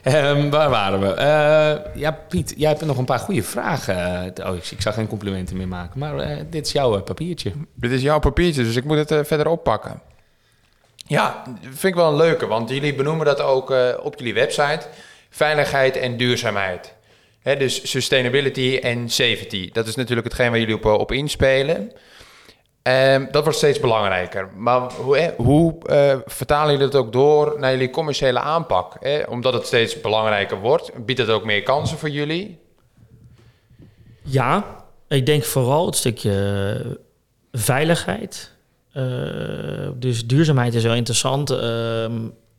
Ehm, 0.02 0.50
waar 0.50 0.70
waren 0.70 1.00
we? 1.00 1.06
Eh, 1.12 2.00
ja, 2.00 2.18
Piet, 2.28 2.54
jij 2.56 2.68
hebt 2.68 2.84
nog 2.84 2.98
een 2.98 3.04
paar 3.04 3.18
goede 3.18 3.42
vragen. 3.42 4.32
Oh, 4.46 4.54
ik, 4.56 4.66
ik 4.70 4.80
zou 4.82 4.94
geen 4.94 5.06
complimenten 5.06 5.56
meer 5.56 5.68
maken, 5.68 5.98
maar 5.98 6.18
eh, 6.18 6.36
dit 6.50 6.66
is 6.66 6.72
jouw 6.72 7.00
papiertje. 7.02 7.52
Dit 7.74 7.90
is 7.90 8.02
jouw 8.02 8.18
papiertje, 8.18 8.62
dus 8.62 8.76
ik 8.76 8.84
moet 8.84 9.08
het 9.08 9.26
verder 9.26 9.46
oppakken. 9.48 10.00
Ja, 11.08 11.42
vind 11.60 11.84
ik 11.84 11.94
wel 11.94 12.08
een 12.08 12.16
leuke, 12.16 12.46
want 12.46 12.70
jullie 12.70 12.94
benoemen 12.94 13.26
dat 13.26 13.40
ook 13.40 13.70
eh, 13.70 13.88
op 14.02 14.18
jullie 14.18 14.34
website. 14.34 14.80
Veiligheid 15.30 15.96
en 15.96 16.16
duurzaamheid. 16.16 16.94
Hè, 17.42 17.56
dus 17.56 17.90
sustainability 17.90 18.78
en 18.82 19.08
safety. 19.08 19.70
Dat 19.72 19.86
is 19.86 19.94
natuurlijk 19.94 20.26
hetgeen 20.26 20.50
waar 20.50 20.58
jullie 20.58 20.74
op, 20.74 20.84
eh, 20.84 20.92
op 20.92 21.12
inspelen. 21.12 21.92
Ehm, 22.82 23.26
dat 23.30 23.42
wordt 23.42 23.58
steeds 23.58 23.80
belangrijker. 23.80 24.48
Maar 24.56 24.92
hoe, 24.92 25.34
hoe 25.36 25.78
eh, 25.82 26.18
vertalen 26.26 26.72
jullie 26.72 26.90
dat 26.90 27.00
ook 27.00 27.12
door 27.12 27.56
naar 27.58 27.70
jullie 27.70 27.90
commerciële 27.90 28.40
aanpak? 28.40 28.98
Omdat 29.28 29.52
het 29.52 29.66
steeds 29.66 30.00
belangrijker 30.00 30.60
wordt, 30.60 31.04
biedt 31.04 31.20
het 31.20 31.28
ook 31.28 31.44
meer 31.44 31.62
kansen 31.62 31.98
voor 31.98 32.10
jullie? 32.10 32.58
Ja, 34.22 34.84
ik 35.08 35.26
denk 35.26 35.44
vooral 35.44 35.86
het 35.86 35.96
stukje 35.96 36.98
veiligheid. 37.52 38.55
Eh, 38.96 39.88
dus 39.94 40.26
duurzaamheid 40.26 40.74
is 40.74 40.82
wel 40.82 40.94
interessant. 40.94 41.50
Ehm, 41.50 42.12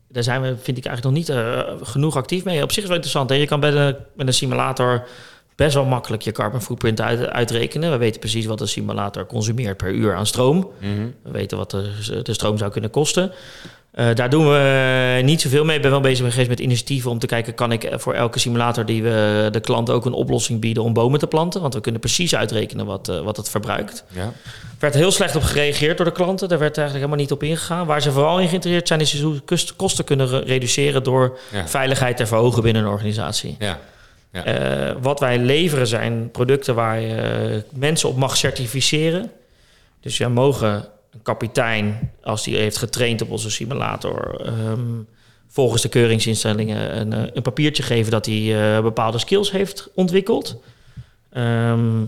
daar 0.08 0.22
zijn 0.22 0.42
we, 0.42 0.56
vind 0.60 0.78
ik 0.78 0.86
eigenlijk 0.86 1.02
nog 1.02 1.12
niet 1.12 1.28
eh, 1.28 1.60
genoeg 1.82 2.16
actief 2.16 2.44
mee. 2.44 2.62
Op 2.62 2.72
zich 2.72 2.82
is 2.82 2.88
wel 2.88 2.96
interessant. 2.96 3.30
Hè? 3.30 3.36
Je 3.36 3.46
kan 3.46 3.60
bij 3.60 3.70
de, 3.70 3.96
met 4.14 4.26
een 4.26 4.32
simulator 4.32 5.06
best 5.54 5.74
wel 5.74 5.84
makkelijk 5.84 6.22
je 6.22 6.32
carbon 6.32 6.62
footprint 6.62 7.00
uit, 7.00 7.26
uitrekenen. 7.26 7.90
We 7.90 7.96
weten 7.96 8.20
precies 8.20 8.46
wat 8.46 8.60
een 8.60 8.68
simulator 8.68 9.26
consumeert 9.26 9.76
per 9.76 9.92
uur 9.92 10.14
aan 10.14 10.26
stroom. 10.26 10.70
We 11.22 11.30
weten 11.30 11.58
wat 11.58 11.70
de, 11.70 12.20
de 12.22 12.32
stroom 12.32 12.58
zou 12.58 12.70
kunnen 12.70 12.90
kosten. 12.90 13.32
Eh, 13.98 14.14
daar 14.14 14.30
doen 14.30 14.48
we 14.48 15.20
niet 15.24 15.40
zoveel 15.40 15.64
mee. 15.64 15.76
Ik 15.76 15.82
ben 15.82 15.90
wel 15.90 16.00
bezig 16.00 16.30
geweest 16.30 16.48
met 16.48 16.60
initiatieven 16.60 17.10
om 17.10 17.18
te 17.18 17.26
kijken... 17.26 17.54
kan 17.54 17.72
ik 17.72 17.88
voor 17.92 18.14
elke 18.14 18.38
simulator 18.38 18.84
die 18.86 19.02
we 19.02 19.48
de 19.50 19.60
klant 19.60 19.90
ook 19.90 20.04
een 20.06 20.12
oplossing 20.12 20.60
bieden... 20.60 20.82
om 20.82 20.92
bomen 20.92 21.18
te 21.18 21.26
planten? 21.26 21.60
Want 21.60 21.74
we 21.74 21.80
kunnen 21.80 22.00
precies 22.00 22.34
uitrekenen 22.34 22.86
wat, 22.86 23.08
eh, 23.08 23.20
wat 23.20 23.36
het 23.36 23.48
verbruikt. 23.50 24.04
Ja. 24.08 24.20
Er 24.22 24.32
werd 24.78 24.94
heel 24.94 25.10
slecht 25.10 25.36
op 25.36 25.42
gereageerd 25.42 25.96
door 25.96 26.06
de 26.06 26.12
klanten. 26.12 26.48
Daar 26.48 26.58
werd 26.58 26.78
eigenlijk 26.78 27.06
helemaal 27.06 27.24
niet 27.26 27.32
op 27.42 27.42
ingegaan. 27.42 27.86
Waar 27.86 28.02
ze 28.02 28.12
vooral 28.12 28.40
in 28.40 28.48
geïnteresseerd 28.48 28.88
zijn... 28.88 29.00
is 29.00 29.20
hoe 29.20 29.34
ze 29.34 29.40
kost- 29.40 29.76
kosten 29.76 30.04
kunnen 30.04 30.28
re- 30.28 30.38
reduceren... 30.38 31.02
door 31.02 31.38
Ja. 31.52 31.68
veiligheid 31.68 32.16
te 32.16 32.26
verhogen 32.26 32.62
binnen 32.62 32.82
een 32.82 32.90
organisatie. 32.90 33.56
Ja. 33.58 33.78
Ja. 34.32 34.44
Eh, 34.44 34.94
wat 35.02 35.20
wij 35.20 35.38
leveren 35.38 35.86
zijn 35.86 36.30
producten 36.30 36.74
waar 36.74 37.00
je 37.00 37.64
mensen 37.74 38.08
op 38.08 38.16
mag 38.16 38.36
certificeren. 38.36 39.30
Dus 40.00 40.16
ja, 40.16 40.28
mogen 40.28 40.84
een 41.12 41.22
kapitein, 41.22 42.12
als 42.22 42.44
die 42.44 42.56
heeft 42.56 42.76
getraind 42.76 43.22
op 43.22 43.30
onze 43.30 43.50
simulator, 43.50 44.40
ehm, 44.44 44.80
volgens 45.48 45.82
de 45.82 45.88
keuringsinstellingen 45.88 47.00
een, 47.00 47.12
eh, 47.12 47.22
een 47.32 47.42
papiertje 47.42 47.82
geven 47.82 48.10
dat 48.10 48.26
hij 48.26 48.74
eh, 48.76 48.82
bepaalde 48.82 49.18
skills 49.18 49.50
heeft 49.50 49.88
ontwikkeld. 49.94 50.60
Ehm, 51.32 52.04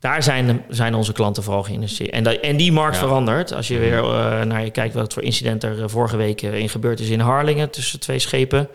daar 0.00 0.22
zijn, 0.22 0.64
zijn 0.68 0.94
onze 0.94 1.12
klanten 1.12 1.42
vooral 1.42 1.62
geïnteresseerd. 1.62 2.10
En, 2.10 2.22
dat, 2.24 2.34
en 2.34 2.56
die 2.56 2.72
markt 2.72 2.94
Ja. 2.96 3.00
verandert. 3.02 3.52
Als 3.52 3.68
je 3.68 3.78
weer 3.78 3.98
eh, 3.98 4.42
naar 4.42 4.64
je 4.64 4.70
kijkt 4.70 4.94
wat 4.94 5.12
voor 5.12 5.22
incident 5.22 5.62
er 5.62 5.90
vorige 5.90 6.16
week 6.16 6.42
in 6.42 6.68
gebeurd 6.68 7.00
is 7.00 7.08
in 7.08 7.20
Harlingen 7.20 7.70
tussen 7.70 8.00
twee 8.00 8.18
schepen. 8.18 8.68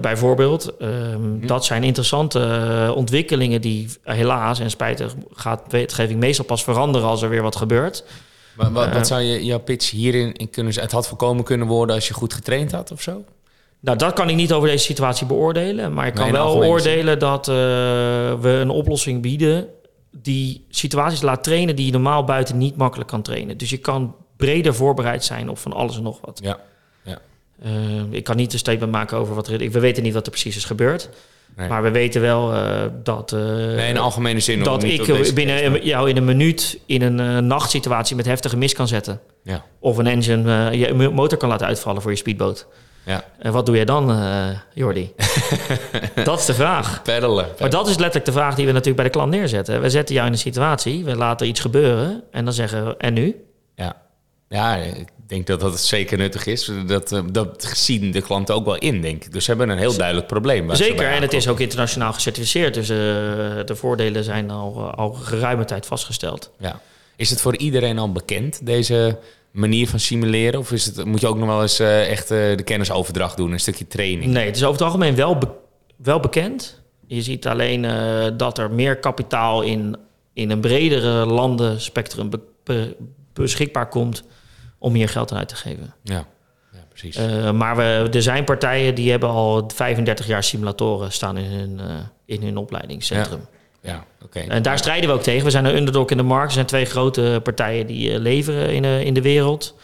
Bijvoorbeeld. 0.00 0.76
Ehm, 0.78 1.46
Dat 1.46 1.64
zijn 1.64 1.82
interessante 1.84 2.92
ontwikkelingen 2.94 3.60
die 3.60 3.88
helaas 4.02 4.60
en 4.60 4.70
spijtig 4.70 5.14
gaat 5.34 5.62
wetgeving 5.68 6.20
meestal 6.20 6.44
pas 6.44 6.64
veranderen 6.64 7.08
als 7.08 7.22
er 7.22 7.28
weer 7.28 7.42
wat 7.42 7.56
gebeurt. 7.56 8.04
Maar 8.58 8.72
wat, 8.72 8.86
Eh, 8.86 8.92
wat 8.94 9.06
zou 9.06 9.20
je, 9.20 9.44
jouw 9.44 9.58
pitch 9.58 9.90
hierin 9.90 10.32
in 10.32 10.50
kunnen 10.50 10.72
zijn? 10.72 10.84
Het 10.84 10.94
had 10.94 11.08
voorkomen 11.08 11.44
kunnen 11.44 11.66
worden 11.66 11.94
als 11.94 12.08
je 12.08 12.14
goed 12.14 12.32
getraind 12.34 12.72
had 12.72 12.92
of 12.92 13.02
zo? 13.02 13.24
Nou, 13.80 13.98
dat 13.98 14.12
kan 14.12 14.28
ik 14.28 14.36
niet 14.36 14.52
over 14.52 14.68
deze 14.68 14.84
situatie 14.84 15.26
beoordelen. 15.26 15.92
Maar 15.94 16.06
ik 16.06 16.14
kan 16.14 16.24
wel 16.32 16.54
oordelen 16.70 17.18
dat 17.18 17.48
eh, 17.48 17.54
we 18.40 18.48
een 18.60 18.70
oplossing 18.70 19.22
bieden 19.22 19.68
die 20.22 20.64
situaties 20.68 21.22
laat 21.22 21.44
trainen 21.44 21.76
die 21.76 21.86
je 21.86 21.92
normaal 21.92 22.24
buiten 22.24 22.58
niet 22.58 22.76
makkelijk 22.76 23.08
kan 23.10 23.22
trainen. 23.22 23.56
Dus 23.56 23.70
je 23.70 23.76
kan 23.76 24.14
breder 24.36 24.74
voorbereid 24.74 25.24
zijn 25.24 25.48
op 25.50 25.58
van 25.58 25.72
alles 25.72 25.96
en 25.96 26.02
nog 26.02 26.18
wat. 26.20 26.40
Ja. 26.42 26.58
Eh, 27.62 27.70
ik 28.10 28.24
kan 28.24 28.36
niet 28.36 28.52
een 28.52 28.58
statement 28.58 28.92
maken 28.92 29.16
over 29.18 29.34
wat 29.34 29.48
er... 29.48 29.62
ik- 29.62 29.72
We 29.72 29.80
weten 29.80 30.02
niet 30.02 30.14
wat 30.14 30.24
er 30.24 30.30
precies 30.30 30.56
is 30.56 30.64
gebeurd. 30.64 31.08
Nee. 31.56 31.68
Maar 31.68 31.82
we 31.82 31.90
weten 31.90 32.20
wel 32.20 32.52
eh, 32.54 32.82
dat... 33.02 33.32
eh, 33.32 33.40
Nee, 33.40 33.88
in 33.88 33.94
de 33.94 34.00
algemene 34.00 34.40
zin. 34.40 34.62
dat 34.62 34.82
ik 34.82 35.34
binnen 35.34 35.84
jou 35.84 36.08
in 36.08 36.16
een 36.16 36.24
minuut 36.24 36.78
in 36.86 37.02
een 37.02 37.20
eh, 37.20 37.38
nachtsituatie 37.38 38.16
met 38.16 38.26
heftige 38.26 38.56
mis 38.56 38.72
kan 38.74 38.88
zetten. 38.88 39.20
Ja. 39.42 39.64
Of 39.78 39.96
een 39.98 40.06
engine, 40.06 40.76
je 40.78 40.94
mo- 40.94 41.10
motor 41.12 41.38
kan 41.38 41.48
laten 41.48 41.66
uitvallen 41.66 42.02
voor 42.02 42.10
je 42.10 42.16
speedboot. 42.16 42.66
Ja. 43.04 43.24
En 43.38 43.52
wat 43.52 43.66
doe 43.66 43.76
jij 43.76 43.84
dan, 43.84 44.18
Jordi? 44.74 45.12
dat 46.24 46.38
is 46.38 46.44
de 46.46 46.54
vraag. 46.54 47.02
Peddelen. 47.02 47.46
Maar 47.60 47.70
dat 47.70 47.86
is 47.88 47.96
letterlijk 47.96 48.24
de 48.24 48.32
vraag 48.32 48.54
die 48.54 48.66
we 48.66 48.72
natuurlijk 48.72 48.96
bij 48.96 49.04
de 49.04 49.10
klant 49.10 49.30
neerzetten. 49.30 49.80
We 49.80 49.90
zetten 49.90 50.14
jou 50.14 50.26
in 50.26 50.32
een 50.32 50.38
situatie, 50.38 51.04
we 51.04 51.16
laten 51.16 51.46
iets 51.46 51.60
gebeuren 51.60 52.22
en 52.30 52.44
dan 52.44 52.54
zeggen 52.54 52.84
we, 52.86 52.96
en 52.96 53.14
nu? 53.14 53.36
Ja. 53.74 53.96
Ja, 54.48 54.76
ik 54.76 55.08
denk 55.26 55.46
dat 55.46 55.60
dat 55.60 55.80
zeker 55.80 56.18
nuttig 56.18 56.46
is. 56.46 56.70
Dat, 56.86 57.12
eh, 57.12 57.20
dat 57.32 57.70
zien 57.74 58.10
de 58.10 58.20
klanten 58.22 58.54
ook 58.54 58.64
wel 58.64 58.76
in, 58.78 59.00
denk 59.00 59.24
ik. 59.24 59.32
Dus 59.32 59.44
ze 59.44 59.50
hebben 59.50 59.68
een 59.68 59.78
heel 59.78 59.96
duidelijk 59.96 60.26
probleem. 60.26 60.74
Zeker, 60.74 61.10
en 61.10 61.22
het 61.22 61.32
is 61.32 61.48
ook 61.48 61.60
internationaal 61.60 62.12
gecertificeerd. 62.12 62.74
Dus 62.74 62.88
eh, 62.88 62.96
de 62.96 63.74
voordelen 63.74 64.24
zijn 64.24 64.50
al, 64.50 64.90
al 64.90 65.12
geruime 65.12 65.64
tijd 65.64 65.86
vastgesteld. 65.86 66.50
Ja. 66.58 66.80
Is 67.16 67.30
het 67.30 67.40
voor 67.40 67.56
iedereen 67.56 67.98
al 67.98 68.12
bekend, 68.12 68.66
deze 68.66 69.18
manier 69.50 69.88
van 69.88 70.00
simuleren? 70.00 70.60
Of 70.60 70.72
is 70.72 70.84
het, 70.84 71.04
moet 71.04 71.20
je 71.20 71.26
ook 71.26 71.38
nog 71.38 71.48
wel 71.48 71.62
eens 71.62 71.78
eh, 71.78 72.10
echt 72.10 72.28
de 72.28 72.62
kennisoverdracht 72.64 73.36
doen, 73.36 73.52
een 73.52 73.60
stukje 73.60 73.86
training? 73.86 74.32
Nee, 74.32 74.46
het 74.46 74.56
is 74.56 74.62
over 74.62 74.74
het 74.74 74.82
algemeen 74.84 75.14
wel, 75.14 75.38
be- 75.38 75.48
wel 75.96 76.20
bekend. 76.20 76.80
Je 77.06 77.22
ziet 77.22 77.46
alleen 77.46 77.86
dat 78.36 78.58
er 78.58 78.70
meer 78.70 78.96
kapitaal 78.96 79.62
in, 79.62 79.96
in 80.32 80.50
een 80.50 80.60
bredere 80.60 81.26
landenspectrum 81.26 82.30
be- 82.64 82.96
beschikbaar 83.42 83.88
komt 83.88 84.22
om 84.78 84.94
hier 84.94 85.08
geld 85.08 85.32
aan 85.32 85.38
uit 85.38 85.48
te 85.48 85.56
geven. 85.56 85.94
Ja, 86.02 86.26
ja 86.72 86.78
precies. 86.88 87.16
Eh, 87.16 87.50
maar 87.50 87.76
we, 87.76 88.08
er 88.12 88.22
zijn 88.22 88.44
partijen 88.44 88.94
die 88.94 89.10
hebben 89.10 89.28
al 89.28 89.70
35 89.74 90.26
jaar 90.26 90.42
simulatoren 90.44 91.12
staan 91.12 91.36
in 91.36 91.50
hun, 91.50 91.80
eh, 91.80 91.86
in 92.24 92.42
hun 92.42 92.56
opleidingscentrum. 92.56 93.40
Ja, 93.80 94.04
oké. 94.24 94.38
En 94.38 94.62
daar 94.62 94.78
strijden 94.78 95.08
we 95.08 95.14
ook 95.14 95.22
tegen. 95.22 95.44
We 95.44 95.50
zijn 95.50 95.64
een 95.64 95.76
underdog 95.76 96.10
in 96.10 96.16
de 96.16 96.22
markt. 96.22 96.46
Er 96.46 96.52
zijn 96.52 96.66
twee 96.66 96.84
grote 96.84 97.40
partijen 97.42 97.86
die 97.86 98.12
eh, 98.12 98.18
leveren 98.18 98.74
in, 98.74 98.82
de 98.82 99.04
in 99.04 99.14
de 99.14 99.22
wereld. 99.22 99.74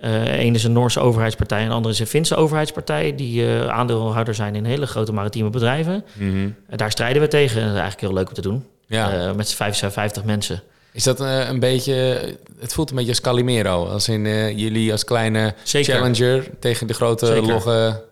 Eén 0.00 0.54
is 0.54 0.64
een 0.64 0.72
Noorse 0.72 1.00
overheidspartij 1.00 1.60
en 1.60 1.68
de 1.68 1.74
andere 1.74 1.94
is 1.94 2.00
een 2.00 2.06
Finse 2.06 2.36
overheidspartij. 2.36 3.14
Die 3.14 3.42
uh, 3.42 3.66
aandeelhouder 3.66 4.34
zijn 4.34 4.54
in 4.54 4.64
hele 4.64 4.86
grote 4.86 5.12
maritieme 5.12 5.50
bedrijven. 5.50 6.04
Mm 6.14 6.54
En 6.68 6.76
daar 6.76 6.90
strijden 6.90 7.22
we 7.22 7.28
tegen. 7.28 7.60
En 7.60 7.66
dat 7.66 7.74
is 7.74 7.80
eigenlijk 7.80 8.00
heel 8.00 8.18
leuk 8.18 8.28
om 8.28 8.34
te 8.34 8.40
doen. 8.40 8.66
Ja. 8.86 9.28
Uh, 9.28 9.34
met 9.34 9.54
55 9.54 10.24
mensen. 10.24 10.62
Is 10.92 11.02
dat 11.02 11.20
uh, 11.20 11.48
een 11.48 11.60
beetje... 11.60 11.94
Het 12.60 12.72
voelt 12.72 12.90
een 12.90 12.96
beetje 12.96 13.10
als 13.10 13.20
Calimero. 13.20 13.86
Als 13.86 14.08
in 14.08 14.24
uh, 14.24 14.58
jullie 14.58 14.92
als 14.92 15.04
kleine 15.04 15.54
Zeker. 15.62 15.94
challenger 15.94 16.50
tegen 16.60 16.86
de 16.86 16.94
grote 16.94 17.26
Zeker. 17.26 17.42
logge... 17.52 18.08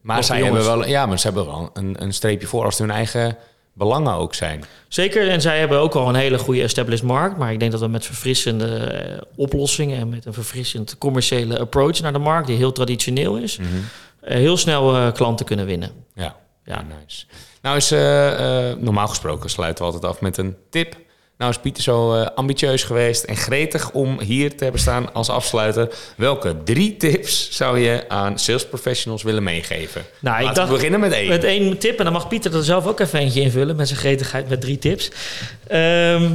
Maar 0.00 0.16
Logge 0.16 0.32
zij 0.32 0.40
jongens. 0.42 0.64
hebben 0.66 0.78
wel, 0.78 0.88
ja, 0.88 1.06
maar 1.06 1.18
ze 1.18 1.26
hebben 1.26 1.46
wel 1.46 1.70
een, 1.74 1.96
een 2.02 2.12
streepje 2.12 2.46
voor 2.46 2.64
als 2.64 2.78
hun 2.78 2.90
eigen 2.90 3.36
belangen 3.72 4.12
ook 4.14 4.34
zijn. 4.34 4.64
Zeker, 4.88 5.28
en 5.28 5.40
zij 5.40 5.58
hebben 5.58 5.78
ook 5.78 5.94
al 5.94 6.08
een 6.08 6.14
hele 6.14 6.38
goede 6.38 6.62
established 6.62 7.04
markt. 7.06 7.36
Maar 7.38 7.52
ik 7.52 7.58
denk 7.60 7.72
dat 7.72 7.80
we 7.80 7.86
met 7.88 8.06
verfrissende 8.06 8.76
eh, 8.76 9.20
oplossingen 9.36 9.98
en 9.98 10.08
met 10.08 10.24
een 10.26 10.32
verfrissend 10.32 10.98
commerciële 10.98 11.58
approach 11.58 12.00
naar 12.00 12.12
de 12.12 12.18
markt, 12.18 12.46
die 12.46 12.56
heel 12.56 12.72
traditioneel 12.72 13.36
is, 13.36 13.56
Mhm. 13.58 13.68
eh, 14.20 14.36
heel 14.36 14.56
snel 14.56 14.96
eh, 14.96 15.12
klanten 15.12 15.46
kunnen 15.46 15.66
winnen. 15.66 15.90
Ja, 16.14 16.22
Ja. 16.24 16.36
ja. 16.64 16.84
nice. 17.00 17.24
Nou 17.62 17.76
is 17.76 17.90
eh, 17.90 18.70
eh, 18.70 18.76
normaal 18.78 19.08
gesproken 19.08 19.50
sluiten 19.50 19.84
we 19.86 19.92
altijd 19.92 20.12
af 20.12 20.20
met 20.20 20.36
een 20.36 20.56
tip. 20.70 20.96
Nou 21.40 21.52
is 21.52 21.58
Pieter 21.58 21.82
zo 21.82 22.14
eh, 22.14 22.26
ambitieus 22.34 22.82
geweest 22.82 23.24
en 23.24 23.36
gretig 23.36 23.90
om 23.90 24.20
hier 24.20 24.56
te 24.56 24.62
hebben 24.62 24.80
staan 24.80 25.14
als 25.14 25.28
afsluiter. 25.30 25.88
Welke 26.16 26.56
drie 26.64 26.96
tips 26.96 27.48
zou 27.50 27.78
je 27.78 28.08
aan 28.08 28.38
sales 28.38 28.66
professionals 28.66 29.22
willen 29.22 29.42
meegeven? 29.42 30.02
Nou, 30.18 30.36
ik 30.36 30.42
Laten 30.42 30.54
dacht 30.56 30.68
we 30.68 30.74
beginnen 30.74 31.00
met 31.00 31.12
één. 31.12 31.28
Met 31.28 31.44
één 31.44 31.78
tip, 31.78 31.98
en 31.98 32.04
dan 32.04 32.12
mag 32.12 32.28
Pieter 32.28 32.54
er 32.54 32.64
zelf 32.64 32.86
ook 32.86 33.00
even 33.00 33.18
eentje 33.18 33.40
invullen 33.40 33.76
met 33.76 33.88
zijn 33.88 34.00
gretigheid 34.00 34.48
met 34.48 34.60
drie 34.60 34.78
tips. 34.78 35.10
Ehm, 35.66 36.32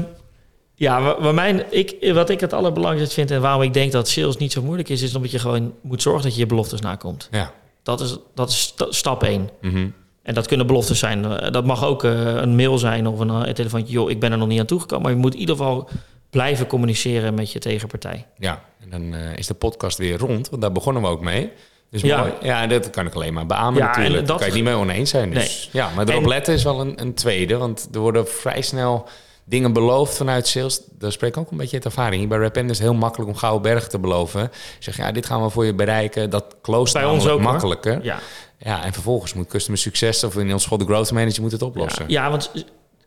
ja, 0.75 1.01
wa- 1.01 1.21
waar 1.21 1.33
mijn, 1.33 1.63
ik, 1.69 2.11
wat 2.13 2.29
ik 2.29 2.39
het 2.39 2.53
allerbelangrijkste 2.53 3.15
vind 3.15 3.31
en 3.31 3.41
waarom 3.41 3.61
ik 3.61 3.73
denk 3.73 3.91
dat 3.91 4.07
sales 4.09 4.37
niet 4.37 4.51
zo 4.51 4.61
moeilijk 4.61 4.89
is, 4.89 5.01
is 5.01 5.15
omdat 5.15 5.31
je 5.31 5.39
gewoon 5.39 5.73
moet 5.81 6.01
zorgen 6.01 6.23
dat 6.23 6.33
je 6.33 6.39
je 6.39 6.45
beloftes 6.45 6.79
nakomt. 6.81 7.27
Ja. 7.31 7.51
Dat 7.83 8.01
is, 8.01 8.17
dat 8.35 8.49
is 8.49 8.59
sta- 8.61 8.91
stap 8.91 9.23
één. 9.23 9.49
Mhm. 9.61 9.87
En 10.25 10.33
dat 10.33 10.47
kunnen 10.47 10.67
beloftes 10.67 10.99
zijn. 10.99 11.25
Eh, 11.25 11.51
Dat 11.51 11.65
mag 11.65 11.85
ook 11.85 12.03
eh, 12.03 12.11
een 12.35 12.55
mail 12.55 12.77
zijn 12.77 13.07
of 13.07 13.19
een, 13.19 13.29
eh, 13.29 13.53
telefoontje. 13.53 13.93
Joh, 13.93 14.09
ik 14.09 14.19
ben 14.19 14.31
er 14.31 14.37
nog 14.37 14.47
niet 14.47 14.59
aan 14.59 14.65
toegekomen. 14.65 15.03
Maar 15.03 15.11
je 15.13 15.17
moet 15.17 15.33
in 15.33 15.39
ieder 15.39 15.55
geval 15.55 15.89
blijven 16.29 16.67
communiceren 16.67 17.33
met 17.33 17.51
je 17.51 17.59
tegenpartij. 17.59 18.25
Ja, 18.37 18.61
en 18.79 18.89
dan 18.89 19.19
is 19.19 19.47
de 19.47 19.53
podcast 19.53 19.97
weer 19.97 20.17
rond, 20.17 20.49
want 20.49 20.61
daar 20.61 20.71
begonnen 20.71 21.01
we 21.01 21.07
ook 21.07 21.21
mee. 21.21 21.51
Dus 21.89 22.01
Ja. 22.01 22.19
mooi. 22.19 22.31
Ja, 22.41 22.67
dat 22.67 22.89
kan 22.89 23.05
ik 23.05 23.13
alleen 23.13 23.33
maar 23.33 23.45
beamen 23.45 23.79
Ja, 23.81 23.85
natuurlijk. 23.87 24.07
en 24.07 24.13
Daar 24.19 24.25
dat- 24.27 24.37
kan 24.37 24.45
je 24.47 24.53
het 24.53 24.63
niet 24.63 24.73
mee 24.73 24.81
oneens 24.81 25.09
zijn. 25.09 25.31
Dus. 25.33 25.69
Ja, 25.71 25.89
maar 25.95 26.07
erop 26.07 26.21
En- 26.23 26.27
letten 26.29 26.53
is 26.53 26.63
wel 26.63 26.79
een, 26.81 27.01
een 27.01 27.13
tweede. 27.13 27.57
Want 27.57 27.87
er 27.93 27.99
worden 27.99 28.27
vrij 28.27 28.61
snel 28.61 29.07
dingen 29.43 29.73
beloofd 29.73 30.17
vanuit 30.17 30.47
sales. 30.47 30.81
Daar 30.99 31.11
spreek 31.11 31.29
ik 31.29 31.37
ook 31.37 31.51
een 31.51 31.57
beetje 31.57 31.75
uit 31.75 31.85
ervaring. 31.85 32.15
Hier 32.19 32.27
bij 32.27 32.37
Rapend 32.37 32.69
is 32.69 32.77
het 32.77 32.87
heel 32.87 32.95
makkelijk 32.97 33.29
om 33.29 33.35
gouden 33.35 33.61
bergen 33.61 33.89
te 33.89 33.99
beloven. 33.99 34.41
Je 34.41 34.49
zegt, 34.79 34.97
ja, 34.97 35.11
dit 35.11 35.25
gaan 35.25 35.43
we 35.43 35.49
voor 35.49 35.65
je 35.65 35.73
bereiken. 35.73 36.29
Dat 36.29 36.55
close 36.61 36.93
Bij 36.93 37.05
ons 37.05 37.23
ook, 37.23 37.29
hoor. 37.29 37.41
makkelijker. 37.41 37.99
Ja, 38.03 38.19
Ja, 38.59 38.83
en 38.83 38.93
vervolgens 38.93 39.33
moet 39.33 39.47
customer 39.47 39.79
succes 39.79 40.23
of 40.23 40.37
in 40.37 40.53
ons 40.53 40.63
geval 40.63 40.77
de 40.77 40.85
growth 40.85 41.11
manager 41.11 41.41
moet 41.41 41.51
het 41.51 41.61
oplossen. 41.61 42.05
ja, 42.07 42.23
ja 42.23 42.29
want 42.29 42.51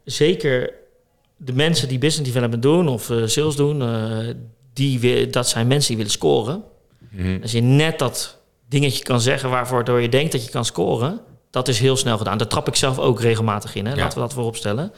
zeker 0.04 0.72
de 1.36 1.52
mensen 1.52 1.88
die 1.88 1.98
business 1.98 2.28
development 2.32 2.62
doen 2.62 2.88
of 2.88 3.10
eh, 3.10 3.26
sales 3.26 3.56
doen, 3.56 3.82
eh, 3.82 4.34
die, 4.72 5.26
dat 5.30 5.48
zijn 5.48 5.66
mensen 5.66 5.88
die 5.88 5.96
willen 5.96 6.12
scoren. 6.12 6.62
Mhm. 7.10 7.38
Als 7.42 7.52
je 7.52 7.60
net 7.60 7.98
dat 7.98 8.38
dingetje 8.68 9.02
kan 9.02 9.20
zeggen 9.20 9.50
waarvoor 9.50 9.84
door 9.84 10.00
je 10.00 10.08
denkt 10.08 10.32
dat 10.32 10.44
je 10.44 10.50
kan 10.50 10.64
scoren, 10.64 11.20
dat 11.50 11.68
is 11.68 11.78
heel 11.78 11.96
snel 11.96 12.18
gedaan. 12.18 12.38
Daar 12.38 12.46
trap 12.46 12.68
ik 12.68 12.76
zelf 12.76 12.98
ook 12.98 13.20
regelmatig 13.20 13.74
in. 13.74 13.86
Hè? 13.86 13.92
Ja. 13.92 13.98
Laten 13.98 14.18
we 14.18 14.24
dat 14.24 14.34
voorop 14.34 14.56
stellen. 14.56 14.92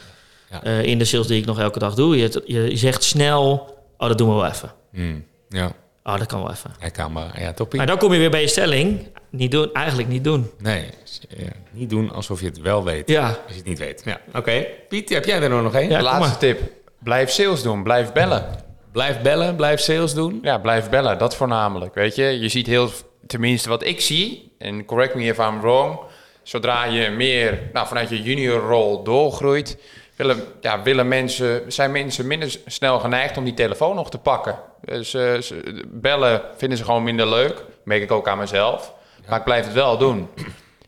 Ja. 0.50 0.62
Eh, 0.62 0.82
in 0.82 0.98
de 0.98 1.04
sales 1.04 1.26
die 1.26 1.40
ik 1.40 1.46
nog 1.46 1.58
elke 1.58 1.78
dag 1.78 1.94
doe. 1.94 2.16
Je, 2.16 2.42
je 2.46 2.76
zegt 2.76 3.04
snel, 3.04 3.74
oh 3.96 4.08
dat 4.08 4.18
doen 4.18 4.28
we 4.28 4.34
wel 4.34 4.46
even. 4.46 4.72
Hmm. 4.92 5.24
Ja, 5.48 5.72
Oh, 6.04 6.18
dat 6.18 6.26
kan 6.26 6.42
wel 6.42 6.50
even. 6.50 6.70
herkenbaar. 6.78 7.40
Ja, 7.40 7.52
toppie. 7.52 7.78
Maar 7.78 7.86
dan 7.86 7.98
kom 7.98 8.12
je 8.12 8.18
weer 8.18 8.30
bij 8.30 8.40
je 8.40 8.48
stelling. 8.48 9.08
Niet 9.30 9.50
doen, 9.50 9.72
eigenlijk 9.72 10.08
niet 10.08 10.24
doen. 10.24 10.50
Nee, 10.58 10.84
ja, 11.28 11.46
niet 11.70 11.90
doen 11.90 12.12
alsof 12.12 12.40
je 12.40 12.46
het 12.46 12.60
wel 12.60 12.84
weet. 12.84 13.08
Ja, 13.08 13.26
Als 13.26 13.36
je 13.48 13.54
het 13.54 13.64
niet 13.64 13.78
weet. 13.78 14.02
Ja, 14.04 14.20
oké. 14.34 14.66
Piet, 14.88 15.08
heb 15.08 15.24
jij 15.24 15.42
er 15.42 15.48
nog 15.62 15.74
één? 15.74 15.88
Ja, 15.90 15.96
de 15.96 16.02
laatste 16.02 16.28
maar. 16.28 16.38
tip. 16.38 16.60
Blijf 16.98 17.30
sales 17.30 17.62
doen. 17.62 17.82
Blijf 17.82 18.12
bellen. 18.12 18.46
Blijf 18.92 19.20
bellen, 19.20 19.56
blijf 19.56 19.80
sales 19.80 20.14
doen. 20.14 20.38
Ja, 20.42 20.58
blijf 20.58 20.88
bellen. 20.88 21.18
Dat 21.18 21.36
voornamelijk. 21.36 21.94
Weet 21.94 22.14
je, 22.14 22.24
je 22.40 22.48
ziet 22.48 22.66
heel, 22.66 22.90
tenminste 23.26 23.68
wat 23.68 23.84
ik 23.84 24.00
zie, 24.00 24.52
en 24.58 24.84
correct 24.84 25.14
me 25.14 25.22
if 25.24 25.38
I'm 25.38 25.60
wrong, 25.60 26.00
zodra 26.42 26.84
je 26.84 27.10
meer 27.10 27.58
nou, 27.72 27.86
vanuit 27.86 28.08
je 28.08 28.22
juniorrol 28.22 29.02
doorgroeit, 29.02 29.78
willen, 30.26 30.44
ja, 30.60 30.82
willen 30.82 31.08
mensen, 31.08 31.72
zijn 31.72 31.92
mensen 31.92 32.26
minder 32.26 32.56
snel 32.66 32.98
geneigd 32.98 33.36
om 33.36 33.44
die 33.44 33.54
telefoon 33.54 33.94
nog 33.96 34.10
te 34.10 34.18
pakken. 34.18 34.58
Eh, 34.84 34.98
ze- 35.00 35.84
bellen 35.86 36.42
vinden 36.56 36.78
ze 36.78 36.84
gewoon 36.84 37.02
minder 37.02 37.28
leuk. 37.28 37.64
Merk 37.84 38.02
ik 38.02 38.12
ook 38.12 38.28
aan 38.28 38.38
mezelf. 38.38 38.92
Maar 39.28 39.38
ik 39.38 39.44
blijf 39.44 39.64
het 39.64 39.74
wel 39.74 39.98
doen. 39.98 40.28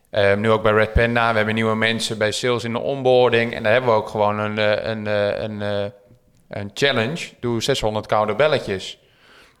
Eh, 0.09 0.33
nu 0.35 0.51
ook 0.51 0.63
bij 0.63 0.71
Red 0.71 0.93
Panda. 0.93 1.29
We 1.31 1.35
hebben 1.37 1.55
nieuwe 1.55 1.75
mensen 1.75 2.17
bij 2.17 2.31
sales 2.31 2.63
in 2.63 2.71
de 2.71 2.79
onboarding. 2.79 3.53
En 3.55 3.63
daar 3.63 3.71
hebben 3.71 3.89
we 3.91 3.95
ook 3.97 4.09
gewoon 4.09 4.39
een, 4.39 4.57
eh, 4.57 4.89
een, 4.89 5.07
eh, 5.07 5.41
een, 5.43 5.91
een 6.49 6.71
challenge. 6.73 7.29
Doe 7.39 7.61
600 7.61 8.05
koude 8.05 8.35
belletjes. 8.35 8.97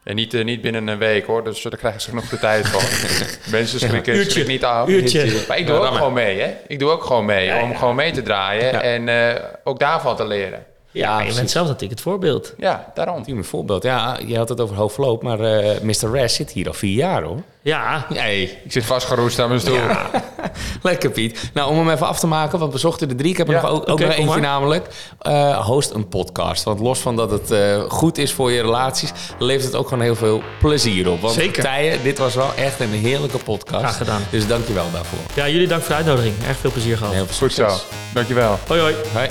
En 0.03 0.15
niet, 0.15 0.33
eh, 0.33 0.43
niet 0.43 0.61
binnen 0.61 0.87
een 0.87 0.97
week 0.97 1.25
hoor, 1.25 1.43
dus 1.43 1.61
daar 1.61 1.77
krijgen 1.77 2.01
ze 2.01 2.09
genoeg 2.09 2.29
de 2.29 2.39
tijd 2.39 2.67
voor. 2.67 2.81
Mensen 3.51 3.79
schrikken, 3.79 4.13
Uurtje. 4.15 4.31
schrikken 4.31 4.53
niet 4.53 4.63
af. 4.63 4.87
Uurtje. 4.87 5.43
Maar 5.47 5.57
ik 5.57 5.67
doe 5.67 5.75
Ja, 5.79 5.87
ook 5.87 5.93
gewoon 5.95 6.13
mee, 6.13 6.39
hè? 6.39 6.53
Ik 6.67 6.79
doe 6.79 6.91
ook 6.91 7.03
gewoon 7.03 7.25
mee 7.25 7.45
Ja, 7.45 7.61
om 7.63 7.69
ja. 7.71 7.77
gewoon 7.77 7.95
mee 7.95 8.11
te 8.11 8.21
draaien 8.21 8.71
Ja. 8.71 8.81
en 8.81 9.09
eh, 9.09 9.43
ook 9.63 9.79
daarvan 9.79 10.15
te 10.15 10.27
leren. 10.27 10.65
ja, 10.91 11.21
je 11.21 11.33
bent 11.33 11.51
zelf 11.51 11.65
natuurlijk 11.65 11.91
het 11.93 12.01
voorbeeld. 12.01 12.53
Ja, 12.57 12.91
daarom. 12.93 13.23
Een 13.25 13.43
voorbeeld. 13.43 13.83
Ja, 13.83 14.17
je 14.25 14.37
had 14.37 14.49
het 14.49 14.61
over 14.61 14.75
hoofdloop, 14.75 15.23
maar 15.23 15.39
eh 15.39 15.79
Mr. 15.81 16.11
Res 16.11 16.35
zit 16.35 16.51
hier 16.51 16.67
al 16.67 16.73
vier 16.73 16.95
jaar 16.95 17.23
hoor. 17.23 17.41
Ja, 17.61 18.05
Nee, 18.09 18.57
Ik 18.63 18.71
zit 18.71 18.85
vastgeroest 18.85 19.39
aan 19.39 19.47
mijn 19.47 19.59
stoel. 19.59 19.79
lekker 20.81 21.09
Piet. 21.11 21.49
Nou, 21.53 21.69
om 21.71 21.77
hem 21.77 21.89
even 21.89 22.07
af 22.07 22.19
te 22.19 22.27
maken, 22.27 22.59
want 22.59 22.73
we 22.73 22.79
zochten 22.79 23.09
er 23.09 23.15
drie. 23.15 23.29
Ik 23.31 23.37
heb 23.37 23.47
er 23.47 23.53
Ja, 23.53 23.61
nog 23.61 23.69
ook, 23.71 23.81
ook 23.81 23.89
oké, 23.89 24.03
nog 24.05 24.11
eentje 24.11 24.25
maar. 24.25 24.41
namelijk. 24.41 24.87
Eh, 25.19 25.65
host 25.65 25.91
een 25.91 26.07
podcast. 26.07 26.63
Want 26.63 26.79
los 26.79 26.99
van 26.99 27.15
dat 27.15 27.31
het 27.31 27.51
eh, 27.51 27.81
goed 27.87 28.17
is 28.17 28.33
voor 28.33 28.51
je 28.51 28.61
relaties, 28.61 29.11
levert 29.39 29.65
het 29.65 29.75
ook 29.75 29.87
gewoon 29.87 30.03
heel 30.03 30.15
veel 30.15 30.41
plezier 30.59 31.09
op. 31.09 31.21
Want 31.21 31.33
Zeker. 31.33 31.63
Tijen, 31.63 32.03
dit 32.03 32.17
was 32.17 32.35
wel 32.35 32.51
echt 32.55 32.79
een 32.79 32.89
heerlijke 32.91 33.37
podcast. 33.37 33.83
Graag 33.83 33.97
gedaan. 33.97 34.21
Dus 34.29 34.47
dank 34.47 34.67
je 34.67 34.73
wel 34.73 34.85
daarvoor. 34.93 35.19
ja, 35.33 35.47
jullie 35.49 35.67
dank 35.67 35.81
voor 35.81 35.89
de 35.89 35.95
uitnodiging. 35.95 36.33
Erg 36.47 36.57
veel 36.57 36.71
plezier 36.71 36.97
gehad. 36.97 37.13
Heel 37.13 37.25
veel 37.25 37.47
Goed 37.47 37.53
zo. 37.55 37.67
Dankjewel. 38.13 38.59
Hoi 38.67 38.81
hoi. 38.81 38.95
Hoi. 39.13 39.29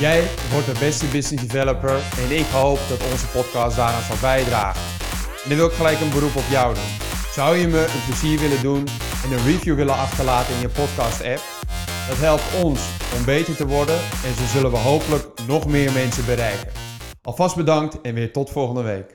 Jij 0.00 0.22
wordt 0.52 0.66
de 0.66 0.72
beste 0.78 1.06
business 1.06 1.46
developer 1.46 1.90
en 2.30 2.36
ik 2.36 2.44
hoop 2.52 2.78
dat 2.88 2.98
onze 3.12 3.26
podcast 3.26 3.76
daaraan 3.76 4.02
zal 4.08 4.16
bijdragen. 4.20 4.80
En 5.42 5.48
dan 5.48 5.58
wil 5.58 5.66
ik 5.66 5.72
gelijk 5.72 6.00
een 6.00 6.10
beroep 6.10 6.36
op 6.36 6.42
jou 6.50 6.74
doen. 6.74 7.13
Zou 7.34 7.56
je 7.56 7.68
me 7.68 7.80
een 7.80 8.04
plezier 8.06 8.38
willen 8.38 8.62
doen 8.62 8.86
en 9.24 9.32
een 9.32 9.44
review 9.44 9.76
willen 9.76 9.94
achterlaten 9.94 10.54
in 10.54 10.60
je 10.60 10.68
podcast 10.68 11.24
app? 11.24 11.42
Dat 12.08 12.18
helpt 12.18 12.62
ons 12.62 12.80
om 13.18 13.24
beter 13.24 13.56
te 13.56 13.66
worden 13.66 13.94
en 14.24 14.34
zo 14.34 14.44
zullen 14.52 14.70
we 14.70 14.76
hopelijk 14.76 15.26
nog 15.46 15.66
meer 15.66 15.92
mensen 15.92 16.24
bereiken. 16.24 16.68
Alvast 17.22 17.56
bedankt 17.56 18.00
en 18.00 18.14
weer 18.14 18.32
tot 18.32 18.50
volgende 18.50 18.82
week. 18.82 19.10